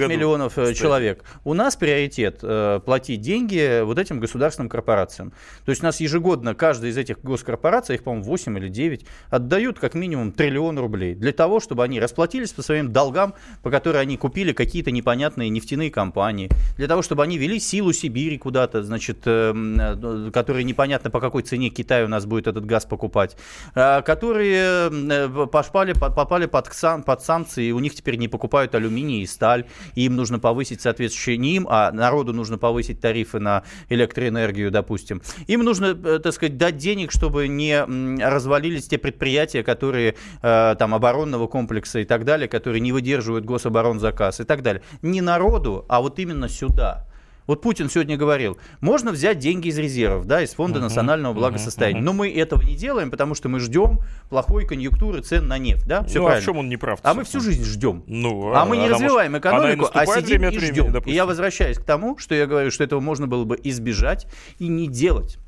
э, 0.00 0.06
миллионов 0.06 0.56
э, 0.56 0.62
кстати. 0.62 0.78
человек. 0.78 1.24
У 1.42 1.54
нас 1.54 1.74
приоритет 1.74 2.38
платить 2.84 3.20
деньги 3.20 3.82
вот 3.82 3.98
этим 3.98 4.20
государственным 4.20 4.68
корпорациям. 4.68 5.32
То 5.64 5.70
есть 5.70 5.82
у 5.82 5.86
нас 5.86 5.98
ежегодно 5.98 6.54
каждая 6.54 6.92
из 6.92 6.96
этих 6.96 7.20
госкорпораций, 7.24 7.96
их, 7.96 8.04
по-моему, 8.04 8.24
8 8.26 8.58
или 8.58 8.68
9, 8.68 9.06
отдают 9.30 9.80
как 9.80 9.91
минимум 9.94 10.32
триллион 10.32 10.78
рублей 10.78 11.14
для 11.14 11.32
того, 11.32 11.60
чтобы 11.60 11.84
они 11.84 12.00
расплатились 12.00 12.52
по 12.52 12.62
своим 12.62 12.92
долгам, 12.92 13.34
по 13.62 13.70
которым 13.70 14.00
они 14.00 14.16
купили 14.16 14.52
какие-то 14.52 14.90
непонятные 14.90 15.48
нефтяные 15.48 15.90
компании, 15.90 16.50
для 16.76 16.88
того, 16.88 17.02
чтобы 17.02 17.22
они 17.22 17.38
вели 17.38 17.58
силу 17.60 17.92
Сибири 17.92 18.38
куда-то, 18.38 18.82
значит, 18.82 19.18
которые 19.22 20.64
непонятно 20.64 21.10
по 21.10 21.20
какой 21.20 21.42
цене 21.42 21.70
Китай 21.70 22.04
у 22.04 22.08
нас 22.08 22.26
будет 22.26 22.46
этот 22.46 22.64
газ 22.64 22.84
покупать, 22.84 23.36
которые 23.74 24.90
попали, 25.50 25.92
попали 25.92 26.46
под, 26.46 26.70
под 27.04 27.22
санкции, 27.22 27.66
и 27.66 27.72
у 27.72 27.78
них 27.78 27.94
теперь 27.94 28.16
не 28.16 28.28
покупают 28.28 28.74
алюминий 28.74 29.22
и 29.22 29.26
сталь, 29.26 29.66
и 29.94 30.04
им 30.04 30.16
нужно 30.16 30.38
повысить 30.38 30.80
соответствующие 30.80 31.36
не 31.36 31.56
им, 31.56 31.66
а 31.68 31.92
народу 31.92 32.32
нужно 32.32 32.58
повысить 32.58 33.00
тарифы 33.00 33.38
на 33.38 33.62
электроэнергию, 33.88 34.70
допустим. 34.70 35.22
Им 35.46 35.62
нужно, 35.62 35.86
э, 35.86 36.18
так 36.18 36.32
сказать, 36.32 36.56
дать 36.56 36.76
денег, 36.76 37.12
чтобы 37.12 37.48
не 37.48 37.82
развалились 38.22 38.86
те 38.88 38.98
предприятия, 38.98 39.62
которые 39.62 39.81
э, 39.90 40.76
там 40.78 40.94
оборонного 40.94 41.46
комплекса 41.46 42.00
и 42.00 42.04
так 42.04 42.24
далее, 42.24 42.48
которые 42.48 42.80
не 42.80 42.92
выдерживают 42.92 43.44
гособоронзаказ 43.44 44.40
и 44.40 44.44
так 44.44 44.62
далее. 44.62 44.82
Не 45.02 45.20
народу, 45.20 45.84
а 45.88 46.00
вот 46.00 46.18
именно 46.18 46.48
сюда. 46.48 47.06
Вот 47.46 47.60
Путин 47.60 47.90
сегодня 47.90 48.16
говорил, 48.16 48.56
можно 48.80 49.10
взять 49.10 49.38
деньги 49.38 49.68
из 49.68 49.78
резервов, 49.78 50.26
да, 50.26 50.42
из 50.42 50.54
Фонда 50.54 50.78
uh-huh, 50.78 50.82
национального 50.82 51.34
благосостояния. 51.34 51.98
Uh-huh, 51.98 52.02
uh-huh. 52.02 52.04
Но 52.04 52.12
мы 52.12 52.32
этого 52.32 52.62
не 52.62 52.76
делаем, 52.76 53.10
потому 53.10 53.34
что 53.34 53.48
мы 53.48 53.58
ждем 53.58 53.98
плохой 54.30 54.64
конъюнктуры 54.64 55.22
цен 55.22 55.48
на 55.48 55.58
нефть, 55.58 55.86
да? 55.86 56.04
Все 56.04 56.20
ну, 56.20 56.26
правильно. 56.26 56.38
а 56.38 56.40
в 56.40 56.44
чем 56.44 56.58
он 56.58 56.68
не 56.68 56.76
прав? 56.76 57.00
А 57.02 57.14
мы 57.14 57.24
всю 57.24 57.40
жизнь 57.40 57.64
ждем. 57.64 58.04
Ну, 58.06 58.52
а, 58.52 58.62
а 58.62 58.64
мы 58.64 58.76
не 58.76 58.88
развиваем 58.88 59.32
может, 59.32 59.46
экономику, 59.46 59.90
а 59.92 60.06
сидим 60.06 60.44
и 60.44 60.58
ждем. 60.58 60.92
Времени, 60.92 61.10
и 61.10 61.14
я 61.14 61.26
возвращаюсь 61.26 61.78
к 61.78 61.84
тому, 61.84 62.16
что 62.18 62.34
я 62.34 62.46
говорю, 62.46 62.70
что 62.70 62.84
этого 62.84 63.00
можно 63.00 63.26
было 63.26 63.44
бы 63.44 63.58
избежать 63.62 64.26
и 64.58 64.68
не 64.68 64.86
делать. 64.86 65.38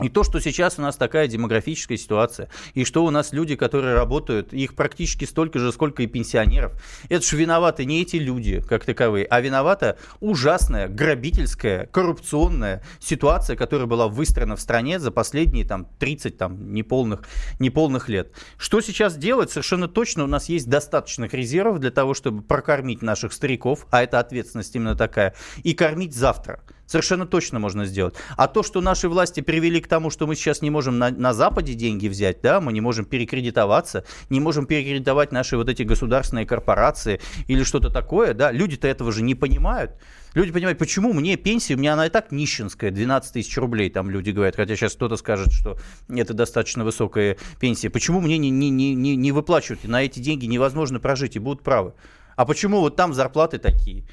И 0.00 0.08
то, 0.08 0.22
что 0.22 0.40
сейчас 0.40 0.78
у 0.78 0.82
нас 0.82 0.96
такая 0.96 1.26
демографическая 1.26 1.98
ситуация, 1.98 2.48
и 2.74 2.84
что 2.84 3.04
у 3.04 3.10
нас 3.10 3.32
люди, 3.32 3.56
которые 3.56 3.94
работают, 3.94 4.52
их 4.52 4.76
практически 4.76 5.24
столько 5.24 5.58
же, 5.58 5.72
сколько 5.72 6.04
и 6.04 6.06
пенсионеров, 6.06 6.80
это 7.08 7.26
же 7.26 7.36
виноваты 7.36 7.84
не 7.84 8.02
эти 8.02 8.16
люди, 8.16 8.60
как 8.60 8.84
таковые, 8.84 9.26
а 9.26 9.40
виновата 9.40 9.98
ужасная, 10.20 10.86
грабительская, 10.86 11.86
коррупционная 11.86 12.84
ситуация, 13.00 13.56
которая 13.56 13.88
была 13.88 14.06
выстроена 14.06 14.54
в 14.54 14.60
стране 14.60 15.00
за 15.00 15.10
последние 15.10 15.64
там, 15.64 15.88
30 15.98 16.38
там, 16.38 16.72
неполных, 16.72 17.22
неполных 17.58 18.08
лет. 18.08 18.32
Что 18.56 18.80
сейчас 18.80 19.16
делать? 19.16 19.50
Совершенно 19.50 19.88
точно 19.88 20.22
у 20.22 20.28
нас 20.28 20.48
есть 20.48 20.68
достаточных 20.68 21.34
резервов 21.34 21.80
для 21.80 21.90
того, 21.90 22.14
чтобы 22.14 22.42
прокормить 22.42 23.02
наших 23.02 23.32
стариков, 23.32 23.86
а 23.90 24.04
это 24.04 24.20
ответственность 24.20 24.76
именно 24.76 24.94
такая, 24.94 25.34
и 25.64 25.74
кормить 25.74 26.14
завтра. 26.14 26.62
Совершенно 26.88 27.26
точно 27.26 27.58
можно 27.58 27.84
сделать. 27.84 28.14
А 28.38 28.48
то, 28.48 28.62
что 28.62 28.80
наши 28.80 29.10
власти 29.10 29.42
привели 29.42 29.78
к 29.80 29.86
тому, 29.86 30.08
что 30.08 30.26
мы 30.26 30.34
сейчас 30.34 30.62
не 30.62 30.70
можем 30.70 30.98
на, 30.98 31.10
на 31.10 31.34
Западе 31.34 31.74
деньги 31.74 32.08
взять, 32.08 32.40
да, 32.40 32.62
мы 32.62 32.72
не 32.72 32.80
можем 32.80 33.04
перекредитоваться, 33.04 34.04
не 34.30 34.40
можем 34.40 34.64
перекредитовать 34.64 35.30
наши 35.30 35.58
вот 35.58 35.68
эти 35.68 35.82
государственные 35.82 36.46
корпорации 36.46 37.20
или 37.46 37.62
что-то 37.62 37.90
такое, 37.90 38.32
да, 38.32 38.50
люди-то 38.50 38.88
этого 38.88 39.12
же 39.12 39.22
не 39.22 39.34
понимают. 39.34 39.92
Люди 40.32 40.50
понимают, 40.50 40.78
почему 40.78 41.12
мне 41.12 41.36
пенсия, 41.36 41.74
у 41.74 41.78
меня 41.78 41.92
она 41.92 42.06
и 42.06 42.10
так 42.10 42.32
нищенская, 42.32 42.90
12 42.90 43.34
тысяч 43.34 43.58
рублей, 43.58 43.90
там 43.90 44.10
люди 44.10 44.30
говорят, 44.30 44.56
хотя 44.56 44.74
сейчас 44.74 44.94
кто-то 44.94 45.16
скажет, 45.16 45.52
что 45.52 45.76
это 46.08 46.32
достаточно 46.32 46.84
высокая 46.84 47.36
пенсия. 47.60 47.90
Почему 47.90 48.20
мне 48.22 48.38
не, 48.38 48.48
не, 48.48 48.70
не, 48.70 48.94
не 48.94 49.32
выплачивают, 49.32 49.84
на 49.84 50.02
эти 50.02 50.20
деньги 50.20 50.46
невозможно 50.46 51.00
прожить 51.00 51.36
и 51.36 51.38
будут 51.38 51.62
правы. 51.62 51.92
А 52.36 52.46
почему 52.46 52.80
вот 52.80 52.96
там 52.96 53.12
зарплаты 53.14 53.58
такие? 53.58 54.04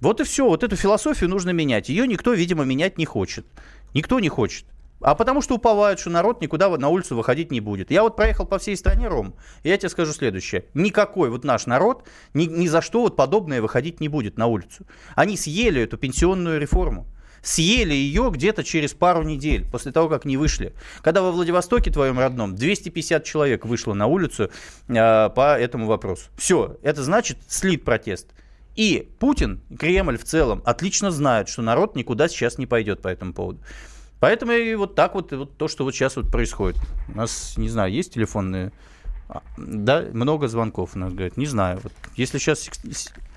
Вот 0.00 0.20
и 0.20 0.24
все, 0.24 0.46
вот 0.46 0.62
эту 0.62 0.76
философию 0.76 1.30
нужно 1.30 1.50
менять. 1.50 1.88
Ее 1.88 2.06
никто, 2.06 2.32
видимо, 2.32 2.64
менять 2.64 2.98
не 2.98 3.04
хочет. 3.04 3.46
Никто 3.94 4.20
не 4.20 4.28
хочет. 4.28 4.66
А 5.00 5.14
потому 5.14 5.42
что 5.42 5.56
уповают, 5.56 6.00
что 6.00 6.10
народ 6.10 6.40
никуда 6.40 6.68
на 6.76 6.88
улицу 6.88 7.16
выходить 7.16 7.50
не 7.50 7.60
будет. 7.60 7.90
Я 7.90 8.02
вот 8.02 8.16
проехал 8.16 8.46
по 8.46 8.58
всей 8.58 8.76
стране, 8.76 9.08
Ром, 9.08 9.34
и 9.62 9.68
я 9.68 9.76
тебе 9.76 9.90
скажу 9.90 10.12
следующее. 10.12 10.64
Никакой 10.74 11.28
вот 11.28 11.44
наш 11.44 11.66
народ 11.66 12.04
ни, 12.32 12.44
ни 12.44 12.66
за 12.66 12.80
что 12.80 13.02
вот 13.02 13.14
подобное 13.14 13.60
выходить 13.60 14.00
не 14.00 14.08
будет 14.08 14.38
на 14.38 14.46
улицу. 14.46 14.86
Они 15.14 15.36
съели 15.36 15.82
эту 15.82 15.98
пенсионную 15.98 16.58
реформу. 16.58 17.06
Съели 17.42 17.94
ее 17.94 18.30
где-то 18.32 18.64
через 18.64 18.92
пару 18.94 19.22
недель, 19.22 19.64
после 19.70 19.92
того, 19.92 20.08
как 20.08 20.24
не 20.24 20.36
вышли. 20.36 20.72
Когда 21.02 21.22
во 21.22 21.30
Владивостоке, 21.30 21.92
твоем 21.92 22.18
родном, 22.18 22.56
250 22.56 23.22
человек 23.22 23.66
вышло 23.66 23.94
на 23.94 24.06
улицу 24.06 24.50
э, 24.88 24.94
по 25.30 25.56
этому 25.56 25.86
вопросу. 25.86 26.24
Все, 26.36 26.76
это 26.82 27.04
значит 27.04 27.38
слит 27.46 27.84
протест. 27.84 28.30
И 28.76 29.08
Путин, 29.18 29.60
Кремль 29.78 30.18
в 30.18 30.24
целом, 30.24 30.62
отлично 30.64 31.10
знают, 31.10 31.48
что 31.48 31.62
народ 31.62 31.96
никуда 31.96 32.28
сейчас 32.28 32.58
не 32.58 32.66
пойдет 32.66 33.00
по 33.00 33.08
этому 33.08 33.32
поводу. 33.32 33.60
Поэтому 34.20 34.52
и 34.52 34.74
вот 34.74 34.94
так 34.94 35.14
вот, 35.14 35.32
вот 35.32 35.56
то, 35.56 35.68
что 35.68 35.84
вот 35.84 35.94
сейчас 35.94 36.16
вот 36.16 36.30
происходит. 36.30 36.76
У 37.12 37.16
нас, 37.16 37.56
не 37.56 37.68
знаю, 37.68 37.92
есть 37.92 38.14
телефонные... 38.14 38.72
А, 39.28 39.42
да, 39.56 40.04
много 40.12 40.46
звонков 40.46 40.94
у 40.94 40.98
нас, 40.98 41.12
говорят. 41.12 41.36
Не 41.36 41.46
знаю. 41.46 41.80
Вот 41.82 41.92
если 42.16 42.38
сейчас... 42.38 42.70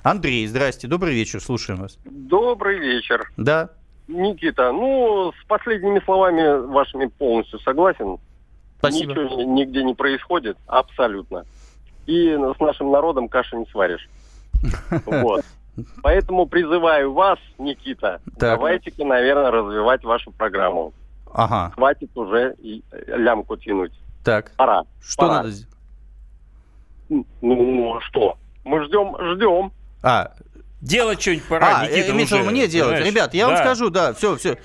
Андрей, 0.04 0.46
здрасте, 0.48 0.88
добрый 0.88 1.14
вечер, 1.14 1.42
слушаем 1.42 1.82
вас. 1.82 1.98
Добрый 2.06 2.80
вечер. 2.80 3.32
Да. 3.38 3.72
Никита, 4.08 4.72
ну, 4.72 5.32
с 5.32 5.48
последними 5.48 6.02
словами 6.04 6.66
вашими 6.68 7.08
полностью 7.08 7.60
согласен. 7.60 8.18
Спасибо. 8.80 9.12
Ничего 9.12 9.42
нигде 9.44 9.84
не 9.84 9.94
происходит, 9.94 10.58
абсолютно. 10.68 11.46
И 12.08 12.30
с 12.30 12.60
нашим 12.60 12.92
народом 12.92 13.28
каши 13.28 13.58
не 13.58 13.66
сваришь. 13.68 14.08
Вот. 15.06 15.46
Поэтому 16.02 16.46
призываю 16.46 17.14
вас, 17.14 17.40
Никита, 17.58 18.22
так. 18.38 18.58
давайте-ка, 18.58 19.06
наверное, 19.06 19.52
развивать 19.52 20.04
вашу 20.04 20.32
программу. 20.32 20.94
Ага. 21.34 21.72
Хватит 21.76 22.10
уже 22.16 22.56
лямку 23.08 23.56
тянуть. 23.58 23.94
Так. 24.24 24.52
Пора. 24.58 24.84
Что 25.02 25.22
Пора. 25.22 25.34
надо 25.36 25.52
сделать? 25.52 25.76
Ну, 27.42 28.00
что? 28.02 28.38
Мы 28.66 28.84
ждем, 28.86 29.16
ждем. 29.34 29.72
А, 30.04 30.34
делать 30.82 31.22
что-нибудь 31.22 31.48
пора, 31.48 31.80
а, 31.80 31.88
Никита, 31.88 32.12
имеется 32.12 32.36
уже, 32.36 32.50
мне 32.50 32.68
делать. 32.68 32.98
Знаешь? 32.98 33.08
Ребят, 33.08 33.34
я 33.34 33.48
да. 33.48 33.54
вам 33.54 33.64
скажу, 33.64 33.90
да, 33.90 34.14
все, 34.14 34.36
все. 34.36 34.58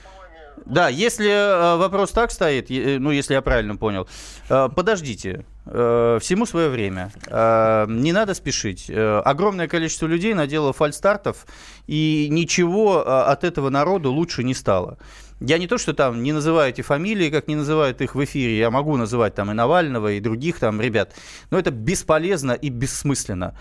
Да, 0.66 0.88
если 0.88 1.28
э, 1.28 1.76
вопрос 1.76 2.10
так 2.10 2.30
стоит, 2.30 2.70
э, 2.70 2.98
ну, 2.98 3.10
если 3.10 3.34
я 3.34 3.42
правильно 3.42 3.76
понял, 3.76 4.08
э, 4.48 4.68
подождите, 4.74 5.30
э, 5.40 5.53
всему 5.66 6.46
свое 6.46 6.68
время. 6.68 7.10
Э, 7.26 7.86
не 7.88 8.12
надо 8.12 8.34
спешить. 8.34 8.86
Э, 8.88 9.20
огромное 9.24 9.68
количество 9.68 10.06
людей 10.06 10.34
наделало 10.34 10.72
фальстартов, 10.72 11.46
и 11.86 12.28
ничего 12.30 13.02
э, 13.02 13.10
от 13.30 13.44
этого 13.44 13.70
народу 13.70 14.12
лучше 14.12 14.44
не 14.44 14.54
стало. 14.54 14.98
Я 15.46 15.58
не 15.58 15.66
то, 15.66 15.78
что 15.78 15.92
там 15.92 16.22
не 16.22 16.32
называю 16.32 16.70
эти 16.70 16.80
фамилии, 16.80 17.28
как 17.28 17.48
не 17.48 17.56
называют 17.56 18.00
их 18.00 18.14
в 18.14 18.24
эфире, 18.24 18.56
я 18.56 18.70
могу 18.70 18.96
называть 18.96 19.34
там 19.34 19.50
и 19.50 19.54
Навального, 19.54 20.12
и 20.12 20.20
других 20.20 20.58
там 20.58 20.80
ребят, 20.80 21.12
но 21.50 21.58
это 21.58 21.70
бесполезно 21.70 22.52
и 22.52 22.68
бессмысленно. 22.70 23.58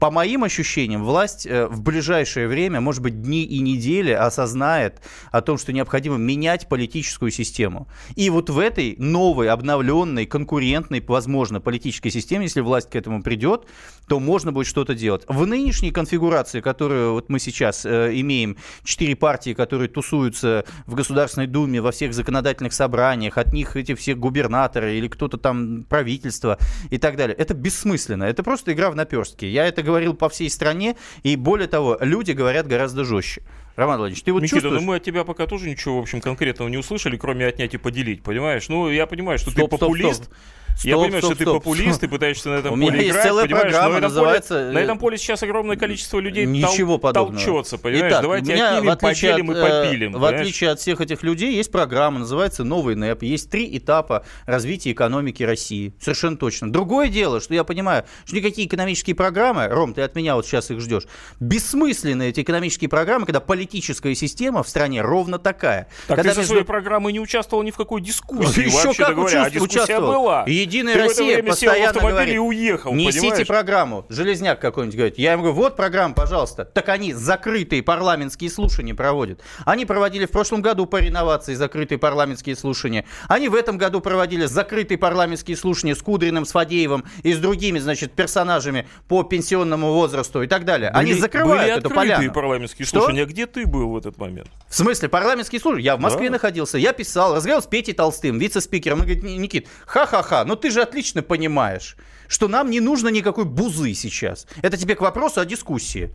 По 0.00 0.10
моим 0.10 0.44
ощущениям, 0.44 1.04
власть 1.04 1.46
э, 1.46 1.66
в 1.66 1.82
ближайшее 1.82 2.46
время, 2.48 2.80
может 2.80 3.02
быть, 3.02 3.20
дни 3.22 3.42
и 3.42 3.58
недели 3.58 4.12
осознает 4.12 5.02
о 5.32 5.42
том, 5.42 5.58
что 5.58 5.72
необходимо 5.72 6.16
менять 6.16 6.68
политическую 6.68 7.30
систему. 7.30 7.88
И 8.14 8.30
вот 8.30 8.48
в 8.48 8.58
этой 8.58 8.94
новой, 8.98 9.50
обновленной, 9.50 10.26
конкурентной, 10.26 11.04
возможно, 11.06 11.45
возможно, 11.46 11.60
политической 11.60 12.10
системе, 12.10 12.44
если 12.44 12.60
власть 12.60 12.90
к 12.90 12.96
этому 12.96 13.22
придет, 13.22 13.66
то 14.08 14.18
можно 14.18 14.52
будет 14.52 14.66
что-то 14.66 14.94
делать. 14.94 15.22
В 15.28 15.46
нынешней 15.46 15.92
конфигурации, 15.92 16.60
которую 16.60 17.12
вот 17.12 17.28
мы 17.28 17.38
сейчас 17.38 17.86
э, 17.86 18.10
имеем, 18.14 18.56
четыре 18.82 19.14
партии, 19.14 19.54
которые 19.54 19.88
тусуются 19.88 20.64
в 20.86 20.94
Государственной 20.94 21.46
Думе, 21.46 21.80
во 21.80 21.92
всех 21.92 22.14
законодательных 22.14 22.72
собраниях, 22.72 23.38
от 23.38 23.52
них 23.52 23.76
эти 23.76 23.94
все 23.94 24.14
губернаторы 24.14 24.96
или 24.96 25.06
кто-то 25.08 25.36
там 25.36 25.84
правительство 25.88 26.58
и 26.90 26.98
так 26.98 27.16
далее, 27.16 27.36
это 27.36 27.54
бессмысленно. 27.54 28.24
Это 28.24 28.42
просто 28.42 28.72
игра 28.72 28.90
в 28.90 28.96
наперстки. 28.96 29.44
Я 29.44 29.66
это 29.66 29.82
говорил 29.82 30.14
по 30.14 30.28
всей 30.28 30.50
стране, 30.50 30.96
и 31.22 31.36
более 31.36 31.68
того, 31.68 31.96
люди 32.00 32.32
говорят 32.32 32.66
гораздо 32.66 33.04
жестче. 33.04 33.42
Роман 33.76 33.98
Владимирович, 33.98 34.24
ты 34.24 34.32
вот 34.32 34.42
Никита, 34.42 34.56
чувствуешь... 34.56 34.80
ну 34.80 34.86
мы 34.86 34.96
от 34.96 35.04
тебя 35.04 35.22
пока 35.24 35.46
тоже 35.46 35.68
ничего, 35.68 35.98
в 35.98 36.02
общем, 36.02 36.20
конкретного 36.20 36.68
не 36.68 36.78
услышали, 36.78 37.16
кроме 37.18 37.46
отнять 37.46 37.74
и 37.74 37.76
поделить, 37.76 38.22
понимаешь? 38.22 38.68
Ну, 38.68 38.90
я 38.90 39.06
понимаю, 39.06 39.38
что 39.38 39.50
стоп, 39.50 39.70
ты 39.70 39.78
популист. 39.78 40.24
Стоп, 40.24 40.34
стоп. 40.34 40.38
Я 40.84 40.92
стоп, 40.92 41.04
понимаю, 41.04 41.22
стоп, 41.22 41.34
что 41.34 41.42
стоп, 41.42 41.54
ты 41.54 41.58
популист, 41.58 42.00
ты 42.00 42.08
пытаешься 42.08 42.48
на 42.50 42.54
этом 42.54 42.74
У 42.74 42.84
поле 42.84 43.08
играть, 43.08 43.22
целая 43.22 43.44
понимаешь? 43.46 43.72
Программа, 43.72 43.94
на, 43.94 44.00
называется... 44.00 44.54
поле, 44.54 44.70
на 44.72 44.78
этом 44.78 44.98
поле 44.98 45.16
сейчас 45.16 45.42
огромное 45.42 45.76
количество 45.76 46.18
людей 46.18 46.44
Ничего 46.44 46.96
тол- 46.96 47.12
толчется, 47.12 47.78
понимаешь? 47.78 48.12
Итак, 48.12 48.22
Давайте 48.22 48.52
меня, 48.52 48.76
отнимем, 48.76 48.96
поделим 48.96 49.50
от, 49.50 49.56
и 49.56 49.60
попилим. 49.60 50.10
В 50.10 50.14
понимаешь? 50.14 50.40
отличие 50.40 50.70
от 50.70 50.80
всех 50.80 51.00
этих 51.00 51.22
людей, 51.22 51.54
есть 51.54 51.72
программа, 51.72 52.18
называется 52.18 52.64
«Новый 52.64 52.94
НЭП». 52.94 53.22
Есть 53.22 53.50
три 53.50 53.76
этапа 53.76 54.24
развития 54.44 54.92
экономики 54.92 55.42
России. 55.42 55.94
Совершенно 56.00 56.36
точно. 56.36 56.70
Другое 56.70 57.08
дело, 57.08 57.40
что 57.40 57.54
я 57.54 57.64
понимаю, 57.64 58.04
что 58.24 58.36
никакие 58.36 58.68
экономические 58.68 59.16
программы, 59.16 59.68
Ром, 59.68 59.94
ты 59.94 60.02
от 60.02 60.14
меня 60.14 60.36
вот 60.36 60.46
сейчас 60.46 60.70
их 60.70 60.80
ждешь, 60.80 61.04
бессмысленные 61.40 62.30
эти 62.30 62.40
экономические 62.40 62.88
программы, 62.88 63.24
когда 63.26 63.40
политическая 63.40 64.14
система 64.14 64.62
в 64.62 64.68
стране 64.68 65.00
ровно 65.00 65.38
такая. 65.38 65.88
Так 66.06 66.16
когда 66.16 66.30
ты 66.30 66.34
со 66.34 66.40
между... 66.40 66.52
своей 66.54 66.64
программой 66.64 67.12
не 67.12 67.20
участвовал 67.20 67.62
ни 67.62 67.70
в 67.70 67.76
какой 67.76 68.00
дискуссии, 68.00 68.66
Еще 68.66 68.86
вообще 68.86 69.04
как 69.04 69.14
говоря. 69.14 69.44
А 69.44 69.50
дискуссия 69.50 70.00
была. 70.00 70.44
Единая 70.66 70.94
ты 70.94 71.00
Россия 71.02 71.42
постоянно 71.42 72.00
говорит, 72.00 72.38
уехал, 72.38 72.92
Несите 72.94 73.20
понимаешь? 73.20 73.46
программу. 73.46 74.06
Железняк 74.08 74.60
какой-нибудь 74.60 74.96
говорит. 74.96 75.18
Я 75.18 75.32
ему 75.32 75.42
говорю, 75.44 75.56
вот 75.56 75.76
программа, 75.76 76.14
пожалуйста. 76.14 76.64
Так 76.64 76.88
они 76.88 77.12
закрытые 77.12 77.82
парламентские 77.82 78.50
слушания 78.50 78.94
проводят. 78.94 79.40
Они 79.64 79.86
проводили 79.86 80.26
в 80.26 80.30
прошлом 80.30 80.62
году 80.62 80.86
по 80.86 80.96
реновации 81.00 81.54
закрытые 81.54 81.98
парламентские 81.98 82.56
слушания. 82.56 83.04
Они 83.28 83.48
в 83.48 83.54
этом 83.54 83.78
году 83.78 84.00
проводили 84.00 84.46
закрытые 84.46 84.98
парламентские 84.98 85.56
слушания 85.56 85.94
с 85.94 86.02
Кудриным, 86.02 86.44
с 86.44 86.52
Фадеевым 86.52 87.04
и 87.22 87.32
с 87.32 87.38
другими, 87.38 87.78
значит, 87.78 88.12
персонажами 88.12 88.86
по 89.08 89.22
пенсионному 89.22 89.92
возрасту 89.92 90.42
и 90.42 90.46
так 90.46 90.64
далее. 90.64 90.90
Были, 90.90 91.00
они 91.02 91.14
закрывают 91.14 91.62
были 91.62 91.70
эту 91.78 91.88
открытые 91.88 92.16
поляну. 92.16 92.32
парламентские 92.32 92.86
Что? 92.86 93.00
слушания. 93.00 93.24
Где 93.26 93.46
ты 93.46 93.66
был 93.66 93.90
в 93.90 93.96
этот 93.96 94.18
момент? 94.18 94.48
В 94.68 94.74
смысле, 94.74 95.08
парламентские 95.08 95.60
службы? 95.60 95.80
Я 95.80 95.96
в 95.96 96.00
Москве 96.00 96.26
Да. 96.28 96.32
находился, 96.32 96.78
я 96.78 96.92
писал, 96.92 97.34
разговаривал 97.36 97.62
с 97.62 97.66
Петей 97.66 97.92
Толстым, 97.94 98.38
вице-спикером. 98.38 98.98
Он 99.00 99.04
говорит, 99.04 99.22
«Ни- 99.22 99.32
Никит, 99.32 99.68
ха-ха-ха, 99.86 100.44
но 100.56 100.60
ты 100.60 100.70
же 100.70 100.80
отлично 100.80 101.22
понимаешь, 101.22 101.98
что 102.28 102.48
нам 102.48 102.70
не 102.70 102.80
нужно 102.80 103.08
никакой 103.08 103.44
бузы 103.44 103.92
сейчас. 103.92 104.46
Это 104.62 104.78
тебе 104.78 104.94
к 104.94 105.02
вопросу 105.02 105.42
о 105.42 105.44
дискуссии. 105.44 106.08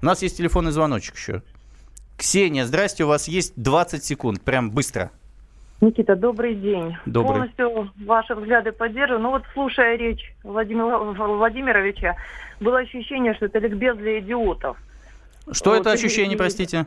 У 0.00 0.06
нас 0.06 0.22
есть 0.22 0.38
телефонный 0.38 0.72
звоночек 0.72 1.16
еще. 1.16 1.42
Ксения, 2.16 2.64
здрасте, 2.64 3.04
у 3.04 3.08
вас 3.08 3.28
есть 3.28 3.52
20 3.56 4.02
секунд, 4.02 4.40
прям 4.40 4.70
быстро. 4.70 5.10
Никита, 5.82 6.16
добрый 6.16 6.54
день. 6.54 6.96
Добрый. 7.04 7.50
Полностью 7.52 7.90
ваши 8.06 8.34
взгляды 8.34 8.72
поддерживаю. 8.72 9.20
Ну 9.22 9.30
вот 9.32 9.42
слушая 9.52 9.98
речь 9.98 10.34
Владимира 10.42 10.96
Владимировича, 10.98 12.16
было 12.60 12.78
ощущение, 12.78 13.34
что 13.34 13.46
это 13.46 13.58
ликбез 13.58 13.98
для 13.98 14.18
идиотов. 14.20 14.78
Что 15.52 15.70
Вот, 15.72 15.80
это 15.80 15.92
ощущение, 15.92 16.36
и- 16.36 16.38
простите? 16.38 16.86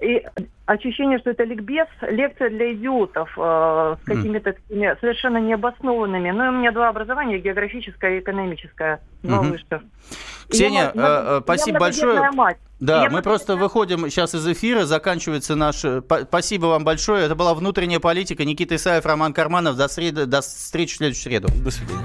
И 0.00 0.22
ощущение, 0.66 1.18
что 1.20 1.30
это 1.30 1.44
ликбез, 1.44 1.86
лекция 2.02 2.50
для 2.50 2.74
идиотов 2.74 3.30
э, 3.38 3.96
с 4.02 4.04
какими-то 4.04 4.52
такими 4.52 4.94
совершенно 5.00 5.38
необоснованными. 5.38 6.30
Ну, 6.32 6.44
и 6.44 6.48
у 6.48 6.52
меня 6.52 6.70
два 6.72 6.88
образования, 6.90 7.38
географическое 7.38 8.16
и 8.16 8.20
экономическое, 8.20 9.00
два 9.22 9.40
Мгм. 9.42 9.52
высших. 9.52 9.82
Ксения, 10.50 10.92
я- 10.94 11.02
э, 11.02 11.38
э, 11.38 11.40
спасибо 11.44 11.76
я 11.76 11.80
большое. 11.80 12.30
мать. 12.32 12.58
Да, 12.78 13.04
Я 13.04 13.10
мы 13.10 13.22
просто 13.22 13.56
выходим 13.56 14.10
сейчас 14.10 14.34
из 14.34 14.46
эфира, 14.46 14.84
заканчивается 14.84 15.56
наш... 15.56 15.82
э, 15.84 16.02
Спасибо 16.28 16.66
вам 16.66 16.84
большое. 16.84 17.24
Это 17.24 17.34
была 17.34 17.54
внутренняя 17.54 18.00
политика. 18.00 18.44
Никита 18.44 18.74
Исаев, 18.76 19.06
Роман 19.06 19.32
Карманов. 19.32 19.76
До, 19.78 19.88
среды, 19.88 20.26
до 20.26 20.42
встречи 20.42 20.92
в 20.92 20.96
следующую 20.98 21.22
среду. 21.32 21.48
До 21.64 21.70
свидания. 21.70 22.04